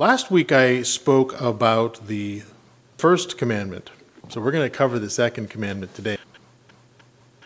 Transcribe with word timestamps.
Last 0.00 0.30
week 0.30 0.50
I 0.50 0.80
spoke 0.80 1.38
about 1.38 2.06
the 2.06 2.42
first 2.96 3.36
commandment. 3.36 3.90
So 4.30 4.40
we're 4.40 4.50
going 4.50 4.64
to 4.64 4.74
cover 4.74 4.98
the 4.98 5.10
second 5.10 5.50
commandment 5.50 5.94
today. 5.94 6.16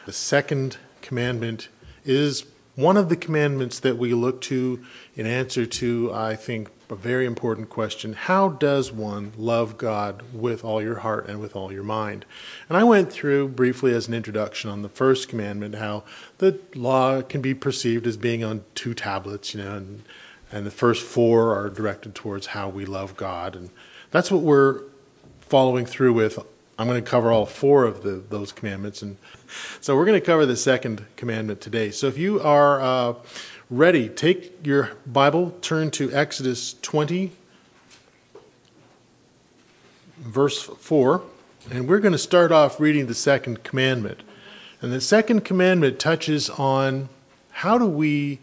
The 0.07 0.13
second 0.13 0.77
commandment 1.03 1.67
is 2.05 2.45
one 2.77 2.97
of 2.97 3.09
the 3.09 3.17
commandments 3.17 3.81
that 3.81 3.99
we 3.99 4.15
look 4.15 4.41
to 4.43 4.85
in 5.17 5.27
answer 5.27 5.67
to, 5.67 6.13
I 6.15 6.37
think, 6.37 6.71
a 6.89 6.95
very 6.95 7.27
important 7.27 7.71
question 7.71 8.13
How 8.13 8.51
does 8.51 8.93
one 8.93 9.33
love 9.37 9.77
God 9.77 10.23
with 10.33 10.65
all 10.65 10.81
your 10.81 11.01
heart 11.01 11.27
and 11.29 11.41
with 11.41 11.57
all 11.57 11.73
your 11.73 11.83
mind? 11.83 12.25
And 12.69 12.79
I 12.79 12.85
went 12.85 13.13
through 13.13 13.49
briefly 13.49 13.93
as 13.93 14.07
an 14.07 14.15
introduction 14.15 14.71
on 14.71 14.83
the 14.83 14.89
first 14.89 15.29
commandment 15.29 15.75
how 15.75 16.05
the 16.39 16.61
law 16.77 17.21
can 17.21 17.41
be 17.41 17.53
perceived 17.53 18.07
as 18.07 18.17
being 18.17 18.45
on 18.45 18.63
two 18.77 18.95
tablets, 18.95 19.55
you 19.55 19.61
know, 19.61 19.75
and 19.75 20.05
and 20.55 20.65
the 20.65 20.71
first 20.71 21.05
four 21.05 21.53
are 21.53 21.69
directed 21.69 22.15
towards 22.15 22.47
how 22.47 22.69
we 22.69 22.87
love 22.87 23.17
God. 23.17 23.57
And 23.57 23.71
that's 24.13 24.31
what 24.31 24.43
we're 24.43 24.83
following 25.41 25.85
through 25.85 26.13
with. 26.13 26.39
I'm 26.79 26.87
going 26.87 27.03
to 27.03 27.11
cover 27.11 27.33
all 27.33 27.45
four 27.45 27.83
of 27.83 28.05
the, 28.05 28.23
those 28.31 28.53
commandments. 28.53 29.03
And 29.03 29.17
so 29.81 29.97
we're 29.97 30.05
going 30.05 30.21
to 30.21 30.25
cover 30.25 30.47
the 30.47 30.57
second 30.57 31.07
commandment 31.17 31.61
today. 31.61 31.91
So 31.91 32.07
if 32.07 32.17
you 32.17 32.41
are 32.41 32.81
uh, 32.81 33.15
ready, 33.69 34.09
take 34.09 34.65
your 34.65 34.93
Bible, 35.05 35.57
turn 35.61 35.91
to 35.93 36.13
Exodus 36.13 36.75
20, 36.83 37.33
verse 40.19 40.63
4. 40.63 41.21
And 41.73 41.89
we're 41.89 41.99
going 41.99 42.13
to 42.13 42.19
start 42.19 42.53
off 42.53 42.79
reading 42.79 43.07
the 43.07 43.15
second 43.15 43.65
commandment. 43.65 44.23
And 44.81 44.93
the 44.93 45.01
second 45.01 45.45
commandment 45.45 45.99
touches 45.99 46.49
on 46.49 47.09
how 47.51 47.77
do 47.77 47.87
we 47.87 48.39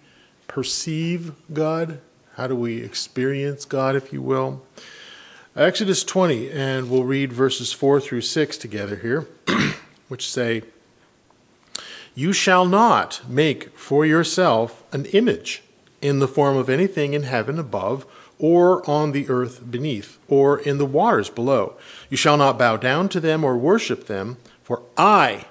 perceive 0.51 1.31
God? 1.53 1.99
How 2.35 2.45
do 2.45 2.55
we 2.55 2.83
experience 2.83 3.63
God, 3.63 3.95
if 3.95 4.11
you 4.11 4.21
will? 4.21 4.61
Exodus 5.55 6.03
20, 6.03 6.51
and 6.51 6.89
we'll 6.89 7.05
read 7.05 7.31
verses 7.31 7.71
4 7.71 8.01
through 8.01 8.21
6 8.21 8.57
together 8.57 8.97
here, 8.97 9.27
which 10.09 10.29
say, 10.29 10.63
You 12.15 12.33
shall 12.33 12.65
not 12.65 13.21
make 13.29 13.77
for 13.77 14.05
yourself 14.05 14.83
an 14.91 15.05
image 15.07 15.63
in 16.01 16.19
the 16.19 16.27
form 16.27 16.57
of 16.57 16.69
anything 16.69 17.13
in 17.13 17.23
heaven 17.23 17.57
above, 17.57 18.05
or 18.37 18.89
on 18.89 19.13
the 19.13 19.29
earth 19.29 19.71
beneath, 19.71 20.17
or 20.27 20.59
in 20.59 20.79
the 20.79 20.85
waters 20.85 21.29
below. 21.29 21.75
You 22.09 22.17
shall 22.17 22.37
not 22.37 22.59
bow 22.59 22.75
down 22.75 23.07
to 23.09 23.21
them 23.21 23.45
or 23.45 23.55
worship 23.55 24.07
them, 24.07 24.37
for 24.63 24.81
I, 24.97 25.45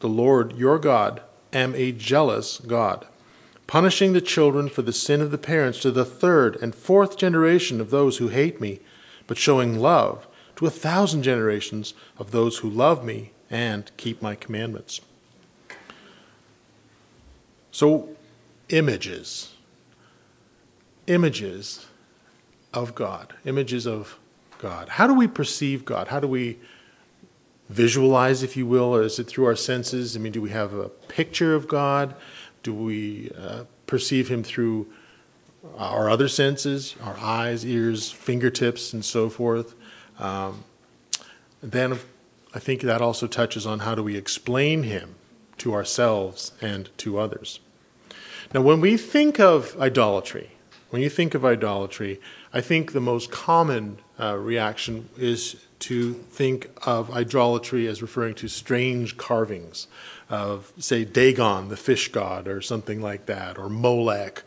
the 0.00 0.08
Lord 0.08 0.56
your 0.56 0.78
God, 0.78 1.20
am 1.52 1.74
a 1.74 1.90
jealous 1.90 2.58
God 2.58 3.06
punishing 3.74 4.12
the 4.12 4.20
children 4.20 4.68
for 4.68 4.82
the 4.82 4.92
sin 4.92 5.20
of 5.20 5.32
the 5.32 5.36
parents 5.36 5.80
to 5.80 5.90
the 5.90 6.04
third 6.04 6.54
and 6.62 6.72
fourth 6.72 7.16
generation 7.16 7.80
of 7.80 7.90
those 7.90 8.18
who 8.18 8.28
hate 8.28 8.60
me, 8.60 8.78
but 9.26 9.36
showing 9.36 9.76
love 9.76 10.28
to 10.54 10.64
a 10.64 10.70
thousand 10.70 11.24
generations 11.24 11.92
of 12.16 12.30
those 12.30 12.58
who 12.58 12.70
love 12.70 13.04
me 13.04 13.32
and 13.50 13.90
keep 13.96 14.22
my 14.22 14.36
commandments. 14.36 15.00
So, 17.72 18.10
images. 18.68 19.54
Images 21.08 21.88
of 22.72 22.94
God. 22.94 23.34
Images 23.44 23.88
of 23.88 24.20
God. 24.58 24.88
How 24.88 25.08
do 25.08 25.14
we 25.14 25.26
perceive 25.26 25.84
God? 25.84 26.06
How 26.06 26.20
do 26.20 26.28
we 26.28 26.60
visualize, 27.68 28.44
if 28.44 28.56
you 28.56 28.68
will? 28.68 28.94
Or 28.94 29.02
is 29.02 29.18
it 29.18 29.24
through 29.24 29.46
our 29.46 29.56
senses? 29.56 30.16
I 30.16 30.20
mean, 30.20 30.30
do 30.30 30.40
we 30.40 30.50
have 30.50 30.74
a 30.74 30.90
picture 30.90 31.56
of 31.56 31.66
God? 31.66 32.14
Do 32.64 32.74
we 32.74 33.30
uh, 33.38 33.64
perceive 33.86 34.28
him 34.28 34.42
through 34.42 34.88
our 35.76 36.10
other 36.10 36.28
senses, 36.28 36.96
our 37.02 37.16
eyes, 37.18 37.64
ears, 37.64 38.10
fingertips, 38.10 38.92
and 38.92 39.04
so 39.04 39.28
forth? 39.28 39.74
Um, 40.18 40.64
then 41.62 41.98
I 42.54 42.58
think 42.58 42.80
that 42.80 43.02
also 43.02 43.26
touches 43.26 43.66
on 43.66 43.80
how 43.80 43.94
do 43.94 44.02
we 44.02 44.16
explain 44.16 44.84
him 44.84 45.14
to 45.58 45.74
ourselves 45.74 46.52
and 46.60 46.88
to 46.98 47.18
others. 47.18 47.60
Now, 48.54 48.62
when 48.62 48.80
we 48.80 48.96
think 48.96 49.38
of 49.38 49.78
idolatry, 49.78 50.50
when 50.90 51.02
you 51.02 51.10
think 51.10 51.34
of 51.34 51.44
idolatry, 51.44 52.18
I 52.52 52.60
think 52.62 52.92
the 52.92 53.00
most 53.00 53.30
common 53.30 53.98
uh, 54.18 54.36
reaction 54.36 55.10
is 55.18 55.63
to 55.84 56.14
think 56.14 56.70
of 56.86 57.10
idolatry 57.10 57.86
as 57.86 58.00
referring 58.00 58.34
to 58.34 58.48
strange 58.48 59.18
carvings 59.18 59.86
of, 60.30 60.72
say, 60.78 61.04
Dagon, 61.04 61.68
the 61.68 61.76
fish 61.76 62.08
god, 62.08 62.48
or 62.48 62.62
something 62.62 63.02
like 63.02 63.26
that, 63.26 63.58
or 63.58 63.68
Molech, 63.68 64.42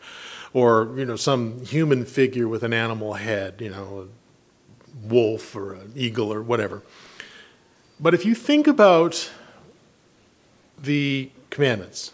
or 0.52 0.92
you 0.96 1.04
know 1.04 1.14
some 1.14 1.64
human 1.64 2.04
figure 2.04 2.48
with 2.48 2.64
an 2.64 2.72
animal 2.72 3.14
head, 3.14 3.60
you 3.60 3.70
know, 3.70 4.08
a 4.08 5.06
wolf 5.06 5.54
or 5.54 5.74
an 5.74 5.92
eagle 5.94 6.32
or 6.32 6.42
whatever. 6.42 6.82
But 8.00 8.14
if 8.14 8.26
you 8.26 8.34
think 8.34 8.66
about 8.66 9.30
the 10.76 11.30
commandments, 11.50 12.12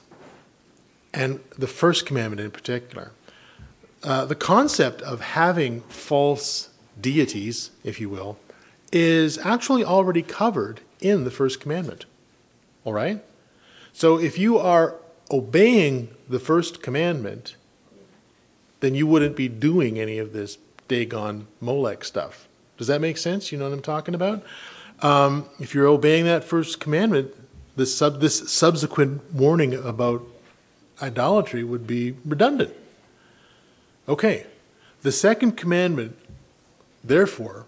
and 1.14 1.40
the 1.56 1.66
first 1.66 2.04
commandment 2.04 2.40
in 2.40 2.50
particular, 2.50 3.12
uh, 4.02 4.26
the 4.26 4.34
concept 4.34 5.00
of 5.00 5.22
having 5.22 5.80
false 5.82 6.68
deities, 7.00 7.70
if 7.84 7.98
you 8.00 8.10
will, 8.10 8.36
is 8.94 9.38
actually 9.38 9.84
already 9.84 10.22
covered 10.22 10.80
in 11.00 11.24
the 11.24 11.30
first 11.30 11.60
commandment. 11.60 12.06
All 12.84 12.92
right? 12.92 13.22
So 13.92 14.18
if 14.20 14.38
you 14.38 14.56
are 14.56 14.94
obeying 15.30 16.14
the 16.28 16.38
first 16.38 16.80
commandment, 16.80 17.56
then 18.78 18.94
you 18.94 19.06
wouldn't 19.06 19.34
be 19.34 19.48
doing 19.48 19.98
any 19.98 20.18
of 20.18 20.32
this 20.32 20.58
Dagon 20.86 21.48
Molech 21.60 22.04
stuff. 22.04 22.46
Does 22.78 22.86
that 22.86 23.00
make 23.00 23.18
sense? 23.18 23.50
You 23.50 23.58
know 23.58 23.64
what 23.64 23.74
I'm 23.74 23.82
talking 23.82 24.14
about? 24.14 24.44
Um, 25.00 25.48
if 25.58 25.74
you're 25.74 25.86
obeying 25.86 26.24
that 26.26 26.44
first 26.44 26.78
commandment, 26.78 27.34
this, 27.76 27.96
sub, 27.96 28.20
this 28.20 28.50
subsequent 28.50 29.34
warning 29.34 29.74
about 29.74 30.22
idolatry 31.02 31.64
would 31.64 31.86
be 31.86 32.14
redundant. 32.24 32.72
Okay, 34.08 34.46
the 35.02 35.10
second 35.10 35.56
commandment, 35.56 36.16
therefore, 37.02 37.66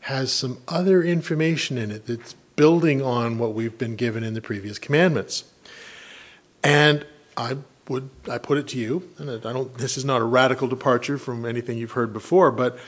has 0.00 0.32
some 0.32 0.58
other 0.68 1.02
information 1.02 1.76
in 1.78 1.90
it 1.90 2.06
that's 2.06 2.34
building 2.56 3.02
on 3.02 3.38
what 3.38 3.54
we've 3.54 3.78
been 3.78 3.96
given 3.96 4.22
in 4.22 4.34
the 4.34 4.40
previous 4.40 4.78
commandments. 4.78 5.44
And 6.62 7.06
I 7.36 7.58
would 7.88 8.10
I 8.30 8.38
put 8.38 8.58
it 8.58 8.68
to 8.68 8.78
you, 8.78 9.08
and 9.18 9.30
I 9.30 9.52
don't 9.52 9.76
this 9.78 9.96
is 9.96 10.04
not 10.04 10.20
a 10.20 10.24
radical 10.24 10.68
departure 10.68 11.18
from 11.18 11.44
anything 11.44 11.78
you've 11.78 11.92
heard 11.92 12.12
before, 12.12 12.50
but 12.50 12.78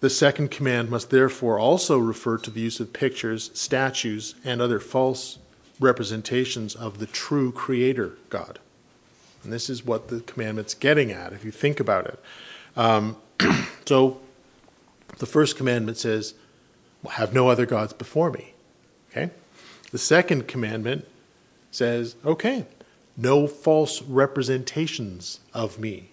the 0.00 0.10
second 0.10 0.50
command 0.50 0.90
must 0.90 1.10
therefore 1.10 1.58
also 1.58 1.98
refer 1.98 2.36
to 2.38 2.50
the 2.50 2.60
use 2.60 2.80
of 2.80 2.92
pictures, 2.92 3.50
statues, 3.54 4.34
and 4.44 4.60
other 4.60 4.78
false 4.78 5.38
representations 5.80 6.74
of 6.74 6.98
the 6.98 7.06
true 7.06 7.50
creator 7.50 8.12
God. 8.28 8.58
And 9.42 9.52
this 9.52 9.70
is 9.70 9.84
what 9.84 10.08
the 10.08 10.20
commandment's 10.20 10.74
getting 10.74 11.10
at, 11.10 11.32
if 11.32 11.44
you 11.44 11.50
think 11.50 11.80
about 11.80 12.06
it. 12.06 12.18
Um, 12.76 13.16
so 13.86 14.20
the 15.18 15.26
first 15.26 15.56
commandment 15.56 15.96
says, 15.98 16.34
Have 17.12 17.34
no 17.34 17.48
other 17.48 17.66
gods 17.66 17.92
before 17.92 18.30
me. 18.30 18.54
Okay? 19.10 19.30
The 19.90 19.98
second 19.98 20.48
commandment 20.48 21.06
says, 21.70 22.16
okay, 22.24 22.66
no 23.16 23.46
false 23.46 24.02
representations 24.02 25.40
of 25.52 25.78
me. 25.78 26.10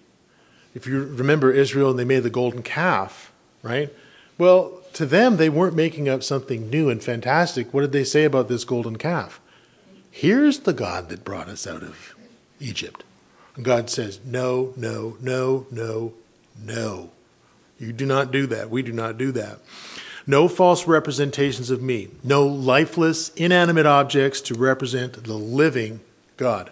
If 0.74 0.86
you 0.86 1.04
remember 1.04 1.50
Israel 1.50 1.90
and 1.90 1.98
they 1.98 2.04
made 2.04 2.22
the 2.22 2.30
golden 2.30 2.62
calf, 2.62 3.32
right? 3.62 3.92
Well, 4.38 4.80
to 4.94 5.06
them, 5.06 5.36
they 5.36 5.48
weren't 5.48 5.76
making 5.76 6.08
up 6.08 6.22
something 6.22 6.70
new 6.70 6.88
and 6.88 7.02
fantastic. 7.02 7.72
What 7.72 7.82
did 7.82 7.92
they 7.92 8.04
say 8.04 8.24
about 8.24 8.48
this 8.48 8.64
golden 8.64 8.96
calf? 8.96 9.40
Here's 10.10 10.60
the 10.60 10.72
God 10.72 11.08
that 11.08 11.24
brought 11.24 11.48
us 11.48 11.66
out 11.66 11.82
of 11.82 12.14
Egypt. 12.60 13.04
And 13.56 13.64
God 13.64 13.90
says, 13.90 14.20
No, 14.24 14.72
no, 14.76 15.16
no, 15.20 15.66
no, 15.70 16.14
no. 16.58 17.10
You 17.78 17.92
do 17.92 18.06
not 18.06 18.30
do 18.30 18.46
that. 18.46 18.70
We 18.70 18.82
do 18.82 18.92
not 18.92 19.18
do 19.18 19.32
that. 19.32 19.58
No 20.26 20.48
false 20.48 20.86
representations 20.86 21.70
of 21.70 21.82
me. 21.82 22.08
No 22.22 22.46
lifeless, 22.46 23.30
inanimate 23.30 23.86
objects 23.86 24.40
to 24.42 24.54
represent 24.54 25.24
the 25.24 25.34
living 25.34 26.00
God. 26.36 26.70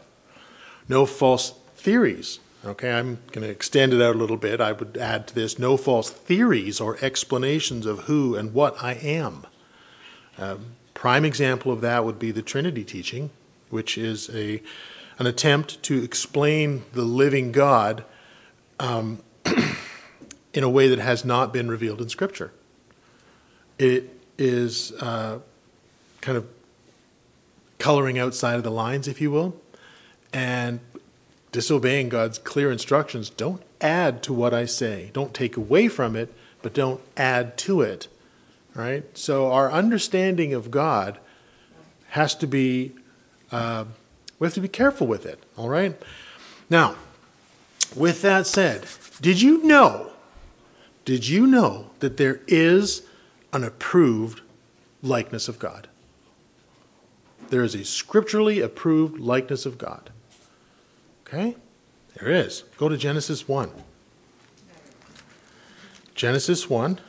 No 0.89 1.07
false 1.07 1.55
theories. 1.77 2.41
Okay, 2.65 2.93
I'm 2.93 3.19
going 3.33 3.47
to 3.47 3.49
extend 3.49 3.95
it 3.95 4.03
out 4.03 4.15
a 4.15 4.19
little 4.19 4.37
bit. 4.37 4.61
I 4.61 4.73
would 4.73 4.97
add 4.99 5.27
to 5.29 5.35
this 5.35 5.59
no 5.59 5.77
false 5.77 6.11
theories 6.11 6.81
or 6.81 6.99
explanations 7.01 7.87
of 7.87 8.01
who 8.01 8.37
and 8.37 8.53
what 8.53 8.83
I 8.83 8.93
am. 8.95 9.47
A 10.39 10.59
prime 10.93 11.25
example 11.25 11.73
of 11.73 11.81
that 11.81 12.05
would 12.05 12.19
be 12.19 12.31
the 12.31 12.43
Trinity 12.43 12.85
teaching, 12.85 13.31
which 13.71 13.97
is 13.97 14.29
a, 14.31 14.63
an 15.19 15.27
attempt 15.27 15.83
to 15.85 16.03
explain 16.03 16.85
the 16.93 17.05
living 17.05 17.51
God 17.51 18.05
um, 18.79 19.21
in 20.53 20.63
a 20.63 20.69
way 20.69 20.87
that 20.89 20.99
has 20.99 21.25
not 21.25 21.53
been 21.53 21.69
revealed 21.71 22.03
in 22.03 22.11
Scripture. 22.11 22.53
It 23.81 24.15
is 24.37 24.93
uh, 25.01 25.39
kind 26.21 26.37
of 26.37 26.47
coloring 27.79 28.19
outside 28.19 28.57
of 28.57 28.63
the 28.63 28.71
lines, 28.71 29.09
if 29.09 29.23
you 29.23 29.31
will, 29.31 29.57
and 30.35 30.81
disobeying 31.51 32.11
God's 32.11 32.39
clear 32.39 32.71
instructions. 32.71 33.31
Don't 33.31 33.63
add 33.81 34.23
to 34.25 34.35
what 34.35 34.53
I 34.53 34.67
say. 34.67 35.09
Don't 35.15 35.33
take 35.33 35.57
away 35.57 35.89
from 35.89 36.15
it, 36.15 36.31
but 36.61 36.75
don't 36.75 37.01
add 37.17 37.57
to 37.59 37.81
it. 37.81 38.09
Right? 38.75 39.17
So 39.17 39.51
our 39.51 39.73
understanding 39.73 40.53
of 40.53 40.71
God 40.71 41.19
has 42.11 42.35
to 42.35 42.47
be, 42.47 42.93
uh, 43.51 43.87
we 44.39 44.47
have 44.47 44.53
to 44.55 44.61
be 44.61 44.69
careful 44.69 45.07
with 45.07 45.25
it. 45.25 45.43
All 45.57 45.71
right? 45.71 45.97
Now, 46.69 46.97
with 47.97 48.21
that 48.21 48.47
said, 48.47 48.85
did 49.23 49.41
you 49.41 49.65
know, 49.65 50.13
did 51.07 51.27
you 51.27 51.47
know 51.47 51.93
that 52.01 52.19
there 52.19 52.43
is 52.47 53.07
an 53.53 53.65
approved 53.65 54.41
likeness 55.03 55.49
of 55.49 55.59
God? 55.59 55.89
There 57.49 57.65
is 57.65 57.75
a 57.75 57.85
scripturally 57.85 58.61
approved 58.61 59.19
likeness 59.19 59.67
of 59.67 59.77
God. 59.77 60.11
Okay? 61.27 61.57
There 62.19 62.31
is. 62.31 62.65
Go 62.77 62.89
to 62.89 62.97
Genesis 62.97 63.49
1. 63.49 63.71
Genesis 66.15 66.69
1, 66.69 67.01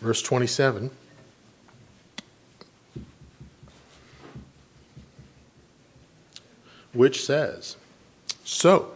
verse 0.00 0.20
27. 0.20 0.90
Which 6.92 7.24
says, 7.24 7.76
So 8.44 8.92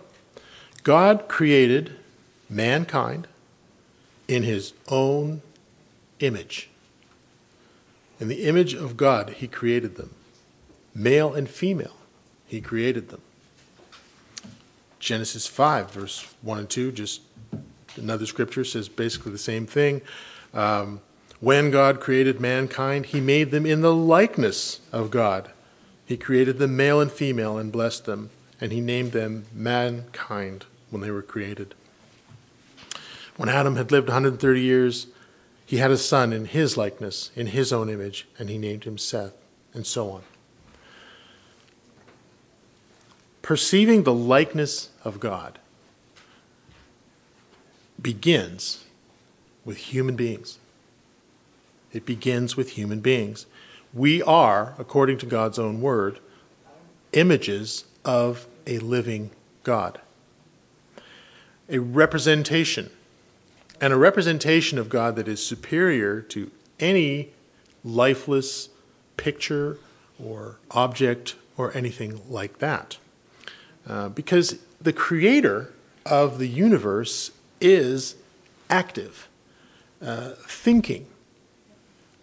God 0.82 1.28
created 1.28 1.92
mankind 2.50 3.28
in 4.32 4.44
his 4.44 4.72
own 4.88 5.42
image. 6.20 6.70
In 8.18 8.28
the 8.28 8.44
image 8.44 8.72
of 8.72 8.96
God, 8.96 9.30
he 9.30 9.46
created 9.46 9.96
them. 9.96 10.14
Male 10.94 11.34
and 11.34 11.48
female, 11.48 11.96
he 12.46 12.60
created 12.60 13.10
them. 13.10 13.20
Genesis 14.98 15.46
5, 15.46 15.90
verse 15.90 16.34
1 16.42 16.58
and 16.60 16.70
2, 16.70 16.92
just 16.92 17.20
another 17.96 18.24
scripture 18.24 18.64
says 18.64 18.88
basically 18.88 19.32
the 19.32 19.38
same 19.38 19.66
thing. 19.66 20.00
Um, 20.54 21.00
when 21.40 21.70
God 21.70 22.00
created 22.00 22.40
mankind, 22.40 23.06
he 23.06 23.20
made 23.20 23.50
them 23.50 23.66
in 23.66 23.80
the 23.80 23.94
likeness 23.94 24.80
of 24.92 25.10
God. 25.10 25.50
He 26.06 26.16
created 26.16 26.58
them 26.58 26.76
male 26.76 27.00
and 27.00 27.10
female 27.10 27.58
and 27.58 27.72
blessed 27.72 28.06
them, 28.06 28.30
and 28.60 28.72
he 28.72 28.80
named 28.80 29.12
them 29.12 29.46
mankind 29.52 30.64
when 30.90 31.02
they 31.02 31.10
were 31.10 31.22
created. 31.22 31.74
When 33.36 33.48
Adam 33.48 33.76
had 33.76 33.90
lived 33.90 34.08
130 34.08 34.60
years, 34.60 35.06
he 35.64 35.78
had 35.78 35.90
a 35.90 35.96
son 35.96 36.32
in 36.32 36.46
his 36.46 36.76
likeness, 36.76 37.30
in 37.34 37.48
his 37.48 37.72
own 37.72 37.88
image, 37.88 38.28
and 38.38 38.50
he 38.50 38.58
named 38.58 38.84
him 38.84 38.98
Seth, 38.98 39.34
and 39.72 39.86
so 39.86 40.10
on. 40.10 40.22
perceiving 43.42 44.04
the 44.04 44.14
likeness 44.14 44.88
of 45.04 45.20
God 45.20 45.58
begins 48.00 48.84
with 49.64 49.76
human 49.76 50.16
beings. 50.16 50.58
It 51.92 52.06
begins 52.06 52.56
with 52.56 52.70
human 52.70 53.00
beings. 53.00 53.46
We 53.92 54.22
are, 54.22 54.74
according 54.78 55.18
to 55.18 55.26
God's 55.26 55.58
own 55.58 55.80
word, 55.80 56.20
images 57.12 57.84
of 58.04 58.46
a 58.66 58.78
living 58.78 59.30
God. 59.64 60.00
A 61.68 61.78
representation, 61.78 62.90
and 63.82 63.92
a 63.92 63.96
representation 63.96 64.78
of 64.78 64.88
God 64.88 65.16
that 65.16 65.26
is 65.26 65.44
superior 65.44 66.20
to 66.22 66.52
any 66.78 67.30
lifeless 67.84 68.68
picture 69.16 69.76
or 70.22 70.58
object 70.70 71.34
or 71.56 71.76
anything 71.76 72.20
like 72.30 72.58
that. 72.60 72.98
Uh, 73.86 74.08
because 74.08 74.60
the 74.80 74.92
creator 74.92 75.72
of 76.06 76.38
the 76.38 76.46
universe 76.46 77.32
is 77.60 78.14
active, 78.70 79.28
uh, 80.00 80.30
thinking, 80.46 81.06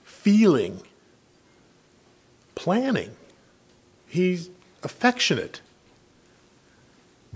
feeling, 0.06 0.82
planning. 2.56 3.12
He's 4.08 4.50
affectionate. 4.82 5.60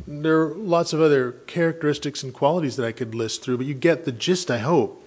There 0.07 0.41
are 0.41 0.53
lots 0.55 0.93
of 0.93 1.01
other 1.01 1.31
characteristics 1.31 2.23
and 2.23 2.33
qualities 2.33 2.75
that 2.77 2.85
I 2.85 2.91
could 2.91 3.13
list 3.13 3.43
through, 3.43 3.57
but 3.57 3.65
you 3.65 3.73
get 3.73 4.05
the 4.05 4.11
gist, 4.11 4.49
I 4.49 4.59
hope. 4.59 5.03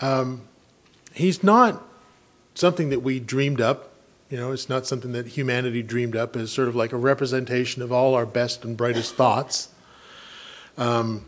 Um, 0.00 0.42
he's 1.14 1.42
not 1.42 1.82
something 2.54 2.90
that 2.90 3.00
we 3.00 3.20
dreamed 3.20 3.60
up 3.60 3.90
you 4.30 4.36
know, 4.36 4.52
it's 4.52 4.68
not 4.68 4.86
something 4.86 5.10
that 5.12 5.26
humanity 5.26 5.82
dreamed 5.82 6.14
up 6.14 6.36
as 6.36 6.52
sort 6.52 6.68
of 6.68 6.76
like 6.76 6.92
a 6.92 6.96
representation 6.96 7.82
of 7.82 7.90
all 7.90 8.14
our 8.14 8.24
best 8.24 8.64
and 8.64 8.76
brightest 8.76 9.16
thoughts. 9.16 9.70
Um, 10.78 11.24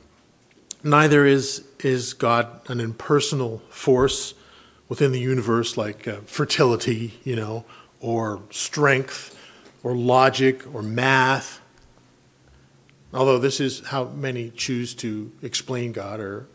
neither 0.85 1.27
is 1.27 1.65
is 1.81 2.15
God 2.15 2.61
an 2.71 2.79
impersonal 2.79 3.59
force 3.71 4.35
within 4.89 5.11
the 5.11 5.19
universe 5.19 5.77
like 5.77 6.07
uh, 6.07 6.21
fertility, 6.27 7.15
you 7.25 7.35
know, 7.35 7.65
or 8.01 8.41
strength, 8.51 9.37
or 9.83 9.97
logic, 9.97 10.73
or 10.73 10.81
math. 10.81 11.61
Although 13.15 13.39
this 13.39 13.61
is 13.61 13.81
how 13.87 14.05
many 14.05 14.51
choose 14.51 14.95
to 14.97 15.31
explain 15.43 15.93
God 15.93 16.21
or 16.21 16.47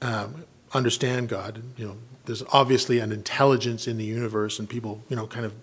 um, 0.00 0.44
understand 0.72 1.28
God, 1.28 1.62
you 1.76 1.86
know, 1.86 1.96
there's 2.26 2.42
obviously 2.52 3.00
an 3.00 3.12
intelligence 3.12 3.86
in 3.86 3.98
the 3.98 4.04
universe, 4.04 4.58
and 4.58 4.68
people, 4.68 5.02
you 5.08 5.16
know, 5.16 5.26
kind 5.26 5.44
of 5.44 5.54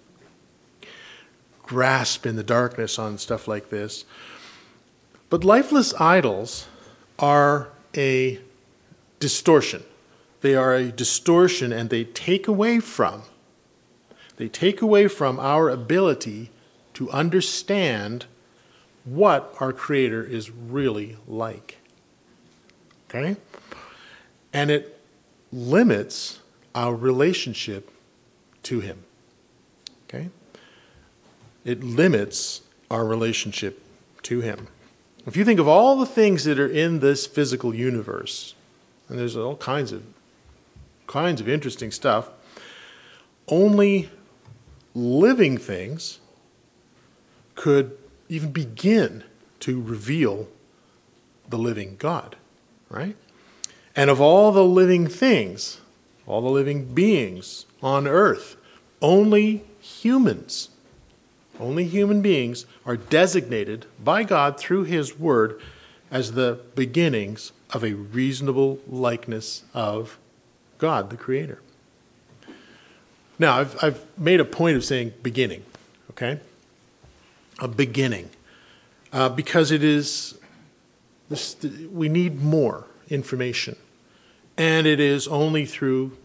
grasp 1.64 2.26
in 2.26 2.36
the 2.36 2.44
darkness 2.44 3.00
on 3.00 3.18
stuff 3.18 3.48
like 3.48 3.70
this. 3.70 4.06
But 5.30 5.44
lifeless 5.44 5.94
idols 6.00 6.68
are 7.18 7.70
a 7.96 8.40
distortion. 9.20 9.84
They 10.42 10.56
are 10.56 10.74
a 10.76 10.92
distortion 10.92 11.72
and 11.72 11.90
they 11.90 12.04
take 12.04 12.48
away 12.48 12.80
from, 12.80 13.24
they 14.38 14.50
take 14.50 14.82
away 14.82 15.08
from 15.08 15.40
our 15.40 15.70
ability 15.70 16.50
to 16.96 17.10
understand 17.12 18.26
what 19.04 19.56
our 19.60 19.74
Creator 19.74 20.24
is 20.24 20.50
really 20.50 21.18
like. 21.28 21.78
Okay? 23.10 23.38
And 24.54 24.70
it 24.70 25.00
limits 25.52 26.40
our 26.74 26.96
relationship 26.96 27.92
to 28.64 28.80
Him. 28.80 29.04
Okay? 30.08 30.30
It 31.66 31.84
limits 31.84 32.62
our 32.90 33.06
relationship 33.06 33.82
to 34.24 34.42
Him. 34.42 34.68
If 35.26 35.36
you 35.38 35.46
think 35.46 35.60
of 35.60 35.68
all 35.68 35.98
the 35.98 36.06
things 36.06 36.46
that 36.46 36.60
are 36.60 36.68
in 36.68 37.00
this 37.00 37.28
physical 37.28 37.76
universe, 37.76 38.56
and 39.08 39.20
there's 39.20 39.36
all 39.36 39.56
kinds 39.56 39.92
of 39.92 40.04
kinds 41.08 41.42
of 41.42 41.50
interesting 41.50 41.92
stuff, 41.92 42.30
only 43.48 44.10
living 44.96 45.58
things 45.58 46.20
could 47.56 47.98
even 48.32 48.50
begin 48.52 49.26
to 49.60 49.82
reveal 49.82 50.48
the 51.50 51.58
living 51.58 51.98
God, 52.00 52.38
right? 52.90 53.18
And 53.94 54.10
of 54.10 54.22
all 54.22 54.54
the 54.54 54.64
living 54.64 55.08
things, 55.08 55.82
all 56.26 56.42
the 56.42 56.50
living 56.50 56.86
beings 56.94 57.66
on 57.84 58.08
earth. 58.08 58.56
Only 59.02 59.66
humans, 59.82 60.70
only 61.60 61.84
human 61.84 62.22
beings 62.22 62.66
are 62.86 62.96
designated 62.96 63.86
by 64.02 64.24
God 64.24 64.58
through 64.58 64.86
His 64.86 65.20
Word 65.20 65.60
as 66.10 66.32
the 66.32 66.62
beginnings 66.74 67.52
of 67.72 67.84
a 67.84 67.94
reasonable 67.94 68.80
likeness 68.88 69.64
of 69.74 70.18
God, 70.78 71.10
the 71.10 71.18
Creator. 71.18 71.60
Now, 73.38 73.60
I've, 73.60 73.84
I've 73.84 74.06
made 74.18 74.40
a 74.40 74.46
point 74.46 74.78
of 74.78 74.86
saying 74.86 75.16
beginning, 75.22 75.66
okay? 76.12 76.40
A 77.62 77.68
beginning. 77.68 78.30
Uh, 79.14 79.30
because 79.30 79.72
it 79.72 79.84
is, 79.84 80.38
this, 81.30 81.56
we 81.92 82.10
need 82.10 82.42
more 82.42 82.88
information. 83.10 83.78
And 84.58 84.86
it 84.86 85.00
is 85.00 85.28
only 85.28 85.66
through 85.66 86.18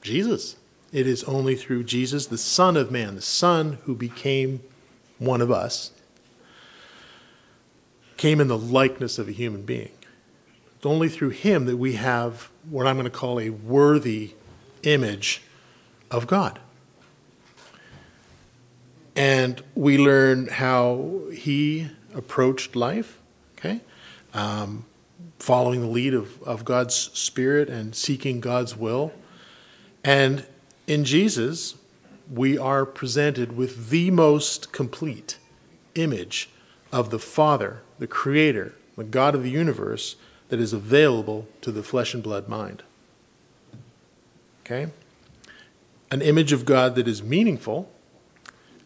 Jesus. 0.00 0.56
It 0.92 1.06
is 1.06 1.24
only 1.24 1.56
through 1.56 1.84
Jesus, 1.84 2.26
the 2.26 2.38
Son 2.38 2.76
of 2.76 2.90
Man, 2.90 3.14
the 3.14 3.22
Son 3.22 3.78
who 3.84 3.94
became 3.94 4.60
one 5.18 5.40
of 5.40 5.50
us, 5.50 5.90
came 8.16 8.40
in 8.40 8.48
the 8.48 8.58
likeness 8.58 9.18
of 9.18 9.28
a 9.28 9.32
human 9.32 9.62
being. 9.62 9.92
It's 10.76 10.86
only 10.86 11.08
through 11.08 11.30
him 11.30 11.64
that 11.66 11.76
we 11.76 11.94
have 11.94 12.50
what 12.68 12.86
I'm 12.86 12.96
going 12.96 13.04
to 13.04 13.10
call 13.10 13.40
a 13.40 13.50
worthy 13.50 14.34
image 14.82 15.42
of 16.10 16.26
God. 16.26 16.58
And 19.14 19.62
we 19.74 19.98
learn 19.98 20.48
how 20.48 21.22
he 21.32 21.88
approached 22.14 22.74
life, 22.74 23.18
okay? 23.58 23.80
Um, 24.32 24.86
following 25.38 25.80
the 25.80 25.86
lead 25.86 26.14
of, 26.14 26.42
of 26.44 26.64
God's 26.64 26.94
Spirit 26.94 27.68
and 27.68 27.94
seeking 27.94 28.40
God's 28.40 28.76
will. 28.76 29.12
And 30.04 30.46
in 30.86 31.04
Jesus, 31.04 31.74
we 32.32 32.56
are 32.56 32.86
presented 32.86 33.56
with 33.56 33.90
the 33.90 34.10
most 34.10 34.72
complete 34.72 35.38
image 35.94 36.48
of 36.90 37.10
the 37.10 37.18
Father, 37.18 37.82
the 37.98 38.06
Creator, 38.06 38.74
the 38.96 39.04
God 39.04 39.34
of 39.34 39.42
the 39.42 39.50
universe, 39.50 40.16
that 40.48 40.60
is 40.60 40.72
available 40.72 41.46
to 41.60 41.72
the 41.72 41.82
flesh 41.82 42.14
and 42.14 42.22
blood 42.22 42.48
mind. 42.48 42.82
Okay? 44.64 44.92
An 46.10 46.22
image 46.22 46.52
of 46.52 46.64
God 46.64 46.94
that 46.94 47.08
is 47.08 47.22
meaningful 47.22 47.90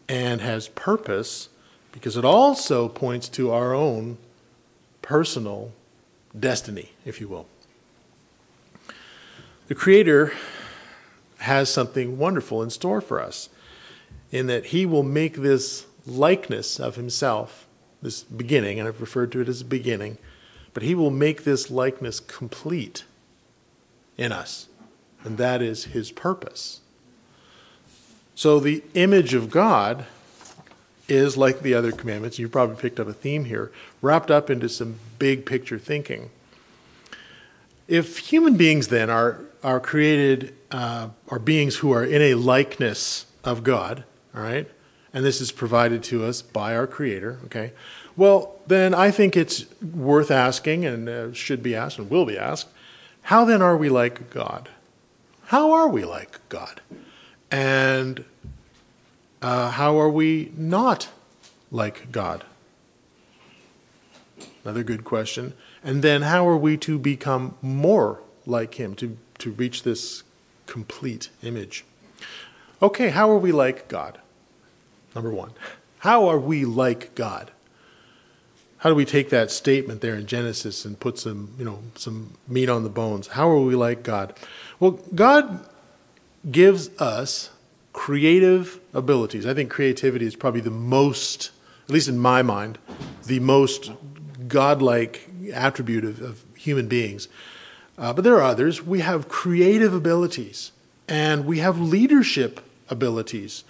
and 0.09 0.41
has 0.41 0.69
purpose 0.69 1.49
because 1.91 2.15
it 2.15 2.25
also 2.25 2.87
points 2.87 3.27
to 3.29 3.51
our 3.51 3.73
own 3.73 4.17
personal 5.01 5.71
destiny, 6.37 6.91
if 7.05 7.19
you 7.19 7.27
will. 7.27 7.47
The 9.67 9.75
Creator 9.75 10.33
has 11.39 11.71
something 11.71 12.17
wonderful 12.17 12.63
in 12.63 12.69
store 12.69 13.01
for 13.01 13.21
us 13.21 13.49
in 14.31 14.47
that 14.47 14.67
He 14.67 14.85
will 14.85 15.03
make 15.03 15.35
this 15.35 15.85
likeness 16.05 16.79
of 16.79 16.95
Himself, 16.95 17.67
this 18.01 18.23
beginning, 18.23 18.79
and 18.79 18.87
I've 18.87 19.01
referred 19.01 19.31
to 19.33 19.41
it 19.41 19.49
as 19.49 19.61
a 19.61 19.65
beginning, 19.65 20.17
but 20.73 20.83
He 20.83 20.95
will 20.95 21.11
make 21.11 21.43
this 21.43 21.69
likeness 21.69 22.19
complete 22.19 23.03
in 24.17 24.31
us, 24.31 24.67
and 25.23 25.37
that 25.37 25.61
is 25.61 25.85
His 25.85 26.11
purpose. 26.11 26.81
So 28.37 28.59
the 28.59 28.83
image 28.93 29.33
of 29.33 29.49
God 29.49 30.05
is 31.07 31.37
like 31.37 31.63
the 31.63 31.73
other 31.73 31.91
commandments. 31.91 32.37
You've 32.37 32.51
probably 32.51 32.75
picked 32.75 32.99
up 32.99 33.07
a 33.07 33.13
theme 33.13 33.45
here, 33.45 33.71
wrapped 33.99 34.29
up 34.29 34.51
into 34.51 34.69
some 34.69 34.99
big 35.17 35.43
picture 35.43 35.79
thinking. 35.79 36.29
If 37.87 38.19
human 38.19 38.55
beings 38.55 38.89
then 38.89 39.09
are 39.09 39.41
are 39.63 39.79
created 39.79 40.53
uh, 40.69 41.09
are 41.29 41.39
beings 41.39 41.77
who 41.77 41.91
are 41.91 42.03
in 42.03 42.21
a 42.21 42.35
likeness 42.35 43.25
of 43.43 43.63
God, 43.63 44.03
all 44.35 44.43
right, 44.43 44.69
and 45.15 45.25
this 45.25 45.41
is 45.41 45.51
provided 45.51 46.03
to 46.03 46.23
us 46.23 46.43
by 46.43 46.75
our 46.75 46.85
Creator, 46.85 47.39
okay. 47.45 47.71
Well, 48.15 48.59
then 48.67 48.93
I 48.93 49.09
think 49.09 49.35
it's 49.35 49.65
worth 49.81 50.29
asking, 50.29 50.85
and 50.85 51.09
uh, 51.09 51.33
should 51.33 51.63
be 51.63 51.75
asked, 51.75 51.97
and 51.97 52.07
will 52.07 52.25
be 52.25 52.37
asked, 52.37 52.67
how 53.23 53.45
then 53.45 53.63
are 53.63 53.75
we 53.75 53.89
like 53.89 54.29
God? 54.29 54.69
How 55.45 55.71
are 55.71 55.87
we 55.87 56.05
like 56.05 56.37
God? 56.49 56.81
And 57.51 58.25
uh, 59.41 59.71
how 59.71 59.99
are 59.99 60.09
we 60.09 60.51
not 60.55 61.09
like 61.71 62.11
God? 62.11 62.43
Another 64.63 64.83
good 64.83 65.03
question. 65.03 65.53
And 65.83 66.03
then 66.03 66.23
how 66.23 66.47
are 66.47 66.57
we 66.57 66.77
to 66.77 66.99
become 66.99 67.55
more 67.61 68.19
like 68.45 68.75
Him, 68.75 68.95
to 68.95 69.17
to 69.39 69.51
reach 69.51 69.83
this 69.83 70.23
complete 70.65 71.29
image. 71.43 71.85
Okay, 72.81 73.09
how 73.09 73.29
are 73.31 73.37
we 73.37 73.51
like 73.51 73.87
God? 73.87 74.19
Number 75.15 75.31
one, 75.31 75.51
how 75.99 76.27
are 76.27 76.39
we 76.39 76.65
like 76.65 77.15
God? 77.15 77.51
How 78.79 78.89
do 78.89 78.95
we 78.95 79.05
take 79.05 79.31
that 79.31 79.49
statement 79.49 80.01
there 80.01 80.13
in 80.13 80.27
Genesis 80.27 80.85
and 80.85 80.99
put 80.99 81.17
some, 81.17 81.49
you 81.57 81.65
know, 81.65 81.79
some 81.95 82.35
meat 82.47 82.69
on 82.69 82.83
the 82.83 82.89
bones? 82.89 83.27
How 83.27 83.49
are 83.49 83.59
we 83.59 83.73
like 83.73 84.03
God? 84.03 84.37
Well, 84.79 84.99
God 85.15 85.67
gives 86.49 86.89
us 86.99 87.51
creative 87.93 88.79
abilities. 88.93 89.45
I 89.45 89.53
think 89.53 89.69
creativity 89.69 90.25
is 90.25 90.35
probably 90.35 90.61
the 90.61 90.69
most, 90.69 91.51
at 91.85 91.91
least 91.91 92.07
in 92.07 92.19
my 92.19 92.41
mind, 92.41 92.77
the 93.25 93.39
most 93.39 93.91
godlike 94.47 95.29
attribute 95.53 96.05
of, 96.05 96.21
of 96.21 96.43
human 96.55 96.87
beings. 96.87 97.27
Uh, 97.97 98.13
but 98.13 98.23
there 98.23 98.35
are 98.35 98.43
others. 98.43 98.85
We 98.85 98.99
have 98.99 99.27
creative 99.27 99.93
abilities 99.93 100.71
and 101.07 101.45
we 101.45 101.59
have 101.59 101.79
leadership 101.79 102.61
abilities, 102.89 103.63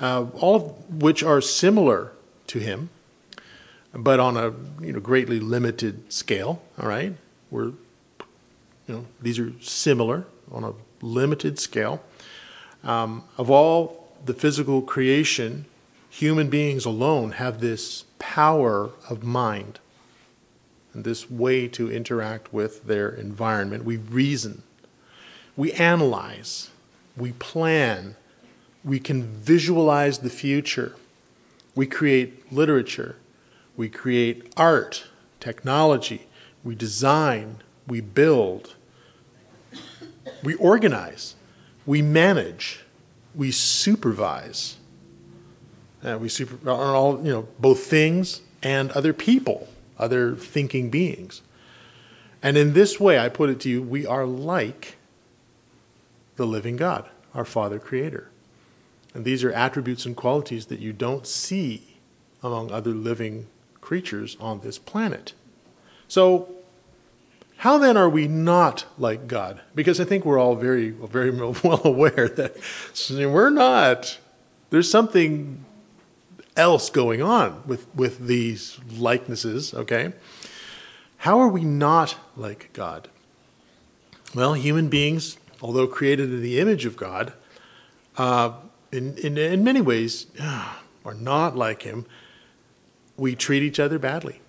uh, 0.00 0.26
all 0.34 0.56
of 0.56 1.02
which 1.02 1.22
are 1.22 1.40
similar 1.40 2.12
to 2.48 2.58
him, 2.58 2.90
but 3.92 4.20
on 4.20 4.36
a 4.36 4.52
you 4.84 4.92
know 4.92 5.00
greatly 5.00 5.40
limited 5.40 6.12
scale. 6.12 6.62
All 6.80 6.88
right, 6.88 7.14
we're 7.50 7.66
you 7.66 7.74
know 8.88 9.06
these 9.20 9.38
are 9.38 9.52
similar 9.60 10.26
on 10.50 10.64
a 10.64 10.72
limited 11.00 11.58
scale. 11.58 12.02
Um, 12.82 13.24
of 13.36 13.50
all 13.50 14.08
the 14.24 14.34
physical 14.34 14.82
creation, 14.82 15.66
human 16.08 16.48
beings 16.48 16.84
alone 16.84 17.32
have 17.32 17.60
this 17.60 18.04
power 18.18 18.90
of 19.08 19.22
mind 19.22 19.78
and 20.92 21.04
this 21.04 21.30
way 21.30 21.68
to 21.68 21.90
interact 21.90 22.52
with 22.52 22.86
their 22.86 23.08
environment. 23.08 23.84
We 23.84 23.96
reason, 23.96 24.62
we 25.56 25.72
analyze, 25.72 26.70
we 27.16 27.32
plan, 27.32 28.16
we 28.84 28.98
can 28.98 29.22
visualize 29.22 30.18
the 30.18 30.30
future, 30.30 30.96
we 31.74 31.86
create 31.86 32.52
literature, 32.52 33.16
we 33.76 33.88
create 33.88 34.52
art, 34.56 35.04
technology, 35.38 36.26
we 36.64 36.74
design, 36.74 37.62
we 37.86 38.00
build, 38.00 38.74
we 40.42 40.54
organize, 40.54 41.36
we 41.86 42.02
manage, 42.02 42.80
we 43.34 43.50
supervise. 43.50 44.76
Uh, 46.02 46.18
we 46.18 46.28
super 46.28 46.70
on 46.70 46.94
all 46.94 47.24
you 47.24 47.30
know 47.30 47.46
both 47.58 47.80
things 47.80 48.40
and 48.62 48.90
other 48.92 49.12
people 49.12 49.68
other 50.00 50.34
thinking 50.34 50.90
beings. 50.90 51.42
And 52.42 52.56
in 52.56 52.72
this 52.72 52.98
way, 52.98 53.18
I 53.18 53.28
put 53.28 53.50
it 53.50 53.60
to 53.60 53.68
you, 53.68 53.82
we 53.82 54.06
are 54.06 54.24
like 54.24 54.96
the 56.36 56.46
living 56.46 56.76
God, 56.76 57.08
our 57.34 57.44
Father 57.44 57.78
Creator. 57.78 58.30
And 59.12 59.24
these 59.24 59.44
are 59.44 59.52
attributes 59.52 60.06
and 60.06 60.16
qualities 60.16 60.66
that 60.66 60.80
you 60.80 60.92
don't 60.92 61.26
see 61.26 61.98
among 62.42 62.72
other 62.72 62.92
living 62.92 63.46
creatures 63.82 64.36
on 64.40 64.60
this 64.60 64.78
planet. 64.78 65.34
So, 66.08 66.54
how 67.60 67.76
then 67.76 67.98
are 67.98 68.08
we 68.08 68.26
not 68.26 68.86
like 68.96 69.26
God? 69.26 69.60
Because 69.74 70.00
I 70.00 70.04
think 70.04 70.24
we're 70.24 70.38
all 70.38 70.54
very, 70.54 70.88
very 70.88 71.30
well 71.62 71.82
aware 71.84 72.26
that 72.26 72.56
we're 73.10 73.50
not. 73.50 74.18
There's 74.70 74.90
something 74.90 75.62
else 76.56 76.88
going 76.88 77.20
on 77.20 77.62
with, 77.66 77.86
with 77.94 78.26
these 78.26 78.80
likenesses, 78.96 79.74
okay? 79.74 80.14
How 81.18 81.38
are 81.38 81.48
we 81.48 81.62
not 81.62 82.16
like 82.34 82.70
God? 82.72 83.08
Well, 84.34 84.54
human 84.54 84.88
beings, 84.88 85.36
although 85.60 85.86
created 85.86 86.30
in 86.30 86.40
the 86.40 86.60
image 86.60 86.86
of 86.86 86.96
God, 86.96 87.34
uh, 88.16 88.52
in, 88.90 89.18
in, 89.18 89.36
in 89.36 89.62
many 89.62 89.82
ways 89.82 90.28
uh, 90.40 90.76
are 91.04 91.12
not 91.12 91.58
like 91.58 91.82
Him. 91.82 92.06
We 93.18 93.34
treat 93.34 93.62
each 93.62 93.78
other 93.78 93.98
badly. 93.98 94.40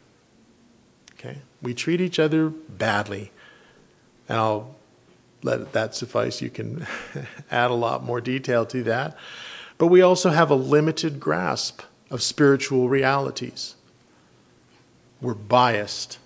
We 1.61 1.73
treat 1.73 2.01
each 2.01 2.19
other 2.19 2.49
badly. 2.49 3.31
And 4.27 4.37
I'll 4.37 4.75
let 5.43 5.73
that 5.73 5.95
suffice. 5.95 6.41
You 6.41 6.49
can 6.49 6.85
add 7.51 7.71
a 7.71 7.75
lot 7.75 8.03
more 8.03 8.21
detail 8.21 8.65
to 8.67 8.83
that. 8.83 9.17
But 9.77 9.87
we 9.87 10.01
also 10.01 10.29
have 10.29 10.51
a 10.51 10.55
limited 10.55 11.19
grasp 11.19 11.81
of 12.09 12.21
spiritual 12.21 12.89
realities. 12.89 13.75
We're 15.21 15.33
biased, 15.33 16.19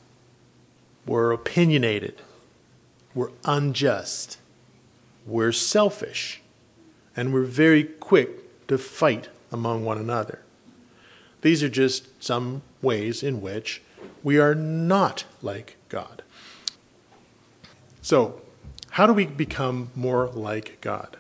we're 1.06 1.32
opinionated, 1.32 2.22
we're 3.14 3.32
unjust, 3.44 4.38
we're 5.26 5.52
selfish, 5.52 6.42
and 7.16 7.34
we're 7.34 7.44
very 7.44 7.84
quick 7.84 8.68
to 8.68 8.78
fight 8.78 9.30
among 9.52 9.86
one 9.86 9.98
another. 9.98 10.40
These 11.42 11.62
are 11.62 11.70
just 11.70 12.24
some 12.24 12.62
ways 12.82 13.22
in 13.22 13.42
which 13.42 13.82
we 14.24 14.40
are 14.40 14.56
not 14.56 15.26
like 15.42 15.78
God. 15.90 16.24
So, 18.02 18.42
how 18.92 19.08
do 19.08 19.14
we 19.14 19.26
become 19.26 19.90
more 19.96 20.28
like 20.28 20.80
God? 20.82 21.18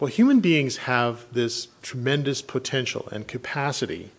Well, 0.00 0.08
human 0.08 0.40
beings 0.40 0.78
have 0.78 1.26
this 1.32 1.68
tremendous 1.82 2.42
potential 2.42 3.08
and 3.12 3.28
capacity 3.28 4.10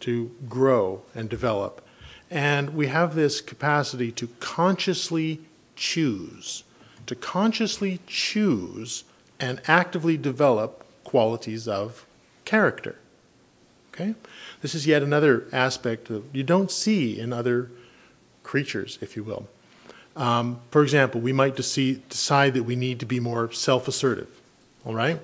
to 0.00 0.34
grow 0.48 1.02
and 1.14 1.28
develop. 1.28 1.86
And 2.30 2.70
we 2.74 2.88
have 2.88 3.14
this 3.14 3.40
capacity 3.40 4.10
to 4.12 4.28
consciously 4.40 5.40
choose, 5.76 6.64
to 7.06 7.14
consciously 7.14 8.00
choose 8.06 9.04
and 9.38 9.60
actively 9.66 10.16
develop 10.16 10.84
qualities 11.04 11.68
of 11.68 12.04
character. 12.44 12.96
Okay? 13.98 14.14
This 14.62 14.74
is 14.74 14.86
yet 14.86 15.02
another 15.02 15.46
aspect 15.52 16.08
that 16.08 16.22
you 16.32 16.42
don't 16.42 16.70
see 16.70 17.18
in 17.18 17.32
other 17.32 17.70
creatures, 18.42 18.98
if 19.00 19.16
you 19.16 19.24
will. 19.24 19.48
Um, 20.16 20.60
for 20.70 20.82
example, 20.82 21.20
we 21.20 21.32
might 21.32 21.56
decide 21.56 22.54
that 22.54 22.64
we 22.64 22.76
need 22.76 23.00
to 23.00 23.06
be 23.06 23.20
more 23.20 23.50
self 23.52 23.88
assertive 23.88 24.28
all 24.88 24.94
right? 24.94 25.20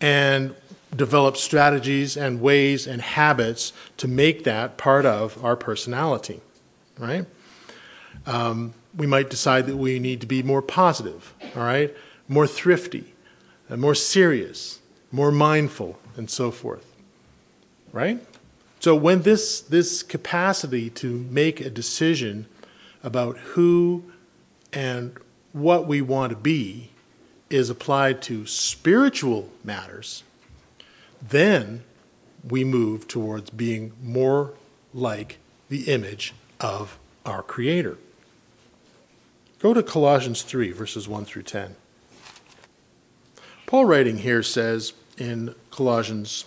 And 0.00 0.54
develop 0.94 1.36
strategies 1.36 2.16
and 2.16 2.40
ways 2.40 2.86
and 2.86 3.00
habits 3.00 3.72
to 3.96 4.06
make 4.06 4.44
that 4.44 4.76
part 4.76 5.06
of 5.06 5.42
our 5.44 5.56
personality, 5.56 6.40
right? 6.98 7.26
Um, 8.26 8.74
we 8.94 9.06
might 9.06 9.30
decide 9.30 9.66
that 9.66 9.76
we 9.76 9.98
need 9.98 10.20
to 10.20 10.26
be 10.26 10.42
more 10.42 10.62
positive, 10.62 11.34
all 11.56 11.62
right? 11.62 11.94
More 12.28 12.46
thrifty, 12.46 13.14
more 13.68 13.94
serious, 13.94 14.80
more 15.10 15.32
mindful, 15.32 15.98
and 16.16 16.30
so 16.30 16.50
forth, 16.50 16.84
right? 17.96 18.22
So 18.78 18.94
when 18.94 19.22
this, 19.22 19.62
this 19.62 20.02
capacity 20.02 20.90
to 20.90 21.26
make 21.30 21.60
a 21.60 21.70
decision 21.70 22.46
about 23.02 23.38
who 23.38 24.04
and 24.70 25.16
what 25.52 25.86
we 25.86 26.02
want 26.02 26.30
to 26.30 26.36
be 26.36 26.90
is 27.48 27.70
applied 27.70 28.20
to 28.22 28.44
spiritual 28.46 29.48
matters, 29.64 30.24
then 31.22 31.84
we 32.46 32.64
move 32.64 33.08
towards 33.08 33.48
being 33.48 33.92
more 34.02 34.52
like 34.92 35.38
the 35.70 35.84
image 35.84 36.34
of 36.60 36.98
our 37.24 37.42
Creator. 37.42 37.96
Go 39.58 39.72
to 39.72 39.82
Colossians 39.82 40.42
3, 40.42 40.70
verses 40.72 41.08
1 41.08 41.24
through 41.24 41.44
10. 41.44 41.76
Paul, 43.64 43.86
writing 43.86 44.18
here, 44.18 44.42
says 44.42 44.92
in 45.16 45.54
Colossians 45.70 46.44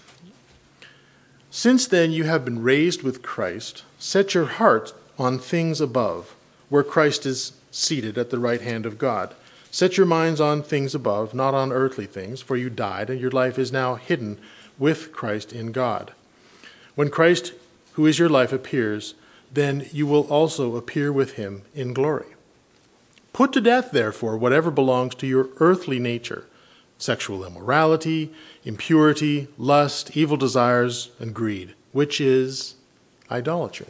Since 1.52 1.88
then 1.88 2.12
you 2.12 2.26
have 2.26 2.46
been 2.46 2.62
raised 2.62 3.02
with 3.02 3.24
Christ, 3.24 3.84
set 3.98 4.34
your 4.36 4.46
heart 4.46 4.94
on 5.18 5.40
things 5.40 5.82
above, 5.82 6.36
where 6.70 6.84
Christ 6.84 7.26
is 7.26 7.54
seated 7.72 8.18
at 8.18 8.30
the 8.30 8.40
right 8.40 8.62
hand 8.62 8.86
of 8.86 9.00
God. 9.00 9.34
Set 9.72 9.98
your 9.98 10.06
minds 10.06 10.40
on 10.40 10.62
things 10.62 10.94
above, 10.94 11.34
not 11.34 11.54
on 11.54 11.72
earthly 11.72 12.06
things, 12.06 12.42
for 12.42 12.56
you 12.56 12.70
died, 12.70 13.10
and 13.10 13.20
your 13.20 13.32
life 13.32 13.58
is 13.58 13.72
now 13.72 13.96
hidden 13.96 14.38
with 14.78 15.12
Christ 15.12 15.52
in 15.52 15.72
God. 15.72 16.14
When 16.96 17.10
Christ, 17.10 17.54
who 17.94 18.06
is 18.06 18.20
your 18.20 18.30
life, 18.30 18.54
appears, 18.54 19.16
then 19.52 19.88
you 19.92 20.06
will 20.06 20.28
also 20.28 20.76
appear 20.76 21.12
with 21.12 21.34
him 21.34 21.64
in 21.74 21.94
glory. 21.94 22.28
Put 23.34 23.54
to 23.54 23.62
death, 23.62 23.92
therefore, 23.92 24.38
whatever 24.38 24.70
belongs 24.70 25.16
to 25.16 25.28
your 25.28 25.50
earthly 25.60 26.00
nature 26.00 26.46
sexual 27.00 27.46
immorality, 27.46 28.32
impurity, 28.64 29.48
lust, 29.58 30.16
evil 30.16 30.38
desires, 30.38 31.10
and 31.20 31.34
greed, 31.34 31.74
which 31.92 32.22
is 32.22 32.76
idolatry. 33.32 33.88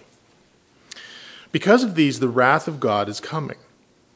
Because 1.52 1.84
of 1.84 1.96
these, 1.96 2.20
the 2.20 2.30
wrath 2.30 2.68
of 2.68 2.80
God 2.80 3.10
is 3.10 3.20
coming. 3.20 3.58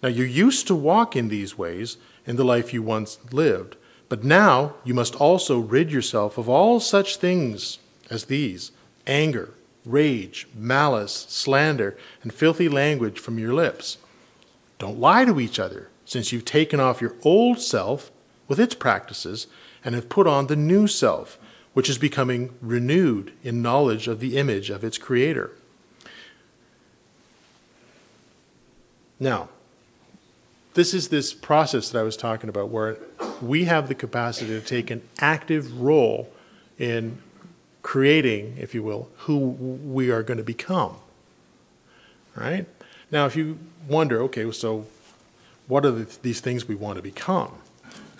Now, 0.02 0.10
you 0.10 0.24
used 0.24 0.68
to 0.68 0.76
walk 0.76 1.16
in 1.16 1.30
these 1.30 1.58
ways 1.58 1.98
in 2.26 2.36
the 2.36 2.46
life 2.46 2.74
you 2.74 2.84
once 2.84 3.18
lived, 3.32 3.76
but 4.10 4.24
now 4.24 4.76
you 4.84 4.94
must 4.94 5.16
also 5.16 5.60
rid 5.60 5.92
yourself 5.92 6.38
of 6.38 6.48
all 6.48 6.80
such 6.80 7.18
things 7.18 7.80
as 8.10 8.26
these 8.26 8.72
anger, 9.08 9.54
rage, 9.86 10.48
malice, 10.56 11.26
slander, 11.30 11.98
and 12.22 12.34
filthy 12.34 12.70
language 12.70 13.20
from 13.20 13.40
your 13.40 13.54
lips. 13.54 13.98
Don't 14.78 15.00
lie 15.00 15.26
to 15.26 15.40
each 15.40 15.60
other, 15.60 15.90
since 16.06 16.32
you've 16.32 16.46
taken 16.46 16.80
off 16.80 17.02
your 17.02 17.16
old 17.24 17.60
self 17.60 18.12
with 18.48 18.60
its 18.60 18.76
practices 18.76 19.48
and 19.84 19.96
have 19.96 20.10
put 20.10 20.28
on 20.28 20.48
the 20.48 20.56
new 20.56 20.88
self, 20.88 21.38
which 21.74 21.90
is 21.90 21.98
becoming 21.98 22.54
renewed 22.62 23.34
in 23.44 23.62
knowledge 23.62 24.08
of 24.08 24.20
the 24.20 24.38
image 24.38 24.70
of 24.70 24.84
its 24.84 24.98
creator. 24.98 25.52
Now, 29.20 29.50
this 30.74 30.94
is 30.94 31.10
this 31.10 31.34
process 31.34 31.90
that 31.90 32.00
I 32.00 32.04
was 32.04 32.18
talking 32.18 32.50
about 32.50 32.70
where 32.70 32.98
we 33.42 33.66
have 33.66 33.88
the 33.88 33.96
capacity 33.96 34.50
to 34.52 34.62
take 34.62 34.90
an 34.90 35.02
active 35.20 35.82
role 35.82 36.32
in 36.80 37.22
creating, 37.84 38.58
if 38.60 38.74
you 38.74 38.82
will, 38.82 39.10
who 39.20 39.38
we 39.38 40.10
are 40.10 40.24
going 40.24 40.38
to 40.38 40.44
become. 40.44 40.96
Right? 42.36 42.66
Now, 43.12 43.26
if 43.26 43.36
you 43.36 43.60
wonder, 43.88 44.22
okay, 44.24 44.50
so 44.52 44.88
what 45.68 45.86
are 45.86 45.92
the, 45.92 46.18
these 46.22 46.42
things 46.42 46.68
we 46.68 46.76
want 46.76 46.96
to 46.96 47.04
become? 47.04 47.54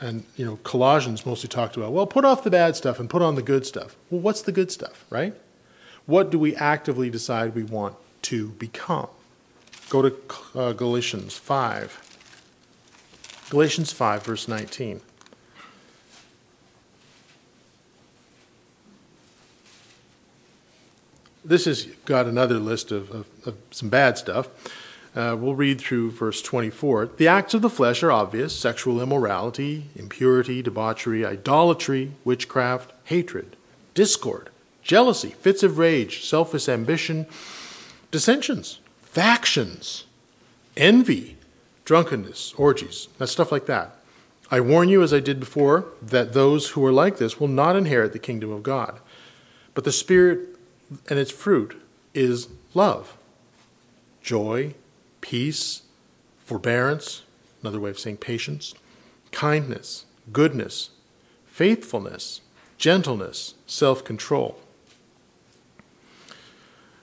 And, 0.04 0.26
you 0.36 0.46
know, 0.46 0.58
Colossians 0.58 1.26
mostly 1.26 1.48
talked 1.48 1.78
about, 1.78 1.94
well, 1.94 2.06
put 2.06 2.26
off 2.26 2.44
the 2.44 2.52
bad 2.52 2.76
stuff 2.76 3.00
and 3.00 3.10
put 3.10 3.22
on 3.22 3.36
the 3.36 3.42
good 3.42 3.66
stuff. 3.66 3.96
Well, 4.10 4.20
what's 4.20 4.42
the 4.42 4.52
good 4.52 4.70
stuff, 4.70 5.06
right? 5.10 5.34
What 6.06 6.30
do 6.30 6.38
we 6.38 6.54
actively 6.58 7.10
decide 7.10 7.56
we 7.56 7.64
want 7.64 7.96
to 8.24 8.50
become? 8.50 9.08
Go 9.88 10.02
to 10.02 10.16
uh, 10.56 10.74
Galatians 10.74 11.38
5. 11.38 13.48
Galatians 13.50 13.94
5, 13.94 14.26
verse 14.26 14.50
19. 14.50 15.00
This 21.46 21.64
has 21.64 21.86
got 22.04 22.26
another 22.26 22.60
list 22.60 22.92
of, 22.92 23.10
of, 23.10 23.28
of 23.46 23.56
some 23.72 23.88
bad 23.88 24.18
stuff. 24.18 24.50
Uh, 25.16 25.36
we'll 25.40 25.54
read 25.54 25.80
through 25.80 26.10
verse 26.10 26.42
24. 26.42 27.12
The 27.18 27.28
acts 27.28 27.54
of 27.54 27.62
the 27.62 27.70
flesh 27.70 28.02
are 28.02 28.12
obvious 28.12 28.58
sexual 28.58 29.02
immorality, 29.02 29.86
impurity, 29.96 30.64
debauchery, 30.64 31.24
idolatry, 31.24 32.12
witchcraft, 32.24 32.92
hatred, 33.06 33.56
discord, 33.94 34.50
jealousy, 34.82 35.30
fits 35.30 35.62
of 35.62 35.78
rage, 35.78 36.26
selfish 36.26 36.68
ambition, 36.68 37.28
dissensions, 38.10 38.80
factions, 39.02 40.06
envy, 40.76 41.38
drunkenness, 41.86 42.54
orgies, 42.58 43.08
that 43.20 43.28
stuff 43.28 43.52
like 43.52 43.68
that. 43.68 43.96
I 44.50 44.62
warn 44.62 44.90
you, 44.90 45.04
as 45.04 45.14
I 45.14 45.20
did 45.20 45.40
before, 45.40 45.86
that 46.02 46.34
those 46.34 46.70
who 46.70 46.86
are 46.86 46.92
like 46.92 47.18
this 47.18 47.40
will 47.40 47.48
not 47.48 47.76
inherit 47.76 48.14
the 48.14 48.20
kingdom 48.20 48.52
of 48.52 48.64
God. 48.64 49.00
But 49.74 49.84
the 49.84 49.92
Spirit 49.92 50.40
and 51.10 51.20
its 51.20 51.32
fruit 51.32 51.80
is 52.14 52.48
love, 52.74 53.18
joy, 54.22 54.76
peace, 55.24 55.84
forbearance, 56.44 57.24
another 57.62 57.80
way 57.80 57.90
of 57.90 57.98
saying 57.98 58.18
patience, 58.18 58.76
kindness, 59.32 60.04
goodness, 60.34 60.90
faithfulness, 61.46 62.42
gentleness, 62.78 63.56
self 63.66 64.04
control. 64.04 64.60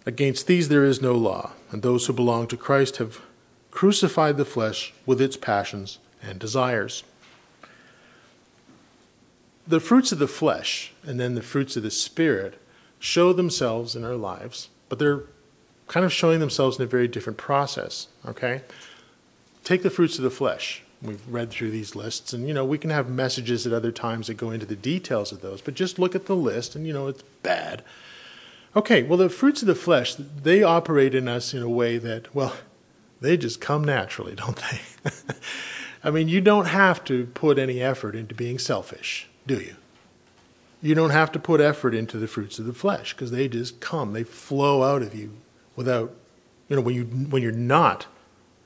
Against 0.05 0.47
these 0.47 0.69
there 0.69 0.85
is 0.85 1.01
no 1.01 1.15
law, 1.15 1.53
and 1.71 1.83
those 1.83 2.07
who 2.07 2.13
belong 2.13 2.47
to 2.49 2.59
Christ 2.59 2.99
have 2.99 3.23
crucified 3.71 4.37
the 4.37 4.45
flesh 4.45 4.93
with 5.07 5.21
its 5.21 5.39
passions 5.39 5.99
and 6.23 6.39
desires. 6.39 7.05
The 9.67 9.81
fruits 9.81 10.13
of 10.13 10.19
the 10.19 10.29
flesh 10.29 10.93
and 11.05 11.19
then 11.19 11.37
the 11.37 11.43
fruits 11.43 11.75
of 11.77 11.83
the 11.83 11.91
Spirit 11.91 12.61
show 12.99 13.33
themselves 13.33 13.97
in 13.97 14.05
our 14.05 14.17
lives, 14.17 14.69
but 14.91 14.99
they're 14.99 15.23
kind 15.91 16.07
of 16.07 16.13
showing 16.13 16.39
themselves 16.39 16.79
in 16.79 16.85
a 16.85 16.87
very 16.87 17.09
different 17.09 17.37
process, 17.37 18.07
okay? 18.25 18.63
Take 19.65 19.83
the 19.83 19.91
fruits 19.91 20.19
of 20.19 20.23
the 20.23 20.31
flesh. 20.31 20.85
We've 21.03 21.21
read 21.29 21.51
through 21.51 21.73
these 21.73 21.97
lists, 21.97 22.33
and 22.33 22.47
you 22.47 22.55
know, 22.55 22.65
we 22.65 22.79
can 22.79 22.91
have 22.91 23.11
messages 23.11 23.67
at 23.67 23.73
other 23.73 23.91
times 23.91 24.29
that 24.29 24.35
go 24.35 24.53
into 24.53 24.67
the 24.67 24.77
details 24.77 25.33
of 25.33 25.41
those, 25.41 25.61
but 25.61 25.75
just 25.75 25.99
look 25.99 26.15
at 26.15 26.27
the 26.27 26.37
list, 26.37 26.77
and 26.77 26.87
you 26.87 26.93
know, 26.93 27.09
it's 27.09 27.25
bad. 27.43 27.83
Okay, 28.77 29.03
well, 29.03 29.19
the 29.19 29.29
fruits 29.29 29.63
of 29.63 29.67
the 29.67 29.75
flesh, 29.75 30.15
they 30.15 30.63
operate 30.63 31.13
in 31.13 31.27
us 31.27 31.53
in 31.53 31.61
a 31.61 31.69
way 31.69 31.99
that, 31.99 32.33
well, 32.33 32.55
they 33.21 33.37
just 33.37 33.61
come 33.61 33.83
naturally, 33.83 34.37
don't 34.37 34.63
they? 34.71 35.11
I 36.05 36.13
mean, 36.13 36.29
you 36.29 36.41
don't 36.41 36.67
have 36.67 37.03
to 37.07 37.27
put 37.27 37.59
any 37.59 37.81
effort 37.81 38.15
into 38.15 38.35
being 38.37 38.61
selfish, 38.61 39.29
do 39.45 39.57
you? 39.57 39.75
You 40.83 40.95
don't 40.95 41.11
have 41.11 41.33
to 41.33 41.41
put 41.41 41.61
effort 41.61 41.97
into 41.97 42.17
the 42.17 42.29
fruits 42.29 42.61
of 42.61 42.67
the 42.67 42.73
flesh 42.73 43.13
because 43.13 43.33
they 43.33 43.49
just 43.49 43.81
come. 43.81 44.13
They 44.13 44.23
flow 44.23 44.85
out 44.85 45.03
of 45.03 45.17
you 45.17 45.33
without, 45.77 46.15
you 46.69 46.77
know, 46.77 46.83
when, 46.83 46.95
you, 46.95 47.05
when 47.05 47.43
you're 47.43 47.53
not 47.53 48.07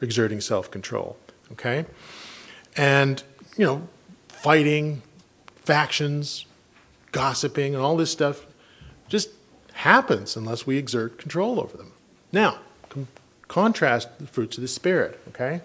exerting 0.01 0.41
self 0.41 0.71
control. 0.71 1.17
Okay? 1.53 1.85
And, 2.77 3.23
you 3.57 3.65
know, 3.65 3.89
fighting, 4.29 5.03
factions, 5.57 6.47
gossiping, 7.13 7.75
and 7.75 7.83
all 7.83 7.97
this 7.97 8.11
stuff 8.11 8.47
just 9.09 9.31
happens 9.73 10.37
unless 10.37 10.67
we 10.67 10.77
exert 10.77 11.19
control 11.19 11.61
over 11.61 11.77
them. 11.77 11.93
Now, 12.33 12.59
com- 12.89 13.09
contrast 13.49 14.09
the 14.19 14.27
fruits 14.27 14.57
of 14.57 14.63
the 14.63 14.69
Spirit, 14.69 15.21
okay? 15.29 15.61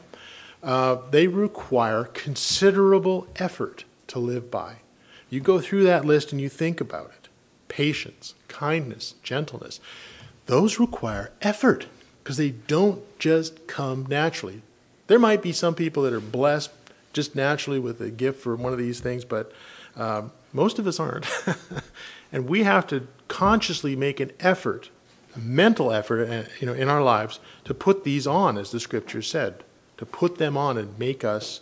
Uh, 0.62 0.98
they 1.10 1.28
require 1.28 2.04
considerable 2.06 3.28
effort 3.38 3.86
to 4.08 4.20
live 4.20 4.52
by. 4.52 4.78
You 5.30 5.40
go 5.40 5.60
through 5.60 5.84
that 5.84 6.06
list 6.06 6.32
and 6.32 6.42
you 6.42 6.50
think 6.50 6.82
about 6.82 7.12
it 7.12 7.30
patience, 7.68 8.34
kindness, 8.48 9.14
gentleness. 9.22 9.80
Those 10.50 10.80
require 10.80 11.32
effort 11.44 11.86
because 12.24 12.38
they 12.38 12.50
don't 12.50 13.04
just 13.20 13.68
come 13.68 14.08
naturally. 14.10 14.64
There 15.06 15.20
might 15.20 15.44
be 15.44 15.52
some 15.52 15.76
people 15.76 16.02
that 16.02 16.14
are 16.14 16.20
blessed 16.20 16.72
just 17.14 17.36
naturally 17.36 17.78
with 17.78 18.02
a 18.02 18.10
gift 18.10 18.40
for 18.42 18.56
one 18.56 18.74
of 18.74 18.80
these 18.80 19.00
things, 19.00 19.24
but 19.24 19.52
um, 19.96 20.32
most 20.52 20.80
of 20.80 20.88
us 20.88 21.00
aren't. 21.00 21.28
and 22.32 22.48
we 22.48 22.64
have 22.64 22.88
to 22.88 23.08
consciously 23.28 23.96
make 23.96 24.20
an 24.20 24.32
effort, 24.40 24.90
a 25.36 25.40
mental 25.40 25.92
effort, 25.92 26.28
uh, 26.28 26.50
you 26.60 26.66
know, 26.66 26.74
in 26.74 26.90
our 26.90 27.04
lives 27.04 27.40
to 27.66 27.76
put 27.76 28.04
these 28.04 28.26
on, 28.26 28.58
as 28.58 28.72
the 28.72 28.80
scripture 28.80 29.22
said, 29.22 29.64
to 29.98 30.06
put 30.06 30.40
them 30.40 30.58
on 30.58 30.80
and 30.80 30.98
make 30.98 31.24
us 31.24 31.60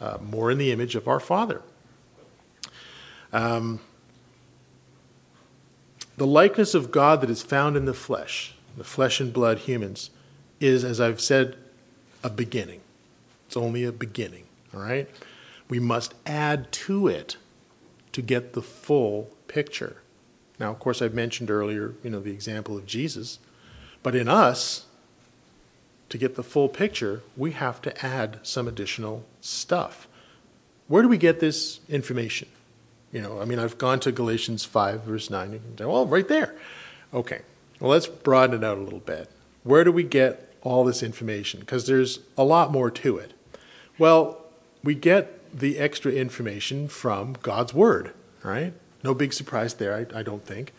uh, 0.00 0.18
more 0.20 0.50
in 0.50 0.58
the 0.58 0.72
image 0.72 0.96
of 0.96 1.06
our 1.06 1.20
Father. 1.20 1.62
Um, 3.32 3.78
the 6.16 6.26
likeness 6.26 6.74
of 6.74 6.90
God 6.90 7.20
that 7.20 7.30
is 7.30 7.42
found 7.42 7.76
in 7.76 7.84
the 7.84 7.94
flesh, 7.94 8.54
the 8.76 8.84
flesh 8.84 9.20
and 9.20 9.32
blood 9.32 9.60
humans, 9.60 10.10
is, 10.60 10.84
as 10.84 11.00
I've 11.00 11.20
said, 11.20 11.56
a 12.22 12.30
beginning. 12.30 12.80
It's 13.46 13.56
only 13.56 13.84
a 13.84 13.92
beginning, 13.92 14.44
all 14.74 14.80
right? 14.80 15.08
We 15.68 15.78
must 15.78 16.14
add 16.24 16.72
to 16.72 17.08
it 17.08 17.36
to 18.12 18.22
get 18.22 18.54
the 18.54 18.62
full 18.62 19.30
picture. 19.46 19.98
Now, 20.58 20.70
of 20.70 20.78
course, 20.78 21.02
I've 21.02 21.14
mentioned 21.14 21.50
earlier, 21.50 21.94
you 22.02 22.10
know, 22.10 22.20
the 22.20 22.32
example 22.32 22.76
of 22.76 22.86
Jesus. 22.86 23.38
But 24.02 24.14
in 24.14 24.28
us, 24.28 24.86
to 26.08 26.18
get 26.18 26.36
the 26.36 26.42
full 26.42 26.68
picture, 26.68 27.22
we 27.36 27.52
have 27.52 27.82
to 27.82 28.04
add 28.06 28.38
some 28.42 28.66
additional 28.66 29.24
stuff. 29.40 30.08
Where 30.88 31.02
do 31.02 31.08
we 31.08 31.18
get 31.18 31.40
this 31.40 31.80
information? 31.88 32.48
You 33.12 33.22
know, 33.22 33.40
I 33.40 33.44
mean, 33.44 33.58
I've 33.58 33.78
gone 33.78 34.00
to 34.00 34.12
Galatians 34.12 34.64
5, 34.64 35.02
verse 35.02 35.30
9. 35.30 35.52
You 35.52 35.60
say, 35.78 35.84
well, 35.84 36.06
right 36.06 36.26
there. 36.28 36.54
Okay. 37.14 37.42
Well, 37.80 37.90
let's 37.90 38.06
broaden 38.06 38.62
it 38.62 38.64
out 38.64 38.78
a 38.78 38.82
little 38.82 39.00
bit. 39.00 39.30
Where 39.62 39.84
do 39.84 39.92
we 39.92 40.02
get 40.02 40.54
all 40.62 40.84
this 40.84 41.02
information? 41.02 41.60
Because 41.60 41.86
there's 41.86 42.20
a 42.36 42.44
lot 42.44 42.72
more 42.72 42.90
to 42.90 43.18
it. 43.18 43.32
Well, 43.98 44.44
we 44.82 44.94
get 44.94 45.58
the 45.58 45.78
extra 45.78 46.12
information 46.12 46.88
from 46.88 47.36
God's 47.42 47.72
Word, 47.72 48.12
right? 48.42 48.72
No 49.02 49.14
big 49.14 49.32
surprise 49.32 49.74
there, 49.74 49.94
I, 49.94 50.18
I 50.18 50.22
don't 50.22 50.44
think. 50.44 50.72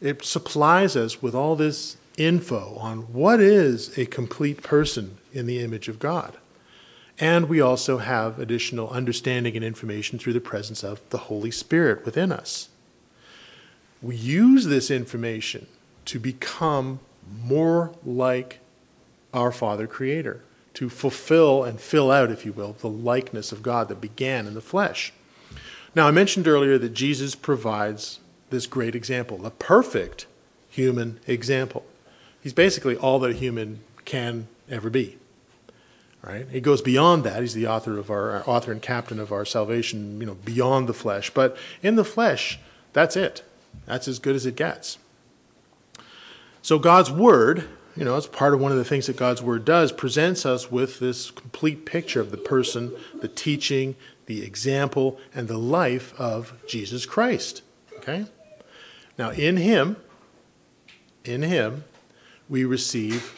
It 0.00 0.24
supplies 0.24 0.96
us 0.96 1.22
with 1.22 1.34
all 1.34 1.56
this 1.56 1.96
info 2.16 2.76
on 2.80 3.12
what 3.12 3.40
is 3.40 3.96
a 3.98 4.06
complete 4.06 4.62
person 4.62 5.18
in 5.32 5.46
the 5.46 5.60
image 5.60 5.88
of 5.88 5.98
God. 5.98 6.36
And 7.22 7.48
we 7.48 7.60
also 7.60 7.98
have 7.98 8.40
additional 8.40 8.90
understanding 8.90 9.54
and 9.54 9.64
information 9.64 10.18
through 10.18 10.32
the 10.32 10.40
presence 10.40 10.82
of 10.82 11.08
the 11.10 11.18
Holy 11.18 11.52
Spirit 11.52 12.04
within 12.04 12.32
us. 12.32 12.68
We 14.02 14.16
use 14.16 14.64
this 14.64 14.90
information 14.90 15.68
to 16.06 16.18
become 16.18 16.98
more 17.44 17.92
like 18.04 18.58
our 19.32 19.52
Father 19.52 19.86
Creator, 19.86 20.40
to 20.74 20.88
fulfill 20.88 21.62
and 21.62 21.80
fill 21.80 22.10
out, 22.10 22.32
if 22.32 22.44
you 22.44 22.50
will, 22.52 22.72
the 22.80 22.88
likeness 22.88 23.52
of 23.52 23.62
God 23.62 23.86
that 23.86 24.00
began 24.00 24.48
in 24.48 24.54
the 24.54 24.60
flesh. 24.60 25.12
Now, 25.94 26.08
I 26.08 26.10
mentioned 26.10 26.48
earlier 26.48 26.76
that 26.76 26.92
Jesus 26.92 27.36
provides 27.36 28.18
this 28.50 28.66
great 28.66 28.96
example, 28.96 29.38
the 29.38 29.50
perfect 29.50 30.26
human 30.68 31.20
example. 31.28 31.86
He's 32.42 32.52
basically 32.52 32.96
all 32.96 33.20
that 33.20 33.30
a 33.30 33.34
human 33.34 33.84
can 34.04 34.48
ever 34.68 34.90
be. 34.90 35.18
Right? 36.22 36.48
He 36.48 36.60
goes 36.60 36.80
beyond 36.80 37.24
that. 37.24 37.40
He's 37.40 37.54
the 37.54 37.66
author 37.66 37.98
of 37.98 38.08
our, 38.08 38.30
our 38.30 38.48
author 38.48 38.70
and 38.70 38.80
captain 38.80 39.18
of 39.18 39.32
our 39.32 39.44
salvation, 39.44 40.20
you 40.20 40.26
know, 40.26 40.36
beyond 40.44 40.88
the 40.88 40.94
flesh. 40.94 41.30
But 41.30 41.56
in 41.82 41.96
the 41.96 42.04
flesh, 42.04 42.60
that's 42.92 43.16
it. 43.16 43.42
That's 43.86 44.06
as 44.06 44.20
good 44.20 44.36
as 44.36 44.46
it 44.46 44.54
gets. 44.54 44.98
So 46.62 46.78
God's 46.78 47.10
word, 47.10 47.68
you 47.96 48.04
know, 48.04 48.16
it's 48.16 48.28
part 48.28 48.54
of 48.54 48.60
one 48.60 48.70
of 48.70 48.78
the 48.78 48.84
things 48.84 49.08
that 49.08 49.16
God's 49.16 49.42
word 49.42 49.64
does, 49.64 49.90
presents 49.90 50.46
us 50.46 50.70
with 50.70 51.00
this 51.00 51.32
complete 51.32 51.84
picture 51.84 52.20
of 52.20 52.30
the 52.30 52.36
person, 52.36 52.92
the 53.20 53.26
teaching, 53.26 53.96
the 54.26 54.44
example, 54.44 55.18
and 55.34 55.48
the 55.48 55.58
life 55.58 56.18
of 56.20 56.52
Jesus 56.68 57.04
Christ. 57.04 57.62
Okay? 57.96 58.26
Now, 59.18 59.30
in 59.30 59.56
Him, 59.56 59.96
in 61.24 61.42
Him, 61.42 61.82
we 62.48 62.64
receive 62.64 63.34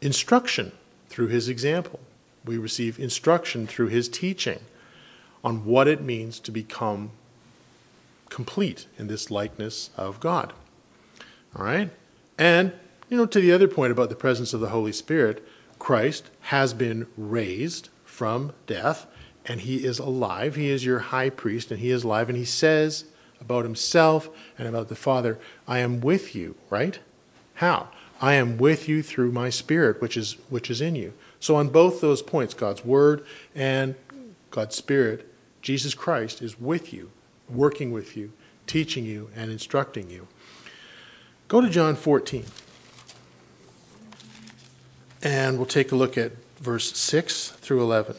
instruction 0.00 0.70
through 1.08 1.28
His 1.28 1.48
example. 1.48 2.00
We 2.44 2.58
receive 2.58 2.98
instruction 2.98 3.66
through 3.66 3.88
His 3.88 4.08
teaching 4.08 4.60
on 5.44 5.64
what 5.64 5.88
it 5.88 6.00
means 6.02 6.38
to 6.40 6.50
become 6.50 7.10
complete 8.28 8.86
in 8.98 9.06
this 9.06 9.30
likeness 9.30 9.90
of 9.96 10.20
God. 10.20 10.52
All 11.56 11.64
right? 11.64 11.90
And, 12.36 12.72
you 13.08 13.16
know, 13.16 13.26
to 13.26 13.40
the 13.40 13.52
other 13.52 13.68
point 13.68 13.92
about 13.92 14.10
the 14.10 14.16
presence 14.16 14.52
of 14.52 14.60
the 14.60 14.68
Holy 14.68 14.92
Spirit, 14.92 15.46
Christ 15.78 16.30
has 16.42 16.74
been 16.74 17.06
raised 17.16 17.88
from 18.04 18.52
death 18.66 19.06
and 19.48 19.62
he 19.62 19.84
is 19.84 19.98
alive. 19.98 20.56
He 20.56 20.68
is 20.68 20.84
your 20.84 20.98
high 20.98 21.30
priest, 21.30 21.70
and 21.70 21.80
he 21.80 21.90
is 21.90 22.04
alive. 22.04 22.28
And 22.28 22.36
he 22.36 22.44
says 22.44 23.06
about 23.40 23.64
himself 23.64 24.28
and 24.58 24.68
about 24.68 24.88
the 24.88 24.94
Father, 24.94 25.38
I 25.66 25.78
am 25.78 26.00
with 26.00 26.34
you, 26.34 26.54
right? 26.68 26.98
How? 27.54 27.88
I 28.20 28.34
am 28.34 28.58
with 28.58 28.88
you 28.88 29.02
through 29.02 29.32
my 29.32 29.50
spirit, 29.50 30.00
which 30.00 30.16
is 30.16 30.36
which 30.48 30.70
is 30.70 30.80
in 30.80 30.96
you. 30.96 31.12
So 31.40 31.56
on 31.56 31.68
both 31.68 32.00
those 32.00 32.22
points, 32.22 32.54
God's 32.54 32.84
word 32.84 33.24
and 33.54 33.94
God's 34.50 34.74
spirit, 34.74 35.32
Jesus 35.62 35.94
Christ 35.94 36.42
is 36.42 36.60
with 36.60 36.92
you, 36.92 37.10
working 37.48 37.92
with 37.92 38.16
you, 38.16 38.32
teaching 38.66 39.04
you, 39.04 39.30
and 39.36 39.50
instructing 39.50 40.10
you. 40.10 40.26
Go 41.46 41.60
to 41.60 41.70
John 41.70 41.94
14. 41.94 42.44
And 45.22 45.56
we'll 45.56 45.66
take 45.66 45.92
a 45.92 45.96
look 45.96 46.16
at 46.16 46.32
verse 46.60 46.96
6 46.96 47.50
through 47.50 47.82
11. 47.82 48.16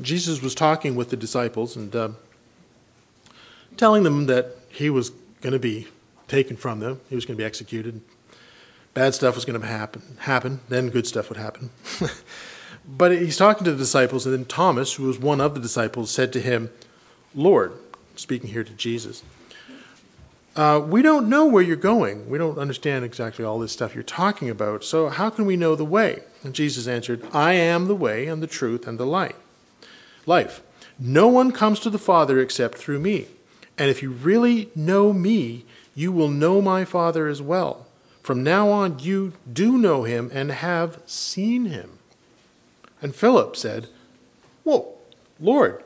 Jesus 0.00 0.42
was 0.42 0.54
talking 0.54 0.94
with 0.94 1.10
the 1.10 1.16
disciples 1.16 1.76
and 1.76 1.94
uh, 1.94 2.08
telling 3.76 4.02
them 4.02 4.26
that 4.26 4.56
he 4.68 4.90
was 4.90 5.10
going 5.40 5.52
to 5.52 5.58
be 5.58 5.88
taken 6.28 6.56
from 6.56 6.80
them. 6.80 7.00
He 7.08 7.14
was 7.14 7.24
going 7.24 7.36
to 7.36 7.40
be 7.40 7.44
executed. 7.44 8.00
Bad 8.94 9.14
stuff 9.14 9.34
was 9.34 9.44
going 9.44 9.60
to 9.60 9.66
happen. 9.66 10.02
Happen. 10.20 10.60
Then 10.68 10.90
good 10.90 11.06
stuff 11.06 11.28
would 11.28 11.38
happen. 11.38 11.70
but 12.88 13.12
he's 13.12 13.36
talking 13.36 13.64
to 13.64 13.72
the 13.72 13.78
disciples, 13.78 14.26
and 14.26 14.34
then 14.34 14.44
Thomas, 14.44 14.94
who 14.94 15.04
was 15.04 15.18
one 15.18 15.40
of 15.40 15.54
the 15.54 15.60
disciples, 15.60 16.10
said 16.10 16.32
to 16.34 16.40
him, 16.40 16.70
"Lord," 17.34 17.72
speaking 18.16 18.50
here 18.50 18.64
to 18.64 18.72
Jesus. 18.72 19.22
Uh, 20.56 20.80
we 20.86 21.02
don't 21.02 21.28
know 21.28 21.46
where 21.46 21.64
you're 21.64 21.74
going. 21.74 22.30
We 22.30 22.38
don't 22.38 22.58
understand 22.58 23.04
exactly 23.04 23.44
all 23.44 23.58
this 23.58 23.72
stuff 23.72 23.92
you're 23.92 24.04
talking 24.04 24.48
about. 24.48 24.84
So, 24.84 25.08
how 25.08 25.28
can 25.28 25.46
we 25.46 25.56
know 25.56 25.74
the 25.74 25.84
way? 25.84 26.22
And 26.44 26.54
Jesus 26.54 26.86
answered, 26.86 27.26
I 27.32 27.54
am 27.54 27.86
the 27.86 27.94
way 27.96 28.28
and 28.28 28.40
the 28.40 28.46
truth 28.46 28.86
and 28.86 28.96
the 28.96 29.06
light 29.06 29.34
life. 30.26 30.62
No 30.98 31.28
one 31.28 31.50
comes 31.50 31.80
to 31.80 31.90
the 31.90 31.98
Father 31.98 32.38
except 32.38 32.78
through 32.78 33.00
me. 33.00 33.26
And 33.76 33.90
if 33.90 34.02
you 34.02 34.10
really 34.10 34.70
know 34.76 35.12
me, 35.12 35.64
you 35.94 36.12
will 36.12 36.28
know 36.28 36.60
my 36.60 36.84
Father 36.84 37.26
as 37.28 37.40
well. 37.40 37.86
From 38.22 38.42
now 38.42 38.70
on, 38.70 38.98
you 39.00 39.34
do 39.50 39.76
know 39.76 40.04
him 40.04 40.30
and 40.32 40.50
have 40.50 41.00
seen 41.06 41.66
him. 41.66 41.98
And 43.02 43.14
Philip 43.14 43.56
said, 43.56 43.88
Whoa, 44.62 44.94
Lord, 45.38 45.84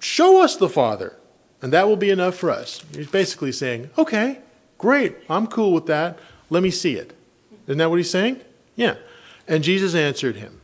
show 0.00 0.42
us 0.42 0.56
the 0.56 0.68
Father, 0.68 1.16
and 1.62 1.72
that 1.72 1.86
will 1.86 1.96
be 1.96 2.10
enough 2.10 2.34
for 2.34 2.50
us. 2.50 2.82
He's 2.94 3.06
basically 3.06 3.52
saying, 3.52 3.90
Okay, 3.96 4.40
great, 4.78 5.16
I'm 5.30 5.46
cool 5.46 5.72
with 5.72 5.86
that. 5.86 6.18
Let 6.50 6.62
me 6.62 6.70
see 6.70 6.94
it. 6.94 7.12
Isn't 7.66 7.78
that 7.78 7.90
what 7.90 7.96
he's 7.96 8.10
saying? 8.10 8.40
Yeah. 8.74 8.96
And 9.48 9.62
Jesus 9.62 9.94
answered 9.94 10.36
him, 10.36 10.60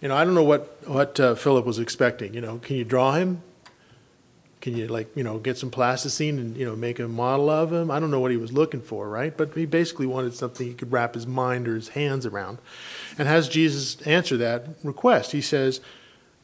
you 0.00 0.08
know, 0.08 0.16
I 0.16 0.24
don't 0.24 0.34
know 0.34 0.44
what 0.44 0.88
what 0.88 1.20
uh, 1.20 1.34
Philip 1.34 1.66
was 1.66 1.78
expecting. 1.78 2.34
You 2.34 2.40
know, 2.40 2.58
can 2.58 2.76
you 2.76 2.84
draw 2.84 3.12
him? 3.12 3.42
Can 4.60 4.76
you 4.76 4.88
like 4.88 5.16
you 5.16 5.24
know 5.24 5.38
get 5.38 5.56
some 5.56 5.70
plasticine 5.70 6.38
and 6.38 6.56
you 6.56 6.66
know 6.66 6.76
make 6.76 6.98
a 6.98 7.08
model 7.08 7.48
of 7.48 7.72
him? 7.72 7.90
I 7.90 7.98
don't 7.98 8.10
know 8.10 8.20
what 8.20 8.30
he 8.30 8.36
was 8.36 8.52
looking 8.52 8.80
for, 8.80 9.08
right? 9.08 9.34
But 9.36 9.54
he 9.54 9.66
basically 9.66 10.06
wanted 10.06 10.34
something 10.34 10.66
he 10.66 10.74
could 10.74 10.92
wrap 10.92 11.14
his 11.14 11.26
mind 11.26 11.66
or 11.66 11.74
his 11.74 11.88
hands 11.88 12.26
around. 12.26 12.58
And 13.18 13.26
has 13.26 13.48
Jesus 13.48 14.00
answer 14.02 14.36
that 14.36 14.66
request? 14.82 15.32
He 15.32 15.40
says, 15.40 15.80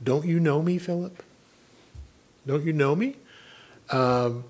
"Don't 0.02 0.24
you 0.24 0.40
know 0.40 0.62
me, 0.62 0.78
Philip? 0.78 1.22
Don't 2.46 2.64
you 2.64 2.72
know 2.72 2.96
me? 2.96 3.16
Um, 3.90 4.44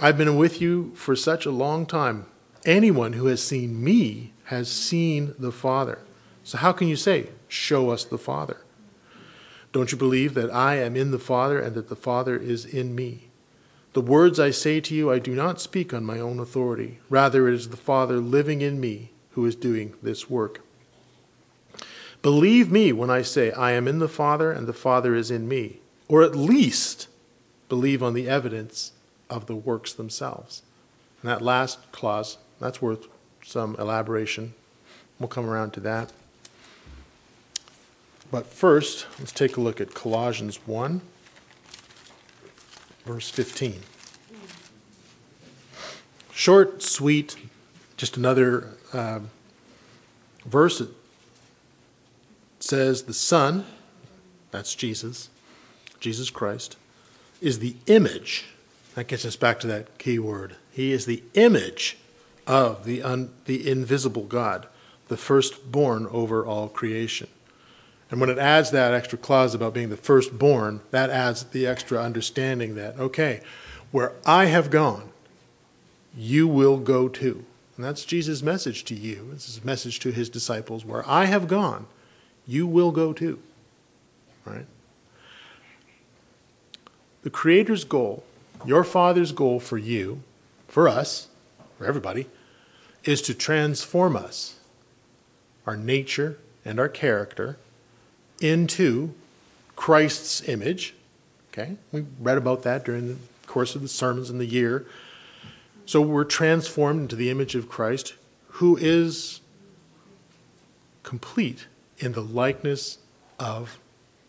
I've 0.00 0.16
been 0.16 0.36
with 0.36 0.60
you 0.60 0.92
for 0.94 1.14
such 1.14 1.46
a 1.46 1.50
long 1.50 1.86
time. 1.86 2.26
Anyone 2.64 3.14
who 3.14 3.26
has 3.26 3.42
seen 3.42 3.82
me 3.82 4.32
has 4.44 4.70
seen 4.70 5.34
the 5.38 5.52
Father." 5.52 5.98
So, 6.44 6.58
how 6.58 6.72
can 6.72 6.88
you 6.88 6.96
say, 6.96 7.28
Show 7.52 7.90
us 7.90 8.04
the 8.04 8.16
Father? 8.16 8.61
Don't 9.72 9.90
you 9.90 9.98
believe 9.98 10.34
that 10.34 10.52
I 10.52 10.76
am 10.76 10.96
in 10.96 11.10
the 11.10 11.18
Father 11.18 11.58
and 11.58 11.74
that 11.74 11.88
the 11.88 11.96
Father 11.96 12.36
is 12.36 12.64
in 12.64 12.94
me? 12.94 13.28
The 13.94 14.00
words 14.00 14.38
I 14.38 14.50
say 14.50 14.80
to 14.80 14.94
you, 14.94 15.10
I 15.10 15.18
do 15.18 15.34
not 15.34 15.60
speak 15.60 15.92
on 15.92 16.04
my 16.04 16.18
own 16.18 16.38
authority. 16.38 16.98
Rather, 17.10 17.48
it 17.48 17.54
is 17.54 17.68
the 17.70 17.76
Father 17.76 18.18
living 18.18 18.60
in 18.60 18.80
me 18.80 19.10
who 19.32 19.44
is 19.46 19.56
doing 19.56 19.94
this 20.02 20.30
work. 20.30 20.60
Believe 22.22 22.70
me 22.70 22.92
when 22.92 23.10
I 23.10 23.22
say, 23.22 23.50
I 23.52 23.72
am 23.72 23.88
in 23.88 23.98
the 23.98 24.08
Father 24.08 24.52
and 24.52 24.66
the 24.66 24.72
Father 24.72 25.14
is 25.14 25.30
in 25.30 25.48
me. 25.48 25.80
Or 26.08 26.22
at 26.22 26.36
least 26.36 27.08
believe 27.68 28.02
on 28.02 28.14
the 28.14 28.28
evidence 28.28 28.92
of 29.28 29.46
the 29.46 29.56
works 29.56 29.92
themselves. 29.92 30.62
And 31.22 31.30
that 31.30 31.42
last 31.42 31.90
clause, 31.92 32.38
that's 32.60 32.82
worth 32.82 33.08
some 33.44 33.74
elaboration. 33.78 34.54
We'll 35.18 35.28
come 35.28 35.48
around 35.48 35.72
to 35.72 35.80
that. 35.80 36.12
But 38.32 38.46
first, 38.46 39.06
let's 39.18 39.30
take 39.30 39.58
a 39.58 39.60
look 39.60 39.78
at 39.78 39.92
Colossians 39.92 40.58
1, 40.66 41.02
verse 43.04 43.28
15. 43.28 43.80
Short, 46.32 46.82
sweet, 46.82 47.36
just 47.98 48.16
another 48.16 48.70
uh, 48.94 49.20
verse. 50.46 50.82
Says, 52.58 53.02
The 53.02 53.12
Son, 53.12 53.66
that's 54.50 54.74
Jesus, 54.74 55.28
Jesus 56.00 56.30
Christ, 56.30 56.78
is 57.42 57.58
the 57.58 57.76
image. 57.86 58.46
That 58.94 59.08
gets 59.08 59.26
us 59.26 59.36
back 59.36 59.60
to 59.60 59.66
that 59.66 59.98
key 59.98 60.18
word. 60.18 60.56
He 60.70 60.92
is 60.92 61.04
the 61.04 61.22
image 61.34 61.98
of 62.46 62.86
the, 62.86 63.02
un, 63.02 63.28
the 63.44 63.70
invisible 63.70 64.24
God, 64.24 64.68
the 65.08 65.18
firstborn 65.18 66.06
over 66.06 66.46
all 66.46 66.70
creation. 66.70 67.28
And 68.12 68.20
when 68.20 68.28
it 68.28 68.36
adds 68.36 68.70
that 68.72 68.92
extra 68.92 69.16
clause 69.16 69.54
about 69.54 69.72
being 69.72 69.88
the 69.88 69.96
firstborn, 69.96 70.82
that 70.90 71.08
adds 71.08 71.44
the 71.44 71.66
extra 71.66 71.98
understanding 71.98 72.74
that, 72.74 73.00
okay, 73.00 73.40
where 73.90 74.12
I 74.26 74.44
have 74.44 74.70
gone, 74.70 75.10
you 76.14 76.46
will 76.46 76.76
go 76.76 77.08
too. 77.08 77.46
And 77.74 77.86
that's 77.86 78.04
Jesus' 78.04 78.42
message 78.42 78.84
to 78.84 78.94
you. 78.94 79.30
It's 79.32 79.46
his 79.46 79.64
message 79.64 79.98
to 80.00 80.12
his 80.12 80.28
disciples. 80.28 80.84
Where 80.84 81.08
I 81.08 81.24
have 81.24 81.48
gone, 81.48 81.86
you 82.46 82.66
will 82.66 82.90
go 82.90 83.14
too. 83.14 83.40
Right? 84.44 84.66
The 87.22 87.30
Creator's 87.30 87.84
goal, 87.84 88.24
your 88.66 88.84
Father's 88.84 89.32
goal 89.32 89.58
for 89.58 89.78
you, 89.78 90.22
for 90.68 90.86
us, 90.86 91.28
for 91.78 91.86
everybody, 91.86 92.26
is 93.04 93.22
to 93.22 93.32
transform 93.32 94.16
us, 94.16 94.56
our 95.66 95.78
nature 95.78 96.38
and 96.62 96.78
our 96.78 96.90
character, 96.90 97.56
into 98.42 99.14
Christ's 99.76 100.46
image. 100.48 100.94
Okay? 101.52 101.76
We 101.90 102.06
read 102.20 102.38
about 102.38 102.62
that 102.62 102.84
during 102.84 103.08
the 103.08 103.16
course 103.46 103.74
of 103.74 103.82
the 103.82 103.88
sermons 103.88 104.30
in 104.30 104.38
the 104.38 104.46
year. 104.46 104.86
So 105.86 106.00
we're 106.00 106.24
transformed 106.24 107.00
into 107.00 107.16
the 107.16 107.30
image 107.30 107.54
of 107.54 107.68
Christ, 107.68 108.14
who 108.48 108.76
is 108.76 109.40
complete 111.02 111.66
in 111.98 112.12
the 112.12 112.22
likeness 112.22 112.98
of 113.38 113.78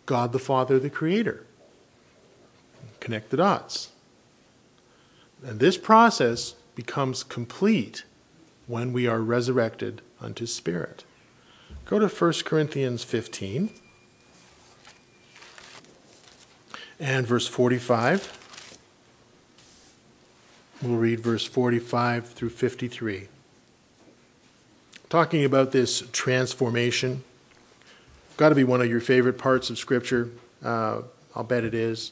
God 0.05 0.31
the 0.31 0.39
Father, 0.39 0.79
the 0.79 0.89
Creator. 0.89 1.45
Connect 2.99 3.29
the 3.29 3.37
dots. 3.37 3.89
And 5.45 5.59
this 5.59 5.77
process 5.77 6.55
becomes 6.75 7.23
complete 7.23 8.03
when 8.65 8.93
we 8.93 9.07
are 9.07 9.19
resurrected 9.19 10.01
unto 10.21 10.45
spirit. 10.45 11.03
Go 11.85 11.99
to 11.99 12.07
1 12.07 12.33
Corinthians 12.45 13.03
15 13.03 13.69
and 16.99 17.25
verse 17.25 17.47
45. 17.47 18.39
We'll 20.81 20.97
read 20.97 21.19
verse 21.21 21.45
45 21.45 22.29
through 22.29 22.49
53. 22.49 23.27
Talking 25.09 25.45
about 25.45 25.71
this 25.71 26.03
transformation, 26.11 27.23
got 28.35 28.49
to 28.49 28.55
be 28.55 28.63
one 28.63 28.81
of 28.81 28.89
your 28.89 28.99
favorite 28.99 29.37
parts 29.37 29.69
of 29.69 29.77
Scripture. 29.77 30.29
Uh, 30.63 31.03
I'll 31.35 31.43
bet 31.43 31.63
it 31.63 31.73
is. 31.73 32.11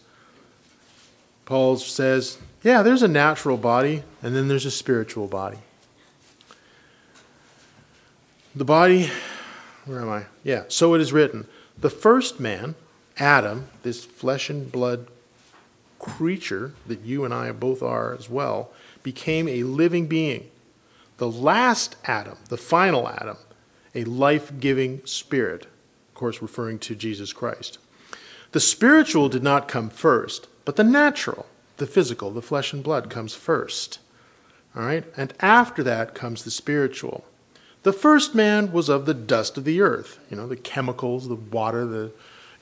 Paul 1.45 1.77
says, 1.77 2.37
yeah, 2.63 2.81
there's 2.83 3.01
a 3.01 3.07
natural 3.07 3.57
body, 3.57 4.03
and 4.21 4.35
then 4.35 4.47
there's 4.47 4.65
a 4.65 4.71
spiritual 4.71 5.27
body. 5.27 5.57
The 8.55 8.65
body, 8.65 9.09
where 9.85 10.01
am 10.01 10.09
I? 10.09 10.25
Yeah, 10.43 10.63
so 10.67 10.93
it 10.93 11.01
is 11.01 11.11
written. 11.11 11.47
The 11.77 11.89
first 11.89 12.39
man, 12.39 12.75
Adam, 13.17 13.69
this 13.83 14.05
flesh 14.05 14.49
and 14.49 14.71
blood 14.71 15.07
creature 15.99 16.73
that 16.87 17.01
you 17.01 17.23
and 17.23 17.33
I 17.33 17.51
both 17.51 17.83
are 17.83 18.13
as 18.13 18.29
well, 18.29 18.71
became 19.03 19.47
a 19.47 19.63
living 19.63 20.07
being. 20.07 20.49
The 21.17 21.29
last 21.29 21.95
Adam, 22.05 22.37
the 22.49 22.57
final 22.57 23.07
Adam, 23.07 23.37
a 23.93 24.03
life 24.05 24.59
giving 24.59 25.05
spirit, 25.05 25.65
of 25.65 26.15
course, 26.15 26.41
referring 26.41 26.79
to 26.79 26.95
Jesus 26.95 27.33
Christ. 27.33 27.77
The 28.51 28.59
spiritual 28.59 29.29
did 29.29 29.43
not 29.43 29.67
come 29.67 29.89
first, 29.89 30.47
but 30.65 30.75
the 30.75 30.83
natural, 30.83 31.45
the 31.77 31.87
physical, 31.87 32.31
the 32.31 32.41
flesh 32.41 32.73
and 32.73 32.83
blood 32.83 33.09
comes 33.09 33.35
first. 33.35 33.99
All 34.75 34.83
right? 34.83 35.03
And 35.15 35.33
after 35.39 35.83
that 35.83 36.15
comes 36.15 36.43
the 36.43 36.51
spiritual. 36.51 37.25
The 37.83 37.93
first 37.93 38.35
man 38.35 38.71
was 38.71 38.89
of 38.89 39.05
the 39.05 39.13
dust 39.13 39.57
of 39.57 39.63
the 39.63 39.81
earth, 39.81 40.19
you 40.29 40.37
know, 40.37 40.47
the 40.47 40.55
chemicals, 40.55 41.27
the 41.27 41.35
water, 41.35 41.85
the 41.85 42.11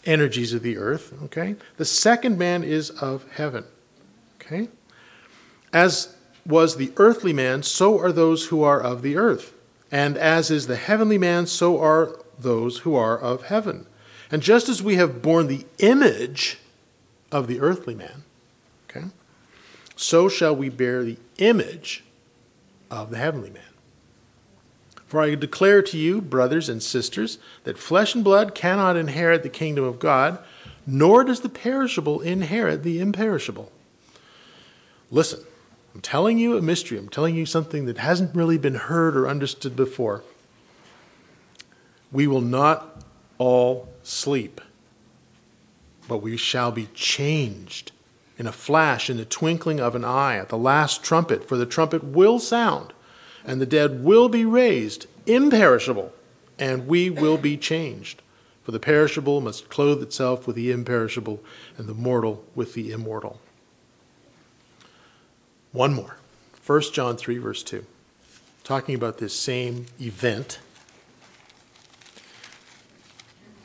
energies 0.06 0.54
of 0.54 0.64
the 0.64 0.78
earth, 0.78 1.14
okay? 1.24 1.56
The 1.78 1.86
second 1.86 2.38
man 2.38 2.64
is 2.64 2.90
of 2.90 3.26
heaven, 3.32 3.66
okay? 4.42 4.70
As 5.74 6.16
was 6.46 6.78
the 6.78 6.92
earthly 6.98 7.34
man, 7.34 7.64
so 7.64 8.00
are 8.00 8.12
those 8.12 8.48
who 8.48 8.64
are 8.64 8.82
of 8.82 9.02
the 9.02 9.18
earth. 9.18 9.54
And 9.92 10.18
as 10.18 10.52
is 10.52 10.68
the 10.68 10.76
heavenly 10.76 11.18
man, 11.18 11.48
so 11.48 11.80
are 11.82 12.16
those 12.38 12.80
who 12.80 12.96
are 12.96 13.18
of 13.18 13.44
heaven. 13.44 13.86
And 14.32 14.42
just 14.42 14.70
as 14.70 14.82
we 14.82 14.96
have 14.96 15.22
borne 15.22 15.48
the 15.48 15.66
image 15.80 16.60
of 17.32 17.48
the 17.48 17.60
earthly 17.60 17.96
man, 17.96 18.24
okay, 18.90 19.08
so 19.96 20.30
shall 20.30 20.56
we 20.56 20.70
bear 20.70 21.04
the 21.04 21.18
image 21.38 22.04
of 22.90 23.10
the 23.10 23.18
heavenly 23.18 23.50
man. 23.50 23.64
For 25.10 25.22
I 25.22 25.34
declare 25.34 25.82
to 25.82 25.98
you, 25.98 26.22
brothers 26.22 26.70
and 26.70 26.84
sisters, 26.84 27.40
that 27.64 27.80
flesh 27.80 28.14
and 28.14 28.24
blood 28.24 28.54
cannot 28.54 28.96
inherit 28.96 29.42
the 29.42 29.50
kingdom 29.50 29.84
of 29.84 29.98
God, 29.98 30.38
nor 30.86 31.24
does 31.24 31.40
the 31.40 31.50
perishable 31.50 32.22
inherit 32.22 32.84
the 32.84 33.00
imperishable. 33.00 33.72
Listen, 35.10 35.40
I'm 35.96 36.02
telling 36.02 36.38
you 36.38 36.56
a 36.56 36.62
mystery. 36.62 37.00
I'm 37.00 37.10
telling 37.10 37.34
you 37.34 37.48
something 37.48 37.88
that 37.88 37.98
hasn't 37.98 38.36
really 38.36 38.60
been 38.60 38.76
heard 38.76 39.18
or 39.18 39.28
understood 39.28 39.76
before. 39.76 40.24
We 42.12 42.28
will 42.28 42.42
not 42.42 43.04
all 43.40 43.90
sleep, 44.04 44.62
but 46.08 46.20
we 46.20 46.38
shall 46.38 46.72
be 46.72 46.88
changed 46.94 47.94
in 48.38 48.46
a 48.46 48.52
flash, 48.52 49.10
in 49.10 49.18
the 49.18 49.26
twinkling 49.26 49.80
of 49.80 49.96
an 49.96 50.06
eye, 50.06 50.38
at 50.38 50.50
the 50.50 50.58
last 50.58 51.04
trumpet, 51.04 51.50
for 51.50 51.58
the 51.58 51.66
trumpet 51.66 52.04
will 52.04 52.38
sound 52.38 52.94
and 53.46 53.60
the 53.60 53.66
dead 53.66 54.04
will 54.04 54.30
be 54.30 54.46
raised 54.46 55.08
imperishable, 55.26 56.14
and 56.58 56.88
we 56.88 57.10
will 57.10 57.38
be 57.38 57.58
changed. 57.58 58.22
For 58.64 58.72
the 58.72 58.80
perishable 58.80 59.42
must 59.42 59.70
clothe 59.70 60.04
itself 60.04 60.46
with 60.46 60.56
the 60.56 60.72
imperishable, 60.72 61.42
and 61.78 61.88
the 61.88 61.94
mortal 61.94 62.44
with 62.56 62.74
the 62.74 62.92
immortal. 62.92 63.40
One 65.72 65.94
more 65.94 66.18
1 66.66 66.82
John 66.94 67.18
3, 67.18 67.40
verse 67.40 67.64
2. 67.64 67.84
Talking 68.64 68.94
about 68.94 69.18
this 69.18 69.34
same 69.34 69.88
event, 70.00 70.60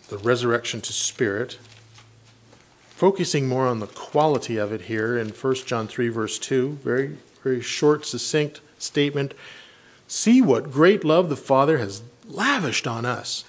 the 0.09 0.17
resurrection 0.17 0.81
to 0.81 0.93
spirit, 0.95 1.59
focusing 2.89 3.47
more 3.47 3.67
on 3.67 3.81
the 3.81 3.87
quality 3.87 4.57
of 4.57 4.73
it 4.73 4.83
here 4.83 5.19
in 5.19 5.29
1 5.29 5.55
John 5.67 5.87
3, 5.87 6.09
verse 6.09 6.39
2. 6.39 6.79
Very, 6.83 7.19
very 7.43 7.61
short, 7.61 8.07
succinct 8.07 8.63
statement. 8.79 9.35
See 10.17 10.41
what 10.41 10.71
great 10.71 11.03
love 11.03 11.29
the 11.29 11.35
Father 11.35 11.79
has 11.79 12.01
lavished 12.25 12.87
on 12.87 13.05
us, 13.05 13.43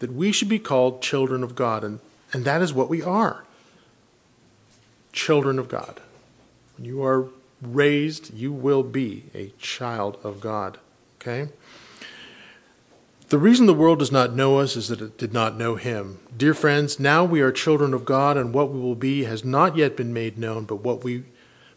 that 0.00 0.12
we 0.12 0.32
should 0.32 0.48
be 0.48 0.58
called 0.58 1.00
children 1.00 1.44
of 1.44 1.54
God. 1.54 1.84
And, 1.84 2.00
and 2.32 2.44
that 2.44 2.60
is 2.60 2.74
what 2.74 2.88
we 2.88 3.00
are 3.02 3.44
children 5.12 5.60
of 5.60 5.68
God. 5.68 6.00
When 6.76 6.86
you 6.86 7.04
are 7.04 7.28
raised, 7.62 8.34
you 8.34 8.50
will 8.52 8.82
be 8.82 9.26
a 9.32 9.52
child 9.60 10.18
of 10.24 10.40
God. 10.40 10.78
Okay? 11.20 11.50
The 13.28 13.38
reason 13.38 13.66
the 13.66 13.72
world 13.72 14.00
does 14.00 14.10
not 14.10 14.34
know 14.34 14.58
us 14.58 14.74
is 14.74 14.88
that 14.88 15.00
it 15.00 15.16
did 15.16 15.32
not 15.32 15.56
know 15.56 15.76
him. 15.76 16.18
Dear 16.36 16.52
friends, 16.52 16.98
now 16.98 17.24
we 17.24 17.40
are 17.40 17.52
children 17.52 17.94
of 17.94 18.04
God, 18.04 18.36
and 18.36 18.52
what 18.52 18.72
we 18.72 18.80
will 18.80 18.96
be 18.96 19.22
has 19.22 19.44
not 19.44 19.76
yet 19.76 19.96
been 19.96 20.12
made 20.12 20.36
known, 20.36 20.64
but 20.64 20.82
what 20.82 21.04
we 21.04 21.22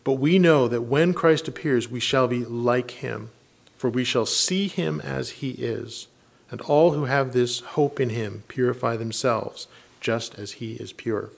but 0.03 0.13
we 0.13 0.39
know 0.39 0.67
that 0.67 0.81
when 0.81 1.13
Christ 1.13 1.47
appears, 1.47 1.89
we 1.89 1.99
shall 1.99 2.27
be 2.27 2.43
like 2.43 2.91
him 2.91 3.29
for 3.77 3.89
we 3.89 4.03
shall 4.03 4.25
see 4.25 4.67
him 4.67 5.01
as 5.01 5.31
he 5.31 5.51
is. 5.51 6.07
And 6.51 6.61
all 6.61 6.91
who 6.91 7.05
have 7.05 7.33
this 7.33 7.59
hope 7.59 7.99
in 7.99 8.09
him 8.09 8.43
purify 8.47 8.97
themselves, 8.97 9.67
just 9.99 10.35
as 10.35 10.53
he 10.53 10.73
is 10.73 10.93
pure. 10.93 11.31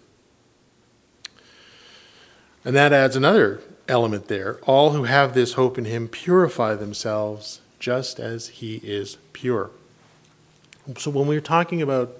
And 2.65 2.75
that 2.75 2.91
adds 2.91 3.15
another 3.15 3.61
element 3.87 4.27
there. 4.27 4.59
All 4.63 4.91
who 4.91 5.05
have 5.05 5.33
this 5.33 5.53
hope 5.53 5.77
in 5.77 5.85
him 5.85 6.07
purify 6.09 6.75
themselves, 6.75 7.61
just 7.79 8.19
as 8.19 8.49
he 8.49 8.77
is 8.83 9.17
pure. 9.31 9.71
So 10.97 11.11
when 11.11 11.27
we're 11.27 11.41
talking 11.41 11.81
about 11.81 12.17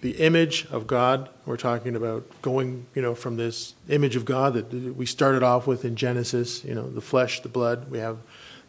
the 0.00 0.12
image 0.12 0.66
of 0.70 0.86
God, 0.86 1.28
we're 1.44 1.56
talking 1.56 1.94
about 1.94 2.24
going, 2.42 2.86
you 2.94 3.02
know, 3.02 3.14
from 3.14 3.36
this 3.36 3.74
image 3.88 4.16
of 4.16 4.24
God 4.24 4.54
that 4.54 4.72
we 4.72 5.06
started 5.06 5.42
off 5.42 5.66
with 5.66 5.84
in 5.84 5.94
Genesis, 5.94 6.64
you 6.64 6.74
know, 6.74 6.88
the 6.88 7.00
flesh, 7.00 7.40
the 7.40 7.48
blood, 7.48 7.90
we 7.90 7.98
have 7.98 8.16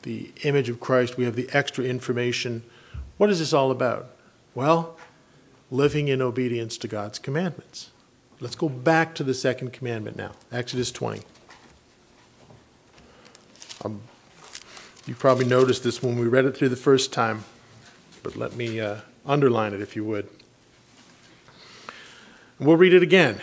the 0.03 0.31
image 0.43 0.69
of 0.69 0.79
Christ, 0.79 1.17
we 1.17 1.25
have 1.25 1.35
the 1.35 1.49
extra 1.51 1.83
information. 1.83 2.63
What 3.17 3.29
is 3.29 3.39
this 3.39 3.53
all 3.53 3.71
about? 3.71 4.09
Well, 4.55 4.97
living 5.69 6.07
in 6.07 6.21
obedience 6.21 6.77
to 6.77 6.87
God's 6.87 7.19
commandments. 7.19 7.91
Let's 8.39 8.55
go 8.55 8.69
back 8.69 9.15
to 9.15 9.23
the 9.23 9.33
second 9.33 9.71
commandment 9.71 10.17
now, 10.17 10.31
Exodus 10.51 10.91
20. 10.91 11.21
Um, 13.85 14.01
you 15.05 15.15
probably 15.15 15.45
noticed 15.45 15.83
this 15.83 16.03
when 16.03 16.17
we 16.19 16.27
read 16.27 16.45
it 16.45 16.57
through 16.57 16.69
the 16.69 16.75
first 16.75 17.13
time, 17.13 17.43
but 18.23 18.35
let 18.35 18.55
me 18.55 18.79
uh, 18.79 18.97
underline 19.25 19.73
it 19.73 19.81
if 19.81 19.95
you 19.95 20.03
would. 20.05 20.27
We'll 22.59 22.77
read 22.77 22.93
it 22.93 23.01
again. 23.01 23.41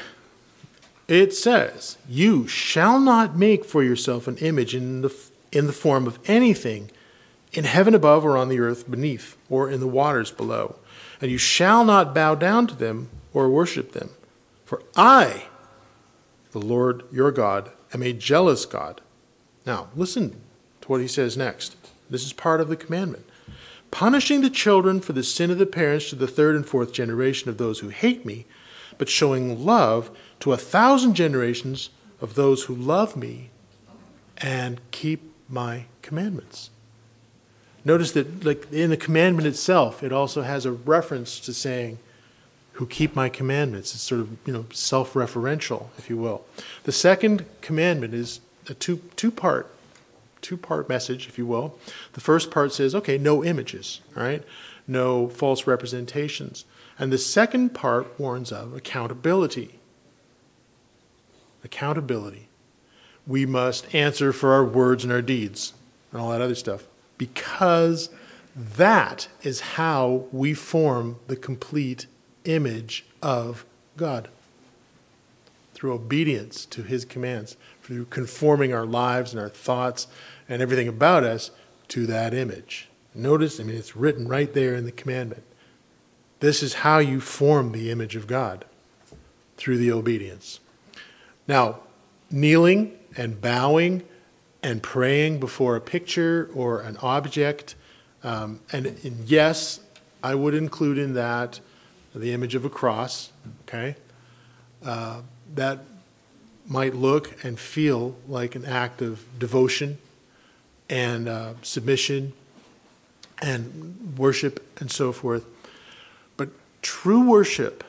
It 1.09 1.35
says, 1.35 1.97
You 2.09 2.47
shall 2.47 3.01
not 3.01 3.37
make 3.37 3.65
for 3.65 3.83
yourself 3.83 4.29
an 4.29 4.37
image 4.39 4.75
in 4.75 5.01
the 5.01 5.09
in 5.53 5.67
the 5.67 5.73
form 5.73 6.07
of 6.07 6.19
anything 6.27 6.91
in 7.53 7.65
heaven 7.65 7.95
above 7.95 8.25
or 8.25 8.37
on 8.37 8.49
the 8.49 8.61
earth 8.61 8.91
beneath 8.91 9.37
or 9.49 9.71
in 9.71 9.81
the 9.81 9.89
waters 9.89 10.31
below. 10.31 10.77
And 11.21 11.31
you 11.31 11.39
shall 11.39 11.85
not 11.85 12.15
bow 12.15 12.35
down 12.35 12.67
to 12.69 12.75
them 12.75 13.09
or 13.33 13.49
worship 13.49 13.93
them. 13.93 14.11
For 14.65 14.83
I, 14.97 15.47
the 16.53 16.61
Lord 16.61 17.05
your 17.11 17.31
God, 17.31 17.71
am 17.93 18.03
a 18.03 18.13
jealous 18.13 18.67
God. 18.67 19.01
Now, 19.65 19.89
listen 19.97 20.41
to 20.83 20.89
what 20.89 21.01
he 21.01 21.09
says 21.09 21.37
next. 21.37 21.77
This 22.11 22.25
is 22.25 22.33
part 22.33 22.61
of 22.61 22.69
the 22.69 22.77
commandment. 22.77 23.25
Punishing 23.91 24.43
the 24.43 24.51
children 24.51 25.01
for 25.01 25.15
the 25.15 25.23
sin 25.23 25.51
of 25.51 25.59
the 25.59 25.67
parents 25.67 26.11
to 26.11 26.17
the 26.17 26.27
third 26.27 26.55
and 26.55 26.67
fourth 26.67 26.93
generation 26.93 27.49
of 27.49 27.57
those 27.57 27.79
who 27.79 27.89
hate 27.89 28.27
me, 28.27 28.47
but 28.99 29.09
showing 29.09 29.65
love 29.65 30.11
to 30.41 30.53
a 30.53 30.59
thousand 30.59 31.15
generations 31.15 31.91
of 32.21 32.35
those 32.35 32.65
who 32.65 32.75
love 32.75 33.17
me 33.17 33.51
and 34.37 34.81
keep 34.91 35.28
my 35.49 35.85
commandments. 36.03 36.71
Notice 37.85 38.13
that, 38.13 38.45
like 38.45 38.71
in 38.73 38.91
the 38.91 38.97
commandment 38.97 39.47
itself, 39.47 40.03
it 40.03 40.13
also 40.13 40.43
has 40.43 40.67
a 40.67 40.73
reference 40.73 41.41
to 41.41 41.55
saying, 41.55 41.99
"Who 42.73 42.87
keep 42.87 43.17
my 43.17 43.29
commandments." 43.29 43.95
It's 43.95 44.03
sort 44.03 44.21
of 44.21 44.37
you 44.45 44.53
know 44.53 44.67
self-referential, 44.73 45.87
if 45.97 46.11
you 46.11 46.17
will. 46.17 46.45
The 46.85 46.93
second 46.93 47.47
commandment 47.61 48.15
is 48.15 48.41
a 48.69 48.75
two 48.75 49.01
two-part 49.17 49.71
two-part 50.41 50.89
message, 50.89 51.27
if 51.29 51.39
you 51.39 51.47
will. 51.47 51.79
The 52.13 52.21
first 52.21 52.51
part 52.51 52.73
says, 52.73 52.95
"Okay, 52.95 53.19
no 53.19 53.45
images, 53.45 54.01
right, 54.15 54.43
no 54.87 55.29
false 55.29 55.67
representations," 55.67 56.65
and 56.99 57.13
the 57.13 57.19
second 57.19 57.75
part 57.75 58.19
warns 58.21 58.53
of 58.53 58.75
accountability. 58.75 59.79
Accountability. 61.65 62.48
We 63.29 63.47
must 63.47 63.95
answer 63.95 64.33
for 64.33 64.53
our 64.55 64.65
words 64.65 65.05
and 65.05 65.13
our 65.13 65.23
deeds 65.23 65.75
and 66.11 66.21
all 66.21 66.31
that 66.31 66.41
other 66.41 66.57
stuff 66.57 66.85
because 67.19 68.09
that 68.57 69.29
is 69.43 69.61
how 69.61 70.25
we 70.33 70.55
form 70.55 71.17
the 71.29 71.37
complete 71.37 72.07
image 72.45 73.05
of 73.23 73.65
God. 73.97 74.29
Through 75.75 75.93
obedience 75.93 76.67
to 76.67 76.83
his 76.83 77.05
commands, 77.05 77.57
through 77.83 78.07
conforming 78.07 78.73
our 78.73 78.87
lives 78.87 79.33
and 79.33 79.41
our 79.41 79.49
thoughts 79.49 80.09
and 80.49 80.61
everything 80.61 80.89
about 80.89 81.23
us 81.23 81.53
to 81.89 82.07
that 82.07 82.35
image. 82.35 82.89
Notice, 83.15 83.61
I 83.61 83.63
mean, 83.63 83.77
it's 83.77 83.97
written 83.97 84.27
right 84.27 84.53
there 84.53 84.75
in 84.75 84.85
the 84.85 84.93
commandment. 84.93 85.45
This 86.41 86.63
is 86.63 86.75
how 86.75 86.99
you 86.99 87.21
form 87.21 87.73
the 87.73 87.91
image 87.91 88.17
of 88.17 88.27
God 88.27 88.65
through 89.57 89.79
the 89.79 89.93
obedience. 89.93 90.61
Now, 91.47 91.81
kneeling 92.31 92.98
and 93.19 93.41
bowing 93.41 94.03
and 94.63 94.83
praying 94.83 95.41
before 95.41 95.77
a 95.77 95.81
picture 95.81 96.49
or 96.55 96.81
an 96.81 96.97
object. 97.03 97.75
Um, 98.25 98.61
and, 98.73 98.87
and, 98.87 99.29
yes, 99.29 99.81
I 100.23 100.35
would 100.35 100.55
include 100.55 100.99
in 100.99 101.15
that 101.15 101.61
the 102.15 102.33
image 102.33 102.55
of 102.55 102.65
a 102.65 102.71
cross, 102.71 103.31
okay? 103.63 103.97
Uh, 104.85 105.21
that 105.55 105.81
might 106.67 106.95
look 106.95 107.45
and 107.45 107.59
feel 107.59 108.17
like 108.27 108.55
an 108.55 108.65
act 108.65 109.03
of 109.03 109.25
devotion 109.39 109.99
and 110.89 111.29
uh, 111.29 111.53
submission 111.63 112.33
and 113.41 114.17
worship 114.19 114.67
and 114.81 114.91
so 114.91 115.13
forth. 115.13 115.45
But 116.37 116.51
true 116.83 117.29
worship, 117.29 117.85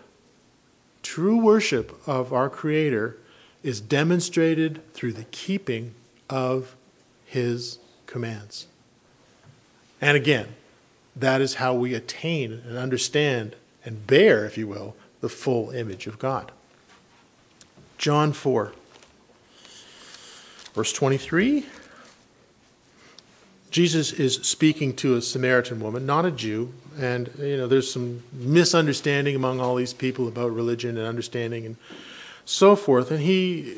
true 1.02 1.38
worship 1.38 1.96
of 2.08 2.32
our 2.34 2.50
Creator 2.50 3.18
is 3.64 3.82
demonstrated 3.82 4.82
through 4.94 5.14
the 5.14 5.26
keeping 5.26 5.94
of 6.30 6.76
his 7.26 7.80
commands. 8.06 8.68
And 10.02 10.16
again, 10.16 10.56
that 11.16 11.42
is 11.42 11.56
how 11.56 11.74
we 11.74 11.94
attain 11.94 12.62
and 12.66 12.78
understand 12.78 13.56
and 13.86 14.06
bear, 14.08 14.46
if 14.46 14.58
you 14.58 14.68
will, 14.68 14.96
the 15.22 15.30
full 15.30 15.72
image 15.72 16.08
of 16.08 16.20
God. 16.20 16.52
John 17.98 18.32
4, 18.32 18.74
verse 20.74 20.94
23. 20.94 21.66
Jesus 23.72 24.14
is 24.14 24.36
speaking 24.36 24.96
to 24.96 25.16
a 25.16 25.22
Samaritan 25.22 25.80
woman, 25.80 26.06
not 26.06 26.26
a 26.26 26.32
Jew, 26.32 26.74
and 26.98 27.30
you 27.38 27.58
know 27.58 27.68
there's 27.68 27.92
some 27.92 28.24
misunderstanding 28.34 29.36
among 29.36 29.60
all 29.60 29.76
these 29.76 29.94
people 29.94 30.28
about 30.28 30.52
religion 30.52 30.98
and 30.98 31.06
understanding 31.06 31.66
and 31.66 31.76
so 32.50 32.76
forth. 32.76 33.12
And 33.12 33.22
he 33.22 33.78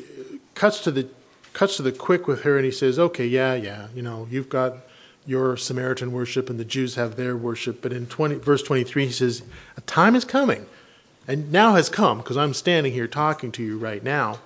cuts 0.54 0.80
to 0.80 0.90
the 0.90 1.08
cuts 1.52 1.76
to 1.76 1.82
the 1.82 1.92
quick 1.92 2.26
with 2.26 2.42
her 2.42 2.56
and 2.56 2.64
he 2.64 2.70
says, 2.70 2.98
okay, 2.98 3.26
yeah, 3.26 3.54
yeah, 3.54 3.88
you 3.94 4.00
know, 4.00 4.26
you've 4.30 4.48
got 4.48 4.78
your 5.26 5.56
Samaritan 5.56 6.12
worship 6.12 6.48
and 6.48 6.58
the 6.58 6.64
Jews 6.64 6.94
have 6.94 7.16
their 7.16 7.36
worship. 7.36 7.82
But 7.82 7.92
in 7.92 8.06
20, 8.06 8.36
verse 8.36 8.62
23, 8.62 9.06
he 9.06 9.12
says, 9.12 9.42
a 9.76 9.82
time 9.82 10.16
is 10.16 10.24
coming, 10.24 10.66
and 11.28 11.52
now 11.52 11.74
has 11.74 11.90
come, 11.90 12.18
because 12.18 12.38
I'm 12.38 12.54
standing 12.54 12.94
here 12.94 13.06
talking 13.06 13.52
to 13.52 13.62
you 13.62 13.78
right 13.78 14.02
now, 14.02 14.38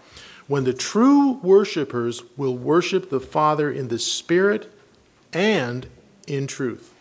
when 0.48 0.64
the 0.64 0.74
true 0.74 1.34
worshipers 1.34 2.22
will 2.36 2.56
worship 2.56 3.08
the 3.08 3.20
Father 3.20 3.70
in 3.70 3.88
the 3.88 3.98
Spirit 3.98 4.70
and 5.32 5.86
in 6.26 6.48
truth. 6.48 6.92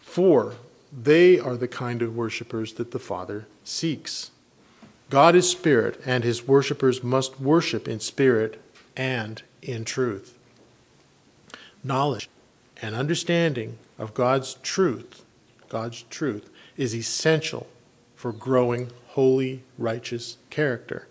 For 0.00 0.54
they 0.92 1.38
are 1.38 1.56
the 1.56 1.68
kind 1.68 2.02
of 2.02 2.16
worshipers 2.16 2.74
that 2.74 2.90
the 2.90 2.98
Father 2.98 3.46
seeks. 3.64 4.32
God 5.08 5.36
is 5.36 5.48
spirit, 5.48 6.00
and 6.04 6.24
his 6.24 6.48
worshippers 6.48 7.02
must 7.04 7.40
worship 7.40 7.86
in 7.86 8.00
spirit 8.00 8.60
and 8.96 9.42
in 9.62 9.84
truth. 9.84 10.36
Knowledge 11.84 12.28
and 12.82 12.94
understanding 12.94 13.78
of 13.98 14.14
God's 14.14 14.54
truth, 14.62 15.24
God's 15.68 16.02
truth, 16.10 16.50
is 16.76 16.94
essential 16.94 17.68
for 18.16 18.32
growing 18.32 18.90
holy, 19.08 19.62
righteous 19.78 20.36
character. 20.50 21.06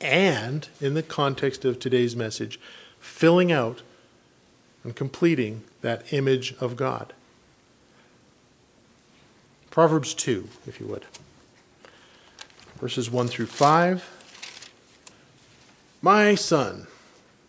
And, 0.00 0.68
in 0.80 0.94
the 0.94 1.02
context 1.02 1.64
of 1.64 1.78
today's 1.78 2.16
message, 2.16 2.60
filling 2.98 3.52
out 3.52 3.82
and 4.82 4.94
completing 4.94 5.62
that 5.80 6.12
image 6.12 6.54
of 6.60 6.76
God. 6.76 7.12
Proverbs 9.70 10.14
2, 10.14 10.48
if 10.66 10.80
you 10.80 10.86
would 10.86 11.06
verses 12.78 13.10
1 13.10 13.28
through 13.28 13.46
5. 13.46 14.12
My 16.02 16.34
son, 16.34 16.86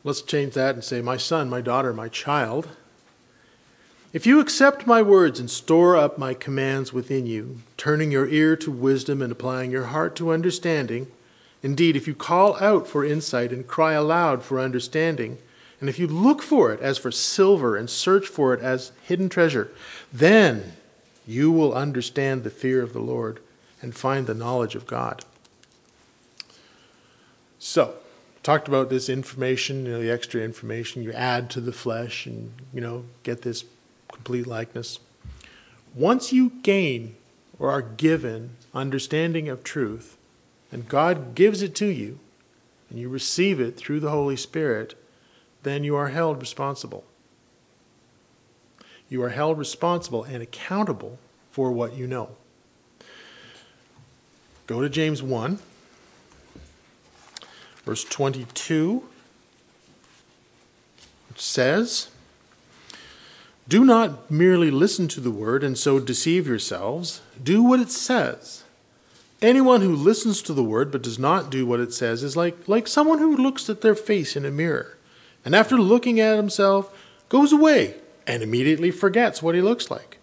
let's 0.04 0.22
change 0.22 0.54
that 0.54 0.76
and 0.76 0.84
say, 0.84 1.02
My 1.02 1.18
son, 1.18 1.50
my 1.50 1.62
daughter, 1.62 1.94
my 1.94 2.08
child. 2.08 2.70
If 4.14 4.26
you 4.26 4.40
accept 4.40 4.88
my 4.88 5.02
words 5.02 5.40
and 5.40 5.50
store 5.50 5.98
up 5.98 6.18
my 6.18 6.34
commands 6.34 6.94
within 6.94 7.26
you, 7.26 7.60
turning 7.76 8.10
your 8.10 8.28
ear 8.28 8.56
to 8.56 8.72
wisdom 8.72 9.22
and 9.22 9.32
applying 9.32 9.70
your 9.70 9.88
heart 9.88 10.16
to 10.16 10.32
understanding, 10.32 11.08
indeed, 11.62 11.98
if 11.98 12.08
you 12.08 12.16
call 12.16 12.56
out 12.56 12.88
for 12.88 13.04
insight 13.04 13.52
and 13.52 13.68
cry 13.68 13.94
aloud 13.94 14.44
for 14.44 14.60
understanding, 14.60 15.38
and 15.82 15.90
if 15.90 16.00
you 16.00 16.08
look 16.08 16.42
for 16.42 16.72
it 16.72 16.80
as 16.80 16.98
for 16.98 17.12
silver 17.12 17.76
and 17.76 17.90
search 17.90 18.28
for 18.28 18.54
it 18.54 18.62
as 18.62 18.94
hidden 19.04 19.28
treasure, 19.28 19.70
then 20.12 20.74
you 21.28 21.52
will 21.52 21.74
understand 21.74 22.44
the 22.44 22.50
fear 22.50 22.82
of 22.82 22.94
the 22.94 23.00
Lord 23.00 23.42
and 23.82 23.96
find 23.96 24.28
the 24.28 24.34
knowledge 24.34 24.76
of 24.76 24.88
God. 24.88 25.24
So, 27.60 27.96
talked 28.44 28.68
about 28.68 28.90
this 28.90 29.10
information, 29.10 29.86
you 29.86 29.92
know, 29.94 30.02
the 30.02 30.12
extra 30.12 30.42
information 30.42 31.04
you 31.04 31.12
add 31.12 31.50
to 31.52 31.62
the 31.62 31.74
flesh 31.74 32.26
and, 32.26 32.54
you 32.74 32.82
know, 32.82 33.06
get 33.24 33.42
this 33.42 33.66
complete 34.12 34.48
likeness. 34.48 35.00
Once 35.96 36.32
you 36.32 36.52
gain 36.64 37.16
or 37.60 37.72
are 37.72 37.82
given 37.82 38.52
understanding 38.74 39.50
of 39.50 39.64
truth, 39.64 40.18
and 40.72 40.88
God 40.88 41.34
gives 41.34 41.62
it 41.62 41.76
to 41.76 41.88
you, 41.88 42.20
and 42.90 43.00
you 43.00 43.10
receive 43.10 43.60
it 43.60 43.76
through 43.76 44.00
the 44.00 44.12
Holy 44.12 44.36
Spirit, 44.36 44.96
then 45.64 45.84
you 45.84 45.96
are 45.96 46.10
held 46.10 46.40
responsible. 46.40 47.04
You 49.10 49.24
are 49.24 49.30
held 49.30 49.58
responsible 49.58 50.24
and 50.24 50.44
accountable 50.44 51.18
for 51.52 51.72
what 51.72 51.96
you 51.96 52.08
know. 52.08 52.36
Go 54.68 54.82
to 54.82 54.90
James 54.90 55.24
1, 55.24 55.60
verse 57.86 58.04
22, 58.04 59.02
which 61.30 61.42
says, 61.42 62.10
Do 63.66 63.86
not 63.86 64.30
merely 64.30 64.70
listen 64.70 65.08
to 65.08 65.22
the 65.22 65.32
word 65.32 65.64
and 65.64 65.78
so 65.78 66.00
deceive 66.00 66.48
yourselves. 66.48 67.22
Do 67.42 67.64
what 67.64 67.80
it 67.80 67.92
says. 67.92 68.66
Anyone 69.42 69.80
who 69.80 69.96
listens 69.96 70.42
to 70.42 70.54
the 70.54 70.66
word 70.66 70.92
but 70.92 71.02
does 71.02 71.18
not 71.18 71.50
do 71.50 71.66
what 71.66 71.80
it 71.80 71.94
says 71.94 72.22
is 72.22 72.36
like, 72.36 72.68
like 72.68 72.90
someone 72.90 73.20
who 73.20 73.38
looks 73.38 73.70
at 73.70 73.80
their 73.80 73.96
face 73.96 74.36
in 74.36 74.44
a 74.44 74.52
mirror, 74.52 74.98
and 75.46 75.56
after 75.56 75.78
looking 75.78 76.20
at 76.20 76.36
himself, 76.36 76.94
goes 77.30 77.54
away 77.54 77.96
and 78.26 78.44
immediately 78.44 78.92
forgets 78.92 79.42
what 79.42 79.56
he 79.56 79.62
looks 79.62 79.90
like. 79.90 80.18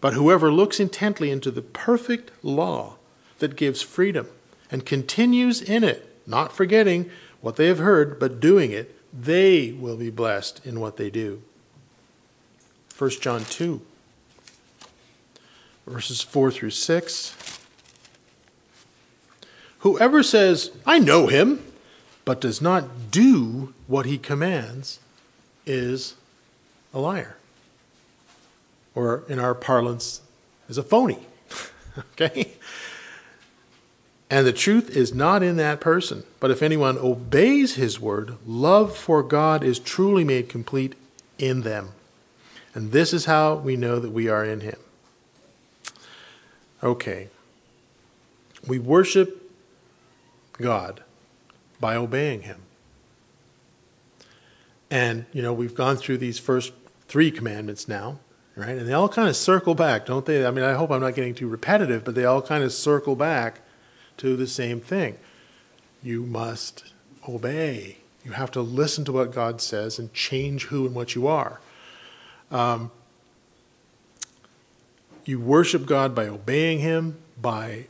But 0.00 0.14
whoever 0.14 0.50
looks 0.50 0.80
intently 0.80 1.30
into 1.30 1.52
the 1.52 1.62
perfect 1.62 2.32
law, 2.42 2.96
that 3.42 3.56
gives 3.56 3.82
freedom 3.82 4.28
and 4.70 4.86
continues 4.86 5.60
in 5.60 5.82
it, 5.82 6.16
not 6.28 6.52
forgetting 6.52 7.10
what 7.40 7.56
they 7.56 7.66
have 7.66 7.80
heard, 7.80 8.20
but 8.20 8.38
doing 8.38 8.70
it, 8.70 8.96
they 9.12 9.72
will 9.72 9.96
be 9.96 10.10
blessed 10.10 10.64
in 10.64 10.78
what 10.78 10.96
they 10.96 11.10
do. 11.10 11.42
1 12.96 13.10
John 13.20 13.44
2, 13.44 13.80
verses 15.88 16.22
4 16.22 16.52
through 16.52 16.70
6. 16.70 17.58
Whoever 19.80 20.22
says, 20.22 20.70
I 20.86 21.00
know 21.00 21.26
him, 21.26 21.64
but 22.24 22.40
does 22.40 22.62
not 22.62 23.10
do 23.10 23.74
what 23.88 24.06
he 24.06 24.18
commands, 24.18 25.00
is 25.66 26.14
a 26.94 27.00
liar. 27.00 27.38
Or 28.94 29.24
in 29.28 29.40
our 29.40 29.56
parlance, 29.56 30.20
is 30.68 30.78
a 30.78 30.84
phony. 30.84 31.18
okay? 31.98 32.52
And 34.32 34.46
the 34.46 34.52
truth 34.54 34.96
is 34.96 35.12
not 35.12 35.42
in 35.42 35.58
that 35.58 35.78
person. 35.78 36.22
But 36.40 36.50
if 36.50 36.62
anyone 36.62 36.96
obeys 36.96 37.74
his 37.74 38.00
word, 38.00 38.38
love 38.46 38.96
for 38.96 39.22
God 39.22 39.62
is 39.62 39.78
truly 39.78 40.24
made 40.24 40.48
complete 40.48 40.94
in 41.36 41.60
them. 41.60 41.90
And 42.74 42.92
this 42.92 43.12
is 43.12 43.26
how 43.26 43.56
we 43.56 43.76
know 43.76 43.98
that 43.98 44.10
we 44.10 44.30
are 44.30 44.42
in 44.42 44.60
him. 44.60 44.78
Okay. 46.82 47.28
We 48.66 48.78
worship 48.78 49.52
God 50.52 51.02
by 51.78 51.94
obeying 51.94 52.40
him. 52.40 52.62
And, 54.90 55.26
you 55.34 55.42
know, 55.42 55.52
we've 55.52 55.74
gone 55.74 55.98
through 55.98 56.16
these 56.16 56.38
first 56.38 56.72
three 57.06 57.30
commandments 57.30 57.86
now, 57.86 58.18
right? 58.56 58.78
And 58.78 58.88
they 58.88 58.94
all 58.94 59.10
kind 59.10 59.28
of 59.28 59.36
circle 59.36 59.74
back, 59.74 60.06
don't 60.06 60.24
they? 60.24 60.46
I 60.46 60.50
mean, 60.50 60.64
I 60.64 60.72
hope 60.72 60.90
I'm 60.90 61.02
not 61.02 61.14
getting 61.14 61.34
too 61.34 61.48
repetitive, 61.48 62.02
but 62.02 62.14
they 62.14 62.24
all 62.24 62.40
kind 62.40 62.64
of 62.64 62.72
circle 62.72 63.14
back 63.14 63.60
to 64.18 64.36
the 64.36 64.46
same 64.46 64.80
thing. 64.80 65.18
You 66.02 66.24
must 66.24 66.92
obey. 67.28 67.98
You 68.24 68.32
have 68.32 68.50
to 68.52 68.60
listen 68.60 69.04
to 69.06 69.12
what 69.12 69.32
God 69.32 69.60
says 69.60 69.98
and 69.98 70.12
change 70.12 70.66
who 70.66 70.86
and 70.86 70.94
what 70.94 71.14
you 71.14 71.26
are. 71.26 71.60
Um, 72.50 72.90
you 75.24 75.38
worship 75.40 75.86
God 75.86 76.14
by 76.14 76.26
obeying 76.26 76.80
Him, 76.80 77.18
by 77.40 77.86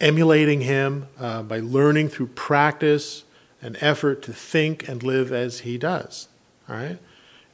emulating 0.00 0.62
Him, 0.62 1.08
uh, 1.18 1.42
by 1.42 1.60
learning 1.60 2.08
through 2.08 2.28
practice 2.28 3.24
and 3.62 3.76
effort 3.80 4.22
to 4.22 4.32
think 4.32 4.88
and 4.88 5.02
live 5.02 5.32
as 5.32 5.60
He 5.60 5.78
does. 5.78 6.28
All 6.68 6.76
right? 6.76 6.98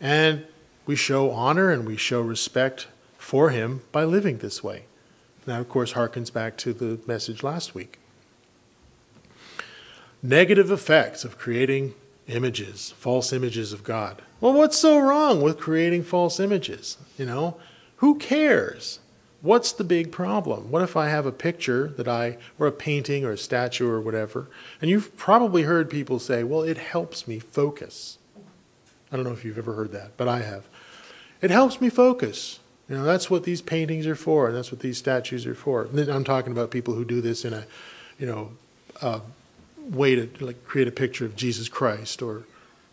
And 0.01 0.47
we 0.87 0.97
show 0.97 1.31
honor 1.31 1.71
and 1.71 1.87
we 1.87 1.97
show 1.97 2.21
respect 2.21 2.89
for 3.19 3.51
Him 3.51 3.83
by 3.93 4.05
living 4.05 4.39
this 4.39 4.63
way. 4.63 4.85
That, 5.51 5.59
of 5.59 5.69
course, 5.69 5.95
harkens 5.95 6.33
back 6.33 6.57
to 6.59 6.73
the 6.73 7.01
message 7.09 7.43
last 7.43 7.75
week. 7.75 7.99
Negative 10.23 10.71
effects 10.71 11.25
of 11.25 11.39
creating 11.39 11.95
images, 12.29 12.95
false 12.97 13.33
images 13.33 13.73
of 13.73 13.83
God. 13.83 14.23
Well, 14.41 14.53
what's 14.53 14.79
so 14.79 15.01
wrong 15.01 15.43
with 15.43 15.59
creating 15.59 16.05
false 16.05 16.39
images? 16.39 16.99
You 17.19 17.27
know, 17.27 17.57
who 17.97 18.17
cares? 18.17 19.01
What's 19.43 19.73
the 19.73 19.83
big 19.83 20.13
problem? 20.13 20.71
What 20.71 20.83
if 20.83 20.97
I 20.97 21.09
have 21.09 21.27
a 21.27 21.33
picture 21.33 21.89
that 21.97 22.07
I, 22.07 22.39
or 22.57 22.69
a 22.69 22.73
painting 22.73 23.25
or 23.25 23.33
a 23.33 23.37
statue 23.37 23.89
or 23.91 24.01
whatever, 24.01 24.49
and 24.81 24.89
you've 24.89 25.17
probably 25.17 25.65
heard 25.65 25.91
people 25.91 26.21
say, 26.21 26.45
well, 26.45 26.63
it 26.63 26.79
helps 26.79 27.27
me 27.27 27.41
focus. 27.41 28.19
I 29.11 29.17
don't 29.17 29.25
know 29.25 29.33
if 29.33 29.45
you've 29.45 29.59
ever 29.59 29.75
heard 29.75 29.91
that, 29.91 30.17
but 30.17 30.29
I 30.29 30.43
have. 30.43 30.69
It 31.43 31.51
helps 31.51 31.81
me 31.81 31.91
focus. 31.91 32.60
You 32.91 32.97
know, 32.97 33.05
that's 33.05 33.31
what 33.31 33.45
these 33.45 33.63
paintings 33.63 34.05
are 34.09 34.17
for, 34.17 34.49
and 34.49 34.57
that's 34.57 34.73
what 34.73 34.81
these 34.81 34.99
statues 34.99 35.47
are 35.47 35.55
for. 35.55 35.89
I'm 35.95 36.25
talking 36.25 36.51
about 36.51 36.73
people 36.73 36.95
who 36.95 37.05
do 37.05 37.21
this 37.21 37.45
in 37.45 37.53
a, 37.53 37.65
you 38.19 38.27
know, 38.27 38.51
uh, 39.01 39.21
way 39.79 40.17
to 40.17 40.29
like 40.45 40.65
create 40.65 40.89
a 40.89 40.91
picture 40.91 41.25
of 41.25 41.37
Jesus 41.37 41.69
Christ 41.69 42.21
or, 42.21 42.43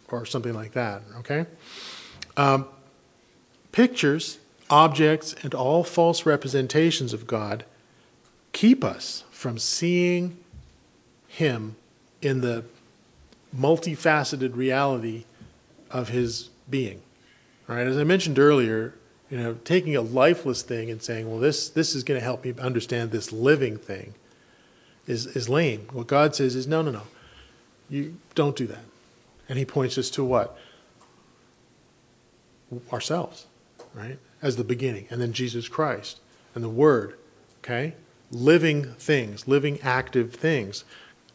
or 0.10 0.24
something 0.24 0.54
like 0.54 0.74
that. 0.74 1.02
Okay, 1.18 1.48
um, 2.38 2.68
pictures, 3.72 4.38
objects, 4.70 5.34
and 5.42 5.56
all 5.56 5.84
false 5.84 6.28
representations 6.28 7.12
of 7.12 7.26
God 7.26 7.66
keep 8.52 8.84
us 8.84 9.24
from 9.32 9.58
seeing 9.58 10.38
Him 11.28 11.76
in 12.22 12.42
the 12.42 12.66
multifaceted 13.56 14.56
reality 14.56 15.26
of 15.90 16.10
His 16.10 16.50
being. 16.70 17.02
All 17.68 17.76
right, 17.76 17.88
as 17.88 17.98
I 17.98 18.04
mentioned 18.04 18.38
earlier, 18.38 18.94
you 19.30 19.38
know, 19.38 19.56
taking 19.66 19.96
a 19.96 20.02
lifeless 20.02 20.62
thing 20.62 20.90
and 20.90 21.02
saying, 21.02 21.30
well, 21.30 21.40
this, 21.40 21.70
this 21.70 21.96
is 21.96 22.04
going 22.04 22.20
to 22.20 22.24
help 22.24 22.46
me 22.46 22.54
understand 22.60 23.12
this 23.12 23.32
living 23.32 23.78
thing 23.78 24.14
is, 25.06 25.26
is 25.26 25.50
lame. 25.50 25.88
What 25.92 26.08
God 26.08 26.36
says 26.36 26.56
is, 26.56 26.68
no, 26.68 26.82
no, 26.82 26.92
no. 26.92 27.04
You 27.90 28.18
don't 28.36 28.56
do 28.56 28.68
that. 28.68 28.84
And 29.50 29.58
he 29.58 29.66
points 29.66 29.98
us 29.98 30.10
to 30.12 30.24
what? 30.24 30.58
Ourselves, 32.92 33.48
right? 33.94 34.20
As 34.42 34.56
the 34.56 34.64
beginning. 34.64 35.08
And 35.10 35.22
then 35.22 35.34
Jesus 35.34 35.68
Christ 35.68 36.20
and 36.56 36.64
the 36.64 36.70
Word, 36.70 37.18
okay? 37.60 37.96
Living 38.32 38.94
things, 38.94 39.48
living 39.48 39.80
active 39.82 40.34
things. 40.34 40.84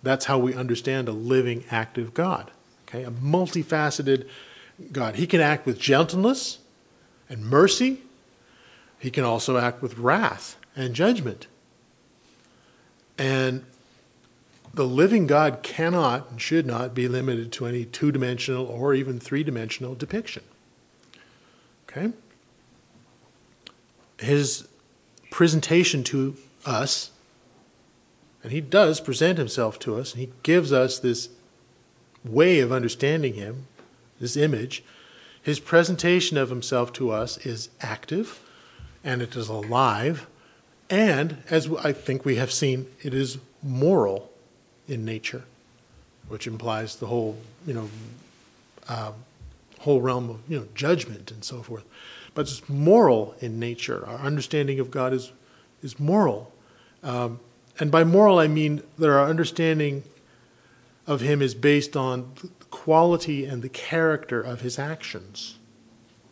That's 0.02 0.26
how 0.26 0.38
we 0.38 0.54
understand 0.54 1.08
a 1.08 1.12
living 1.12 1.64
active 1.70 2.12
God, 2.12 2.50
okay? 2.88 3.04
A 3.04 3.10
multifaceted 3.10 4.26
God. 4.92 5.16
He 5.16 5.26
can 5.26 5.40
act 5.40 5.64
with 5.64 5.78
gentleness 5.78 6.58
and 7.32 7.46
mercy. 7.46 8.02
He 8.98 9.10
can 9.10 9.24
also 9.24 9.56
act 9.56 9.82
with 9.82 9.98
wrath 9.98 10.56
and 10.76 10.94
judgment. 10.94 11.46
And 13.18 13.64
the 14.74 14.84
living 14.86 15.26
God 15.26 15.62
cannot 15.62 16.30
and 16.30 16.40
should 16.40 16.66
not 16.66 16.94
be 16.94 17.08
limited 17.08 17.50
to 17.52 17.66
any 17.66 17.84
two 17.84 18.12
dimensional 18.12 18.66
or 18.66 18.94
even 18.94 19.18
three 19.18 19.42
dimensional 19.42 19.94
depiction. 19.94 20.44
Okay? 21.88 22.12
His 24.18 24.68
presentation 25.30 26.04
to 26.04 26.36
us, 26.64 27.10
and 28.42 28.52
he 28.52 28.60
does 28.60 29.00
present 29.00 29.38
himself 29.38 29.78
to 29.80 29.96
us, 29.96 30.12
and 30.12 30.20
he 30.20 30.30
gives 30.42 30.72
us 30.72 30.98
this 30.98 31.30
way 32.24 32.60
of 32.60 32.70
understanding 32.70 33.34
him, 33.34 33.66
this 34.20 34.36
image, 34.36 34.84
his 35.42 35.58
presentation 35.58 36.36
of 36.36 36.50
himself 36.50 36.92
to 36.94 37.10
us 37.10 37.36
is 37.44 37.68
active 37.80 38.40
and 39.04 39.20
it 39.20 39.34
is 39.34 39.48
alive, 39.48 40.28
and 40.88 41.38
as 41.50 41.68
I 41.82 41.92
think 41.92 42.24
we 42.24 42.36
have 42.36 42.52
seen, 42.52 42.86
it 43.02 43.12
is 43.12 43.38
moral 43.62 44.30
in 44.86 45.04
nature, 45.04 45.44
which 46.28 46.46
implies 46.46 46.96
the 46.96 47.06
whole, 47.06 47.36
you 47.66 47.74
know, 47.74 47.88
uh, 48.88 49.12
whole 49.80 50.00
realm 50.00 50.30
of 50.30 50.38
you 50.48 50.58
know 50.60 50.66
judgment 50.74 51.32
and 51.32 51.44
so 51.44 51.62
forth. 51.62 51.84
But 52.34 52.42
it's 52.42 52.68
moral 52.68 53.34
in 53.40 53.58
nature. 53.58 54.06
Our 54.06 54.18
understanding 54.18 54.78
of 54.78 54.90
God 54.90 55.12
is 55.12 55.32
is 55.82 55.98
moral, 55.98 56.52
um, 57.02 57.40
and 57.80 57.90
by 57.90 58.04
moral 58.04 58.38
I 58.38 58.46
mean 58.46 58.82
that 58.98 59.10
our 59.10 59.28
understanding 59.28 60.04
of 61.06 61.20
Him 61.20 61.42
is 61.42 61.54
based 61.54 61.96
on 61.96 62.32
quality 62.72 63.44
and 63.44 63.62
the 63.62 63.68
character 63.68 64.40
of 64.40 64.62
his 64.62 64.80
actions. 64.80 65.58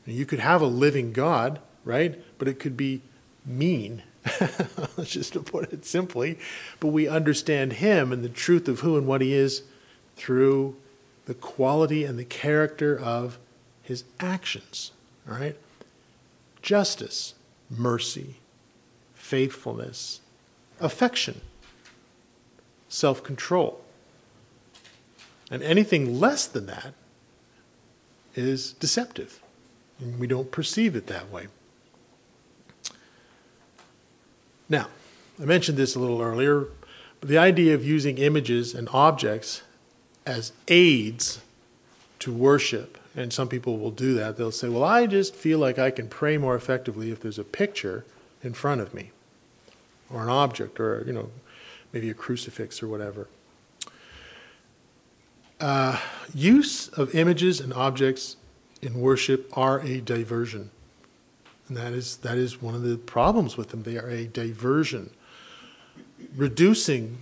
You 0.05 0.27
could 0.27 0.41
have 0.41 0.61
a 0.61 0.67
living 0.67 1.13
God, 1.13 1.61
right? 1.85 2.21
But 2.39 2.49
it 2.49 2.59
could 2.59 2.77
be 2.77 3.03
mean, 3.47 4.03
just 5.05 5.35
to 5.35 5.41
put 5.41 5.73
it 5.73 5.85
simply. 5.85 6.39
But 6.81 6.89
we 6.89 7.07
understand 7.07 7.75
him 7.75 8.11
and 8.13 8.25
the 8.25 8.29
truth 8.29 8.67
of 8.67 8.81
who 8.81 8.99
and 8.99 9.07
what 9.07 9.21
he 9.21 9.33
is 9.33 9.63
through 10.17 10.75
the 11.27 11.35
quality 11.35 12.05
and 12.05 12.19
the 12.19 12.25
character 12.25 12.99
of 12.99 13.39
his 13.83 14.03
actions, 14.19 14.91
all 15.29 15.37
right? 15.37 15.57
Justice, 16.63 17.35
mercy, 17.71 18.37
faithfulness, 19.15 20.21
affection, 20.81 21.41
self 22.89 23.23
control. 23.23 23.81
And 25.51 25.63
anything 25.63 26.21
less 26.21 26.47
than 26.47 26.67
that 26.67 26.95
is 28.35 28.73
deceptive. 28.75 29.41
And 29.99 30.19
we 30.19 30.27
don't 30.27 30.51
perceive 30.51 30.95
it 30.95 31.07
that 31.09 31.31
way. 31.31 31.49
Now, 34.69 34.87
I 35.41 35.45
mentioned 35.45 35.77
this 35.77 35.97
a 35.97 35.99
little 35.99 36.23
earlier, 36.23 36.69
but 37.19 37.29
the 37.29 37.39
idea 37.39 37.75
of 37.75 37.85
using 37.85 38.19
images 38.19 38.75
and 38.75 38.89
objects 38.93 39.63
as 40.25 40.53
aids 40.69 41.41
to 42.21 42.33
worship, 42.33 42.99
and 43.17 43.33
some 43.33 43.49
people 43.49 43.79
will 43.79 43.91
do 43.91 44.15
that. 44.15 44.37
They'll 44.37 44.53
say, 44.53 44.69
Well, 44.69 44.85
I 44.85 45.07
just 45.07 45.35
feel 45.35 45.59
like 45.59 45.79
I 45.79 45.91
can 45.91 46.09
pray 46.09 46.39
more 46.39 46.55
effectively 46.55 47.11
if 47.11 47.21
there's 47.21 47.39
a 47.39 47.45
picture 47.45 48.05
in 48.43 48.55
front 48.55 48.81
of 48.81 48.95
me, 48.95 49.11
or 50.09 50.23
an 50.23 50.29
object, 50.29 50.79
or, 50.79 51.03
you 51.07 51.13
know, 51.13 51.31
maybe 51.93 52.09
a 52.09 52.15
crucifix 52.15 52.83
or 52.83 52.89
whatever. 52.89 53.27
Uh, 55.61 56.01
use 56.35 56.89
of 56.89 57.15
images 57.15 57.61
and 57.61 57.75
objects 57.75 58.37
in 58.81 59.01
worship 59.01 59.57
are 59.57 59.81
a 59.81 60.01
diversion. 60.01 60.71
And 61.69 61.77
that 61.77 61.93
is, 61.93 62.17
that 62.19 62.39
is 62.39 62.61
one 62.61 62.75
of 62.75 62.83
the 62.83 62.97
problems 62.97 63.57
with 63.57 63.69
them. 63.69 63.83
They 63.83 63.97
are 63.99 64.09
a 64.09 64.27
diversion, 64.27 65.11
reducing 66.35 67.19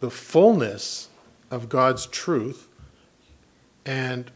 the 0.00 0.10
fullness 0.10 1.08
of 1.50 1.68
God's 1.68 2.06
truth 2.06 2.68
and 3.84 4.30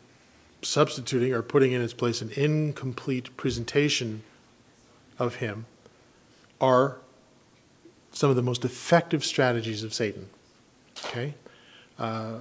substituting 0.63 1.33
or 1.33 1.43
putting 1.43 1.73
in 1.73 1.81
its 1.81 1.93
place 1.93 2.21
an 2.21 2.31
incomplete 2.37 3.37
presentation 3.37 4.23
of 5.19 5.37
Him 5.37 5.67
are 6.61 6.99
some 8.13 8.31
of 8.31 8.37
the 8.37 8.43
most 8.43 8.65
effective 8.65 9.25
strategies 9.25 9.83
of 9.83 9.93
Satan. 9.93 10.29
Okay? 11.07 11.35
Uh, 11.99 12.39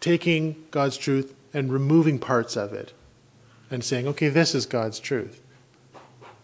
taking 0.00 0.64
God's 0.70 0.96
truth 0.96 1.34
and 1.52 1.72
removing 1.72 2.18
parts 2.18 2.56
of 2.56 2.72
it 2.72 2.92
and 3.70 3.82
saying, 3.84 4.06
okay, 4.08 4.28
this 4.28 4.54
is 4.54 4.66
God's 4.66 5.00
truth. 5.00 5.42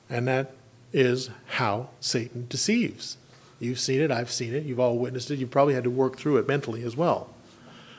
And 0.09 0.26
that 0.28 0.53
is 0.92 1.30
how 1.46 1.88
Satan 2.00 2.46
deceives. 2.48 3.16
You've 3.61 3.78
seen 3.78 4.00
it, 4.00 4.11
I've 4.11 4.30
seen 4.30 4.55
it, 4.55 4.64
you've 4.64 4.80
all 4.80 4.98
witnessed 4.98 5.30
it, 5.30 5.38
you've 5.38 5.50
probably 5.50 5.74
had 5.74 5.84
to 5.84 5.90
work 5.90 6.18
through 6.18 6.38
it 6.38 6.48
mentally 6.48 6.82
as 6.82 6.96
well. 6.96 7.30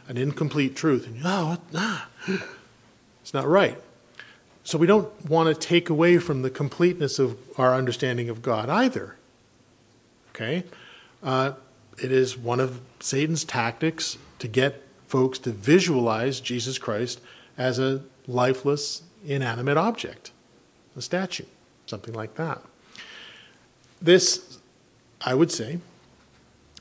An 0.07 0.17
incomplete 0.17 0.75
truth, 0.75 1.07
and 1.07 1.21
oh, 1.23 1.57
ah, 1.73 2.09
it's 3.21 3.33
not 3.33 3.47
right. 3.47 3.81
So 4.65 4.77
we 4.77 4.87
don't 4.87 5.29
want 5.29 5.47
to 5.47 5.67
take 5.67 5.89
away 5.89 6.17
from 6.17 6.41
the 6.41 6.49
completeness 6.49 7.19
of 7.19 7.37
our 7.57 7.73
understanding 7.73 8.29
of 8.29 8.41
God 8.41 8.69
either. 8.69 9.15
Okay? 10.31 10.63
Uh, 11.21 11.53
it 12.01 12.11
is 12.11 12.37
one 12.37 12.59
of 12.59 12.81
Satan's 12.99 13.43
tactics 13.43 14.17
to 14.39 14.47
get 14.47 14.81
folks 15.13 15.37
to 15.37 15.51
visualize 15.51 16.39
Jesus 16.39 16.79
Christ 16.79 17.21
as 17.55 17.77
a 17.77 18.01
lifeless, 18.25 19.03
inanimate 19.23 19.77
object, 19.77 20.31
a 20.97 21.03
statue, 21.03 21.45
something 21.85 22.15
like 22.15 22.33
that. 22.33 22.63
This, 24.01 24.57
I 25.21 25.35
would 25.35 25.51
say, 25.51 25.77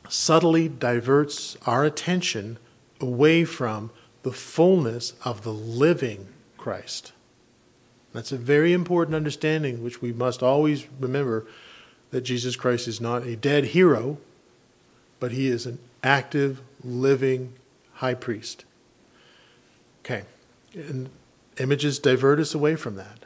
subtly 0.08 0.66
diverts 0.66 1.58
our 1.66 1.84
attention 1.84 2.56
away 3.00 3.44
from 3.44 3.90
the 4.22 4.32
fullness 4.32 5.12
of 5.26 5.44
the 5.44 5.52
living 5.52 6.28
Christ. 6.56 7.12
That's 8.14 8.32
a 8.32 8.38
very 8.38 8.72
important 8.72 9.14
understanding, 9.14 9.84
which 9.84 10.00
we 10.00 10.10
must 10.10 10.42
always 10.42 10.86
remember 10.98 11.44
that 12.12 12.22
Jesus 12.22 12.56
Christ 12.56 12.88
is 12.88 12.98
not 12.98 13.24
a 13.24 13.36
dead 13.36 13.66
hero, 13.76 14.16
but 15.20 15.32
he 15.32 15.48
is 15.48 15.66
an 15.66 15.78
active, 16.02 16.62
living 16.82 17.52
high 18.02 18.14
priest. 18.14 18.64
Okay. 20.04 20.24
And 20.74 21.08
images 21.56 22.00
divert 22.00 22.40
us 22.40 22.52
away 22.52 22.74
from 22.74 22.96
that. 22.96 23.20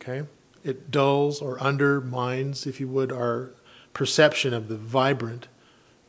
Okay? 0.00 0.26
It 0.64 0.90
dulls 0.90 1.42
or 1.42 1.60
undermines, 1.60 2.66
if 2.66 2.80
you 2.80 2.88
would, 2.88 3.12
our 3.12 3.50
perception 3.92 4.54
of 4.54 4.68
the 4.68 4.78
vibrant, 4.78 5.46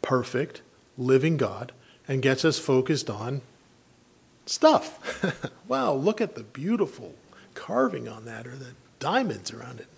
perfect, 0.01 0.61
living 0.97 1.35
God 1.35 1.73
and 2.07 2.21
gets 2.21 2.45
us 2.45 2.57
focused 2.57 3.09
on 3.09 3.41
stuff. 4.45 5.21
wow, 5.67 5.91
look 5.91 6.21
at 6.21 6.35
the 6.35 6.43
beautiful 6.43 7.15
carving 7.53 8.07
on 8.07 8.23
that 8.23 8.47
or 8.47 8.55
the 8.55 8.75
diamonds 8.99 9.51
around 9.51 9.81
it. 9.81 9.89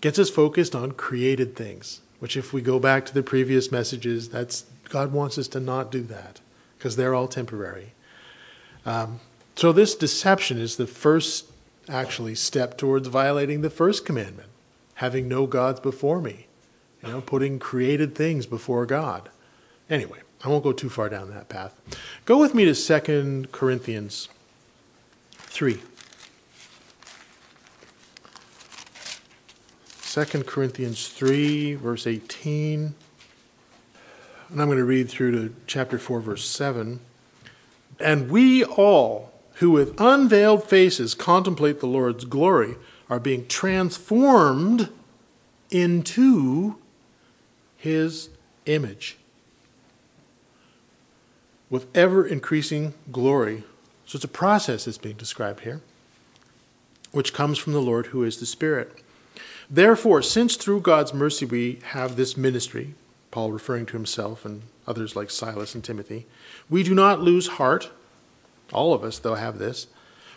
Gets 0.00 0.18
us 0.18 0.30
focused 0.30 0.74
on 0.74 0.92
created 0.92 1.54
things, 1.54 2.00
which 2.20 2.38
if 2.38 2.54
we 2.54 2.62
go 2.62 2.78
back 2.78 3.04
to 3.04 3.12
the 3.12 3.22
previous 3.22 3.70
messages, 3.70 4.30
that's 4.30 4.64
God 4.88 5.12
wants 5.12 5.36
us 5.36 5.46
to 5.48 5.60
not 5.60 5.90
do 5.92 6.00
that 6.04 6.40
because 6.80 6.96
they're 6.96 7.14
all 7.14 7.28
temporary. 7.28 7.92
Um, 8.86 9.20
so 9.54 9.70
this 9.70 9.94
deception 9.94 10.58
is 10.58 10.76
the 10.76 10.86
first 10.86 11.44
actually 11.90 12.34
step 12.34 12.78
towards 12.78 13.06
violating 13.06 13.60
the 13.60 13.68
first 13.68 14.06
commandment, 14.06 14.48
having 14.94 15.28
no 15.28 15.46
gods 15.46 15.78
before 15.78 16.22
me. 16.22 16.46
You 17.02 17.10
know, 17.10 17.20
putting 17.20 17.58
created 17.58 18.14
things 18.14 18.46
before 18.46 18.86
God. 18.86 19.28
Anyway, 19.90 20.20
I 20.42 20.48
won't 20.48 20.64
go 20.64 20.72
too 20.72 20.88
far 20.88 21.10
down 21.10 21.28
that 21.30 21.50
path. 21.50 21.78
Go 22.24 22.38
with 22.38 22.54
me 22.54 22.64
to 22.64 22.74
2 22.74 23.48
Corinthians 23.52 24.28
3. 25.32 25.80
2 30.02 30.24
Corinthians 30.44 31.08
3, 31.08 31.74
verse 31.74 32.06
18. 32.06 32.94
And 34.50 34.60
I'm 34.60 34.68
going 34.68 34.78
to 34.78 34.84
read 34.84 35.08
through 35.08 35.32
to 35.32 35.54
chapter 35.66 35.98
4, 35.98 36.20
verse 36.20 36.44
7. 36.44 37.00
And 38.00 38.30
we 38.30 38.64
all, 38.64 39.32
who 39.54 39.70
with 39.70 40.00
unveiled 40.00 40.64
faces 40.64 41.14
contemplate 41.14 41.80
the 41.80 41.86
Lord's 41.86 42.24
glory, 42.24 42.74
are 43.08 43.20
being 43.20 43.46
transformed 43.46 44.88
into 45.70 46.76
his 47.76 48.30
image 48.66 49.18
with 51.68 51.86
ever 51.96 52.26
increasing 52.26 52.94
glory. 53.12 53.62
So 54.04 54.16
it's 54.16 54.24
a 54.24 54.28
process 54.28 54.86
that's 54.86 54.98
being 54.98 55.16
described 55.16 55.60
here, 55.60 55.80
which 57.12 57.32
comes 57.32 57.58
from 57.58 57.72
the 57.72 57.80
Lord 57.80 58.06
who 58.06 58.24
is 58.24 58.40
the 58.40 58.46
Spirit. 58.46 59.00
Therefore, 59.68 60.20
since 60.20 60.56
through 60.56 60.80
God's 60.80 61.14
mercy 61.14 61.46
we 61.46 61.78
have 61.84 62.16
this 62.16 62.36
ministry, 62.36 62.94
Paul 63.30 63.52
referring 63.52 63.86
to 63.86 63.92
himself 63.92 64.44
and 64.44 64.62
others 64.86 65.14
like 65.14 65.30
Silas 65.30 65.74
and 65.74 65.84
Timothy, 65.84 66.26
we 66.68 66.82
do 66.82 66.94
not 66.94 67.20
lose 67.20 67.46
heart 67.46 67.90
all 68.72 68.94
of 68.94 69.04
us, 69.04 69.18
though, 69.18 69.34
have 69.34 69.58
this. 69.58 69.86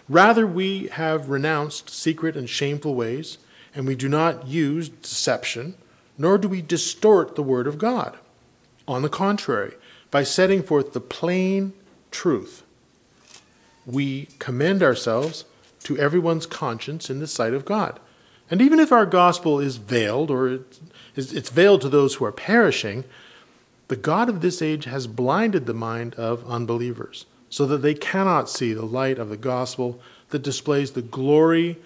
Rather, 0.09 0.45
we 0.45 0.87
have 0.87 1.29
renounced 1.29 1.89
secret 1.89 2.35
and 2.35 2.49
shameful 2.49 2.95
ways, 2.95 3.37
and 3.75 3.87
we 3.87 3.95
do 3.95 4.09
not 4.09 4.47
use 4.47 4.89
deception, 4.89 5.75
nor 6.17 6.37
do 6.37 6.47
we 6.47 6.61
distort 6.61 7.35
the 7.35 7.43
word 7.43 7.67
of 7.67 7.77
God. 7.77 8.17
On 8.87 9.01
the 9.01 9.09
contrary, 9.09 9.73
by 10.11 10.23
setting 10.23 10.61
forth 10.61 10.93
the 10.93 10.99
plain 10.99 11.73
truth, 12.11 12.63
we 13.85 14.27
commend 14.39 14.83
ourselves 14.83 15.45
to 15.83 15.97
everyone's 15.97 16.45
conscience 16.45 17.09
in 17.09 17.19
the 17.19 17.27
sight 17.27 17.53
of 17.53 17.65
God. 17.65 17.99
And 18.49 18.61
even 18.61 18.79
if 18.79 18.91
our 18.91 19.05
gospel 19.05 19.59
is 19.59 19.77
veiled, 19.77 20.29
or 20.29 20.59
it's 21.15 21.49
veiled 21.49 21.81
to 21.81 21.89
those 21.89 22.15
who 22.15 22.25
are 22.25 22.31
perishing, 22.31 23.03
the 23.87 23.95
God 23.95 24.29
of 24.29 24.41
this 24.41 24.61
age 24.61 24.85
has 24.85 25.07
blinded 25.07 25.65
the 25.65 25.73
mind 25.73 26.15
of 26.15 26.47
unbelievers 26.49 27.25
so 27.49 27.65
that 27.67 27.83
they 27.83 27.93
cannot 27.93 28.49
see 28.49 28.73
the 28.73 28.85
light 28.85 29.19
of 29.19 29.29
the 29.29 29.37
gospel 29.37 29.99
that 30.29 30.41
displays 30.41 30.91
the 30.91 31.01
glory 31.01 31.77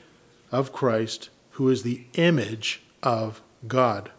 of 0.51 0.71
Christ, 0.71 1.29
who 1.51 1.67
is 1.67 1.83
the 1.83 2.05
image 2.13 2.81
of 3.03 3.41
God. 3.67 4.09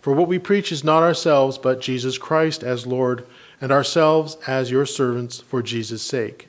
For 0.00 0.14
what 0.14 0.28
we 0.28 0.38
preach 0.38 0.72
is 0.72 0.82
not 0.82 1.02
ourselves, 1.02 1.58
but 1.58 1.80
Jesus 1.80 2.16
Christ 2.16 2.62
as 2.62 2.86
Lord, 2.86 3.26
and 3.60 3.70
ourselves 3.70 4.38
as 4.46 4.70
your 4.70 4.86
servants 4.86 5.40
for 5.40 5.62
Jesus' 5.62 6.02
sake. 6.02 6.48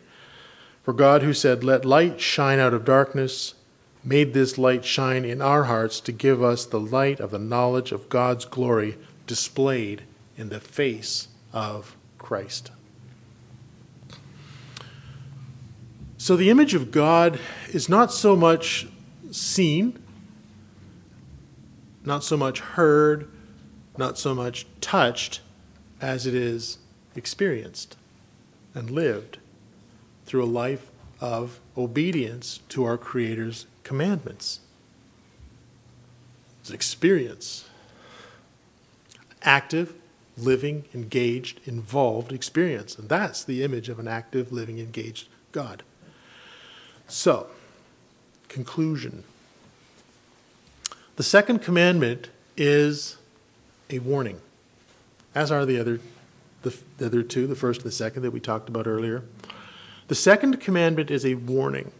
For 0.83 0.93
God, 0.93 1.23
who 1.23 1.33
said, 1.33 1.65
Let 1.65 1.83
light 1.83 2.21
shine 2.21 2.59
out 2.59 2.73
of 2.73 2.85
darkness, 2.85 3.55
made 4.07 4.33
this 4.33 4.57
light 4.57 4.85
shine 4.85 5.25
in 5.25 5.41
our 5.41 5.65
hearts 5.65 5.99
to 5.99 6.13
give 6.13 6.41
us 6.41 6.65
the 6.65 6.79
light 6.79 7.19
of 7.19 7.29
the 7.29 7.37
knowledge 7.37 7.91
of 7.91 8.07
God's 8.07 8.45
glory 8.45 8.97
displayed 9.25 10.03
in 10.37 10.47
the 10.47 10.61
face 10.61 11.27
of 11.51 11.97
Christ. 12.17 12.71
So 16.17 16.37
the 16.37 16.49
image 16.49 16.73
of 16.73 16.89
God 16.89 17.37
is 17.73 17.89
not 17.89 18.13
so 18.13 18.35
much 18.35 18.87
seen, 19.31 20.01
not 22.05 22.23
so 22.23 22.37
much 22.37 22.61
heard, 22.61 23.29
not 23.97 24.17
so 24.17 24.33
much 24.33 24.65
touched, 24.79 25.41
as 25.99 26.25
it 26.25 26.33
is 26.33 26.77
experienced 27.15 27.97
and 28.73 28.89
lived 28.89 29.39
through 30.25 30.43
a 30.43 30.45
life 30.45 30.91
of 31.19 31.59
obedience 31.77 32.59
to 32.69 32.83
our 32.83 32.97
Creator's 32.97 33.65
commandments. 33.83 34.59
It's 36.61 36.69
experience. 36.69 37.69
Active, 39.41 39.93
living, 40.37 40.85
engaged, 40.93 41.59
involved 41.65 42.31
experience. 42.31 42.97
And 42.97 43.09
that's 43.09 43.43
the 43.43 43.63
image 43.63 43.89
of 43.89 43.99
an 43.99 44.07
active, 44.07 44.51
living, 44.51 44.79
engaged 44.79 45.27
God. 45.51 45.83
So, 47.07 47.47
conclusion. 48.47 49.23
The 51.15 51.23
second 51.23 51.59
commandment 51.59 52.29
is 52.55 53.17
a 53.89 53.99
warning, 53.99 54.41
as 55.33 55.51
are 55.51 55.65
the 55.65 55.79
other, 55.79 55.99
the, 56.63 56.77
the 56.97 57.05
other 57.05 57.23
two, 57.23 57.47
the 57.47 57.55
first 57.55 57.81
and 57.81 57.87
the 57.89 57.95
second 57.95 58.23
that 58.23 58.31
we 58.31 58.39
talked 58.39 58.69
about 58.69 58.87
earlier. 58.87 59.23
The 60.07 60.15
second 60.15 60.61
commandment 60.61 61.11
is 61.11 61.25
a 61.25 61.35
warning 61.35 61.91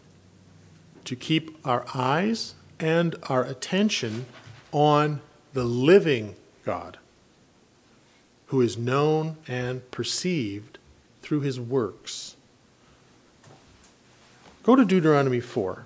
to 1.04 1.16
keep 1.16 1.58
our 1.66 1.86
eyes 1.94 2.56
and 2.80 3.16
our 3.24 3.44
attention 3.44 4.26
on 4.72 5.22
the 5.54 5.66
living 5.66 6.36
God, 6.64 6.98
who 8.48 8.62
is 8.62 8.78
known 8.78 9.38
and 9.48 9.90
perceived 9.92 10.78
through 11.22 11.42
his 11.42 11.60
works. 11.60 12.36
Go 14.64 14.76
to 14.76 14.86
Deuteronomy 14.86 15.40
4. 15.40 15.86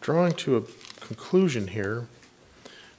Drawing 0.00 0.32
to 0.34 0.56
a 0.56 0.62
conclusion 1.00 1.68
here, 1.68 2.06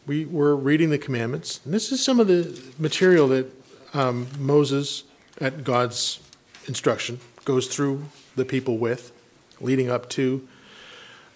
we 0.05 0.25
were 0.25 0.55
reading 0.55 0.91
the 0.91 0.97
commandments, 0.97 1.59
and 1.65 1.73
this 1.73 1.91
is 1.91 2.03
some 2.03 2.19
of 2.19 2.27
the 2.27 2.61
material 2.77 3.27
that 3.27 3.51
um, 3.93 4.27
Moses, 4.37 5.03
at 5.39 5.63
God's 5.63 6.19
instruction 6.67 7.19
goes 7.43 7.67
through 7.67 8.05
the 8.35 8.45
people 8.45 8.77
with, 8.77 9.11
leading 9.59 9.89
up 9.89 10.09
to 10.09 10.47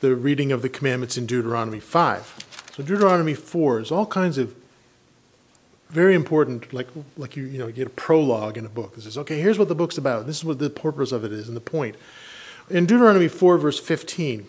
the 0.01 0.15
reading 0.15 0.51
of 0.51 0.61
the 0.61 0.69
commandments 0.69 1.17
in 1.17 1.25
Deuteronomy 1.25 1.79
5. 1.79 2.71
So 2.75 2.83
Deuteronomy 2.83 3.33
4 3.33 3.79
is 3.81 3.91
all 3.91 4.05
kinds 4.05 4.37
of 4.37 4.55
very 5.89 6.13
important, 6.13 6.71
like 6.71 6.87
like 7.17 7.35
you 7.35 7.43
you 7.43 7.57
know 7.57 7.67
you 7.67 7.73
get 7.73 7.87
a 7.87 7.91
prologue 7.91 8.57
in 8.57 8.65
a 8.65 8.69
book 8.69 8.95
that 8.95 9.01
says, 9.01 9.17
okay, 9.17 9.39
here's 9.41 9.57
what 9.57 9.67
the 9.67 9.75
book's 9.75 9.97
about. 9.97 10.27
This 10.27 10.37
is 10.37 10.45
what 10.45 10.59
the 10.59 10.69
purpose 10.69 11.11
of 11.11 11.23
it 11.23 11.31
is 11.31 11.47
and 11.47 11.57
the 11.57 11.61
point. 11.61 11.95
In 12.69 12.85
Deuteronomy 12.85 13.27
4, 13.27 13.57
verse 13.57 13.79
15, 13.79 14.47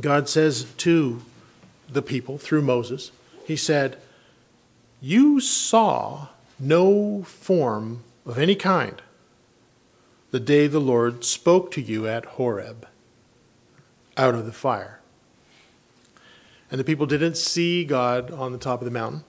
God 0.00 0.28
says 0.28 0.64
to 0.78 1.20
the 1.90 2.00
people 2.00 2.38
through 2.38 2.62
Moses, 2.62 3.10
He 3.46 3.56
said, 3.56 3.98
You 5.02 5.40
saw 5.40 6.28
no 6.58 7.22
form 7.24 8.02
of 8.26 8.38
any 8.38 8.54
kind 8.54 9.02
the 10.30 10.40
day 10.40 10.66
the 10.66 10.80
Lord 10.80 11.24
spoke 11.24 11.70
to 11.72 11.80
you 11.80 12.08
at 12.08 12.24
Horeb 12.24 12.88
out 14.16 14.34
of 14.34 14.46
the 14.46 14.52
fire. 14.52 15.00
And 16.70 16.80
the 16.80 16.84
people 16.84 17.06
didn't 17.06 17.36
see 17.36 17.84
God 17.84 18.32
on 18.32 18.50
the 18.50 18.58
top 18.58 18.80
of 18.80 18.84
the 18.84 18.90
mountain. 18.90 19.22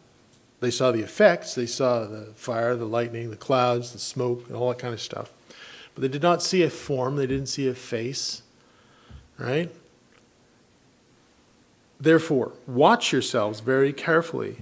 They 0.61 0.71
saw 0.71 0.91
the 0.91 1.01
effects. 1.01 1.53
They 1.53 1.67
saw 1.67 2.05
the 2.05 2.33
fire, 2.35 2.75
the 2.75 2.85
lightning, 2.85 3.29
the 3.29 3.35
clouds, 3.35 3.91
the 3.91 3.99
smoke, 3.99 4.47
and 4.47 4.55
all 4.55 4.69
that 4.69 4.79
kind 4.79 4.93
of 4.93 5.01
stuff. 5.01 5.31
But 5.93 6.01
they 6.01 6.07
did 6.07 6.23
not 6.23 6.41
see 6.41 6.63
a 6.63 6.69
form. 6.71 7.17
They 7.17 7.27
didn't 7.27 7.49
see 7.49 7.67
a 7.67 7.75
face. 7.75 8.41
Right? 9.37 9.69
Therefore, 11.99 12.53
watch 12.65 13.11
yourselves 13.11 13.59
very 13.59 13.93
carefully 13.93 14.57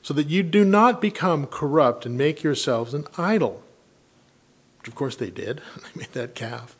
so 0.00 0.14
that 0.14 0.28
you 0.28 0.42
do 0.42 0.64
not 0.64 1.00
become 1.00 1.46
corrupt 1.46 2.06
and 2.06 2.16
make 2.16 2.42
yourselves 2.42 2.94
an 2.94 3.06
idol. 3.18 3.62
Of 4.86 4.94
course, 4.94 5.16
they 5.16 5.30
did. 5.30 5.60
They 5.76 6.00
made 6.00 6.12
that 6.12 6.34
calf. 6.34 6.76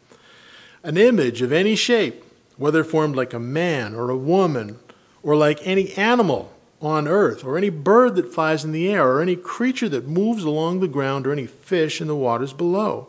An 0.83 0.97
image 0.97 1.43
of 1.43 1.53
any 1.53 1.77
shape, 1.77 2.25
whether 2.57 2.83
formed 2.83 3.17
like 3.17 3.33
a 3.33 3.39
man 3.39 3.95
or 3.95 4.11
a 4.11 4.17
woman, 4.17 4.79
or 5.23 5.37
like 5.37 5.61
any 5.67 5.93
animal 5.93 6.53
on 6.81 7.07
earth, 7.07 7.45
or 7.45 7.57
any 7.57 7.71
bird 7.71 8.17
that 8.17 8.35
flies 8.35 8.65
in 8.65 8.73
the 8.73 8.93
air, 8.93 9.09
or 9.09 9.21
any 9.21 9.37
creature 9.37 9.89
that 9.89 10.09
moves 10.09 10.43
along 10.43 10.81
the 10.81 10.89
ground, 10.89 11.27
or 11.27 11.33
any 11.33 11.47
fish 11.47 12.01
in 12.01 12.09
the 12.09 12.17
waters 12.17 12.53
below. 12.53 13.09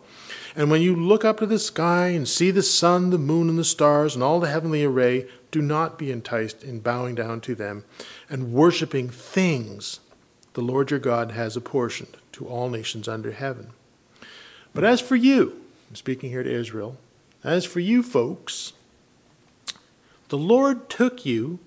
And 0.56 0.70
when 0.70 0.84
you 0.84 0.96
look 0.96 1.26
up 1.26 1.40
to 1.40 1.48
the 1.48 1.58
sky 1.58 2.10
and 2.10 2.28
see 2.28 2.52
the 2.52 2.62
sun, 2.62 3.10
the 3.10 3.18
moon, 3.18 3.50
and 3.50 3.58
the 3.58 3.64
stars, 3.64 4.14
and 4.14 4.24
all 4.24 4.40
the 4.40 4.50
heavenly 4.50 4.84
array, 4.84 5.28
do 5.50 5.62
not 5.62 5.98
be 5.98 6.12
enticed 6.12 6.64
in 6.64 6.80
bowing 6.80 7.16
down 7.16 7.42
to 7.42 7.56
them 7.56 7.84
and 8.30 8.54
worshiping 8.54 9.10
things 9.10 10.00
the 10.54 10.62
Lord 10.62 10.92
your 10.92 11.00
God 11.00 11.32
has 11.32 11.56
apportioned 11.56 12.18
to 12.34 12.48
all 12.48 12.70
nations 12.70 13.08
under 13.08 13.32
heaven. 13.32 13.72
But 14.74 14.84
as 14.84 15.02
for 15.02 15.16
you, 15.16 15.62
I'm 15.90 15.96
speaking 15.96 16.30
here 16.30 16.44
to 16.44 16.52
Israel, 16.52 16.98
as 17.44 17.66
for 17.66 17.80
you 17.80 18.02
folks, 18.02 18.74
the 20.30 20.38
Lord 20.38 20.90
took 20.90 21.26
you 21.26 21.60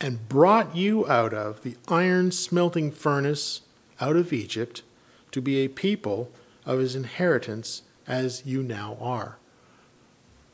and 0.00 0.28
brought 0.28 0.76
you 0.76 1.06
out 1.08 1.34
of 1.34 1.62
the 1.62 1.76
iron 1.88 2.30
smelting 2.30 2.90
furnace 2.90 3.62
out 4.00 4.16
of 4.16 4.32
Egypt 4.32 4.82
to 5.32 5.40
be 5.40 5.58
a 5.58 5.68
people 5.68 6.30
of 6.64 6.78
his 6.78 6.94
inheritance 6.94 7.82
as 8.06 8.44
you 8.46 8.62
now 8.62 8.96
are. 9.00 9.36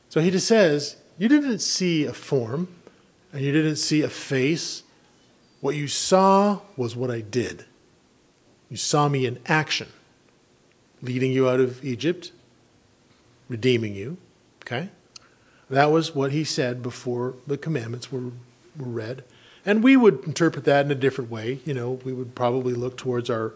So 0.09 0.21
he 0.21 0.31
just 0.31 0.47
says, 0.47 0.97
You 1.17 1.27
didn't 1.27 1.59
see 1.59 2.05
a 2.05 2.13
form 2.13 2.67
and 3.31 3.41
you 3.41 3.51
didn't 3.51 3.77
see 3.77 4.01
a 4.01 4.09
face. 4.09 4.83
What 5.61 5.75
you 5.75 5.87
saw 5.87 6.59
was 6.75 6.95
what 6.95 7.09
I 7.09 7.21
did. 7.21 7.65
You 8.69 8.77
saw 8.77 9.07
me 9.07 9.25
in 9.25 9.39
action, 9.45 9.87
leading 11.03 11.31
you 11.31 11.47
out 11.47 11.59
of 11.59 11.83
Egypt, 11.85 12.31
redeeming 13.49 13.93
you. 13.93 14.17
Okay? 14.63 14.89
That 15.69 15.91
was 15.91 16.15
what 16.15 16.31
he 16.31 16.43
said 16.43 16.81
before 16.81 17.35
the 17.45 17.57
commandments 17.57 18.11
were, 18.11 18.31
were 18.77 18.87
read. 18.87 19.23
And 19.65 19.83
we 19.83 19.95
would 19.95 20.23
interpret 20.23 20.65
that 20.65 20.85
in 20.85 20.91
a 20.91 20.95
different 20.95 21.29
way. 21.29 21.59
You 21.65 21.73
know, 21.73 21.91
we 22.03 22.13
would 22.13 22.35
probably 22.35 22.73
look 22.73 22.97
towards 22.97 23.29
our 23.29 23.53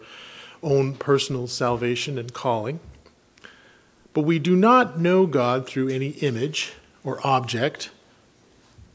own 0.62 0.94
personal 0.94 1.46
salvation 1.46 2.18
and 2.18 2.32
calling. 2.32 2.80
But 4.12 4.22
we 4.22 4.38
do 4.38 4.56
not 4.56 4.98
know 4.98 5.26
God 5.26 5.66
through 5.66 5.88
any 5.88 6.08
image 6.08 6.72
or 7.04 7.24
object 7.26 7.90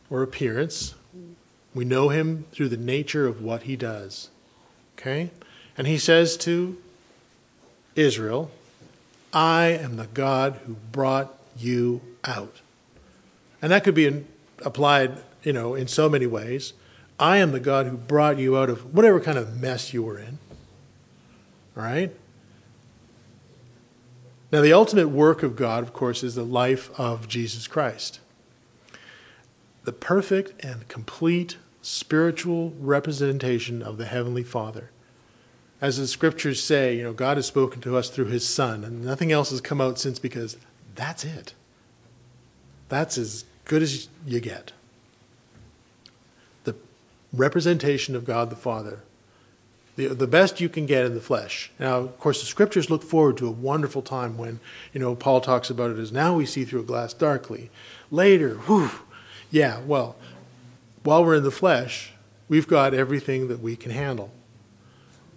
or 0.10 0.22
appearance. 0.22 0.96
We 1.74 1.86
know 1.86 2.10
him 2.10 2.46
through 2.52 2.70
the 2.70 2.78
nature 2.78 3.26
of 3.26 3.42
what 3.42 3.64
he 3.64 3.76
does. 3.76 4.30
Okay? 4.98 5.32
And 5.78 5.88
he 5.88 5.98
says 5.98 6.36
to 6.38 6.78
Israel, 7.96 8.52
I 9.32 9.66
am 9.68 9.96
the 9.96 10.08
God 10.08 10.60
who 10.66 10.76
brought 10.92 11.34
you 11.58 12.02
out. 12.24 12.62
And 13.62 13.72
that 13.72 13.84
could 13.84 13.96
be 13.96 14.26
applied, 14.64 15.18
you 15.44 15.54
know, 15.54 15.76
in 15.76 15.88
so 15.88 16.10
many 16.10 16.28
ways. 16.28 16.74
I 17.20 17.38
am 17.38 17.52
the 17.52 17.60
God 17.60 17.88
who 17.88 17.98
brought 17.98 18.38
you 18.38 18.58
out 18.58 18.70
of 18.70 18.94
whatever 18.94 19.20
kind 19.20 19.38
of 19.38 19.62
mess 19.62 19.94
you 19.94 20.04
were 20.04 20.20
in. 20.20 20.40
All 21.78 21.84
right? 21.84 22.12
Now, 24.52 24.62
the 24.62 24.74
ultimate 24.74 25.10
work 25.10 25.42
of 25.42 25.56
God, 25.56 25.84
of 25.84 25.94
course, 25.94 26.24
is 26.24 26.36
the 26.36 26.44
life 26.44 26.92
of 27.00 27.28
Jesus 27.28 27.68
Christ. 27.68 28.20
The 29.84 29.94
perfect 29.94 30.64
and 30.64 30.88
complete 30.88 31.58
spiritual 31.82 32.74
representation 32.80 33.82
of 33.82 33.98
the 33.98 34.06
Heavenly 34.06 34.44
Father. 34.44 34.92
As 35.84 35.98
the 35.98 36.08
scriptures 36.08 36.64
say, 36.64 36.96
you 36.96 37.04
know, 37.04 37.12
God 37.12 37.38
has 37.38 37.46
spoken 37.46 37.82
to 37.82 37.98
us 37.98 38.10
through 38.10 38.26
his 38.26 38.48
Son, 38.48 38.84
and 38.84 39.04
nothing 39.04 39.32
else 39.32 39.52
has 39.52 39.60
come 39.60 39.82
out 39.82 40.00
since 40.00 40.18
because 40.18 40.58
that's 40.96 41.26
it. 41.26 41.54
That's 42.88 43.18
as 43.18 43.44
good 43.66 43.84
as 43.84 44.08
you 44.26 44.40
get. 44.40 44.72
The 46.64 46.76
representation 47.34 48.16
of 48.16 48.24
God 48.24 48.50
the 48.50 48.56
Father 48.56 49.02
the, 49.96 50.08
the 50.08 50.28
best 50.28 50.60
you 50.60 50.70
can 50.70 50.86
get 50.86 51.06
in 51.06 51.14
the 51.14 51.22
flesh. 51.22 51.72
Now, 51.80 51.98
of 51.98 52.20
course, 52.20 52.40
the 52.40 52.48
scriptures 52.48 52.90
look 52.90 53.04
forward 53.04 53.38
to 53.38 53.48
a 53.48 53.52
wonderful 53.52 54.02
time 54.02 54.38
when, 54.38 54.60
you 54.92 55.00
know, 55.00 55.16
Paul 55.16 55.42
talks 55.42 55.70
about 55.70 55.92
it 55.92 56.00
as 56.00 56.12
now 56.12 56.36
we 56.36 56.46
see 56.46 56.66
through 56.66 56.82
a 56.82 56.86
glass 56.86 57.14
darkly. 57.14 57.70
Later, 58.10 58.56
whew, 58.56 58.90
yeah, 59.52 59.82
well, 59.82 60.16
while 61.04 61.24
we're 61.24 61.36
in 61.36 61.44
the 61.44 61.52
flesh, 61.52 62.12
we've 62.48 62.68
got 62.68 62.94
everything 62.94 63.48
that 63.50 63.60
we 63.60 63.76
can 63.76 63.92
handle. 63.92 64.32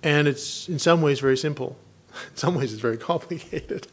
And 0.06 0.28
it's 0.28 0.68
in 0.68 0.78
some 0.78 1.02
ways 1.02 1.18
very 1.18 1.36
simple. 1.36 1.76
In 2.30 2.36
some 2.36 2.54
ways, 2.54 2.72
it's 2.72 2.80
very 2.80 2.96
complicated. 3.12 3.88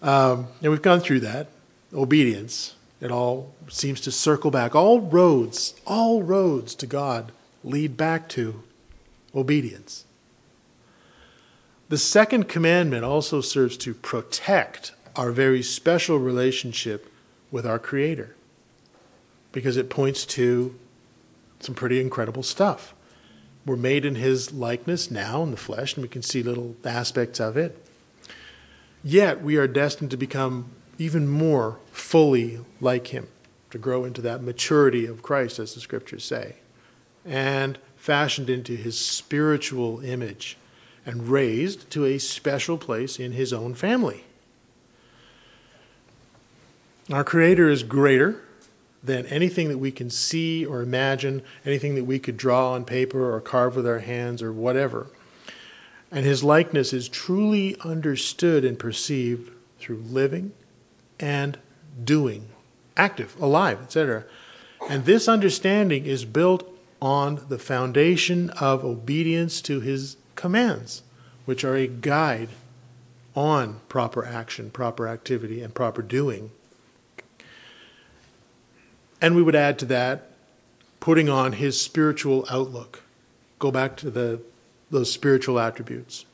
Um, 0.00 0.46
and 0.62 0.72
we've 0.72 0.80
gone 0.80 1.00
through 1.00 1.20
that. 1.20 1.48
Obedience. 1.92 2.76
It 2.98 3.10
all 3.10 3.54
seems 3.68 4.00
to 4.02 4.10
circle 4.10 4.50
back. 4.50 4.74
All 4.74 5.02
roads, 5.02 5.74
all 5.86 6.22
roads 6.22 6.74
to 6.76 6.86
God 6.86 7.30
lead 7.62 7.94
back 7.98 8.26
to 8.30 8.62
obedience. 9.34 10.06
The 11.90 11.98
second 11.98 12.48
commandment 12.48 13.04
also 13.04 13.42
serves 13.42 13.76
to 13.78 13.92
protect 13.92 14.92
our 15.14 15.30
very 15.30 15.62
special 15.62 16.18
relationship 16.18 17.12
with 17.50 17.66
our 17.66 17.78
Creator 17.78 18.34
because 19.52 19.76
it 19.76 19.90
points 19.90 20.24
to 20.24 20.74
some 21.60 21.74
pretty 21.74 22.00
incredible 22.00 22.42
stuff. 22.42 22.94
We're 23.64 23.76
made 23.76 24.04
in 24.04 24.16
His 24.16 24.52
likeness 24.52 25.10
now 25.10 25.42
in 25.42 25.50
the 25.50 25.56
flesh, 25.56 25.94
and 25.94 26.02
we 26.02 26.08
can 26.08 26.22
see 26.22 26.42
little 26.42 26.76
aspects 26.84 27.40
of 27.40 27.56
it. 27.56 27.78
Yet 29.04 29.42
we 29.42 29.56
are 29.56 29.68
destined 29.68 30.10
to 30.12 30.16
become 30.16 30.70
even 30.98 31.28
more 31.28 31.78
fully 31.90 32.60
like 32.80 33.08
Him, 33.08 33.28
to 33.70 33.78
grow 33.78 34.04
into 34.04 34.20
that 34.22 34.42
maturity 34.42 35.06
of 35.06 35.22
Christ, 35.22 35.58
as 35.58 35.74
the 35.74 35.80
scriptures 35.80 36.24
say. 36.24 36.56
And 37.24 37.78
fashioned 38.02 38.50
into 38.50 38.74
his 38.74 38.98
spiritual 38.98 40.00
image 40.00 40.56
and 41.06 41.28
raised 41.28 41.88
to 41.88 42.04
a 42.04 42.18
special 42.18 42.76
place 42.76 43.20
in 43.20 43.30
his 43.30 43.52
own 43.52 43.74
family. 43.74 44.24
Our 47.12 47.22
Creator 47.22 47.70
is 47.70 47.84
greater 47.84 48.42
than 49.02 49.26
anything 49.26 49.68
that 49.68 49.78
we 49.78 49.90
can 49.90 50.10
see 50.10 50.64
or 50.64 50.80
imagine, 50.80 51.42
anything 51.66 51.94
that 51.96 52.04
we 52.04 52.18
could 52.18 52.36
draw 52.36 52.72
on 52.72 52.84
paper 52.84 53.34
or 53.34 53.40
carve 53.40 53.76
with 53.76 53.86
our 53.86 53.98
hands 53.98 54.42
or 54.42 54.52
whatever. 54.52 55.08
And 56.10 56.24
his 56.24 56.44
likeness 56.44 56.92
is 56.92 57.08
truly 57.08 57.76
understood 57.80 58.64
and 58.64 58.78
perceived 58.78 59.50
through 59.78 60.02
living 60.08 60.52
and 61.18 61.58
doing, 62.04 62.48
active, 62.96 63.34
alive, 63.40 63.80
etc. 63.82 64.24
And 64.88 65.04
this 65.04 65.28
understanding 65.28 66.06
is 66.06 66.24
built 66.24 66.68
on 67.00 67.44
the 67.48 67.58
foundation 67.58 68.50
of 68.50 68.84
obedience 68.84 69.60
to 69.62 69.80
his 69.80 70.16
commands, 70.36 71.02
which 71.44 71.64
are 71.64 71.76
a 71.76 71.86
guide 71.86 72.50
on 73.34 73.80
proper 73.88 74.24
action, 74.24 74.70
proper 74.70 75.08
activity, 75.08 75.62
and 75.62 75.74
proper 75.74 76.02
doing. 76.02 76.50
And 79.22 79.36
we 79.36 79.42
would 79.42 79.54
add 79.54 79.78
to 79.78 79.86
that 79.86 80.28
putting 80.98 81.28
on 81.28 81.52
his 81.52 81.80
spiritual 81.80 82.44
outlook. 82.50 83.02
Go 83.60 83.70
back 83.70 83.96
to 83.98 84.10
the, 84.10 84.42
those 84.90 85.10
spiritual 85.10 85.58
attributes 85.58 86.26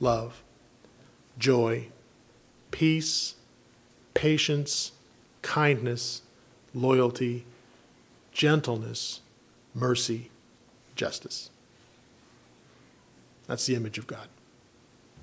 love, 0.00 0.42
joy, 1.38 1.86
peace, 2.70 3.36
patience, 4.14 4.92
kindness, 5.42 6.22
loyalty, 6.74 7.44
gentleness, 8.32 9.20
mercy, 9.74 10.30
justice. 10.96 11.50
That's 13.46 13.66
the 13.66 13.76
image 13.76 13.98
of 13.98 14.06
God. 14.06 14.28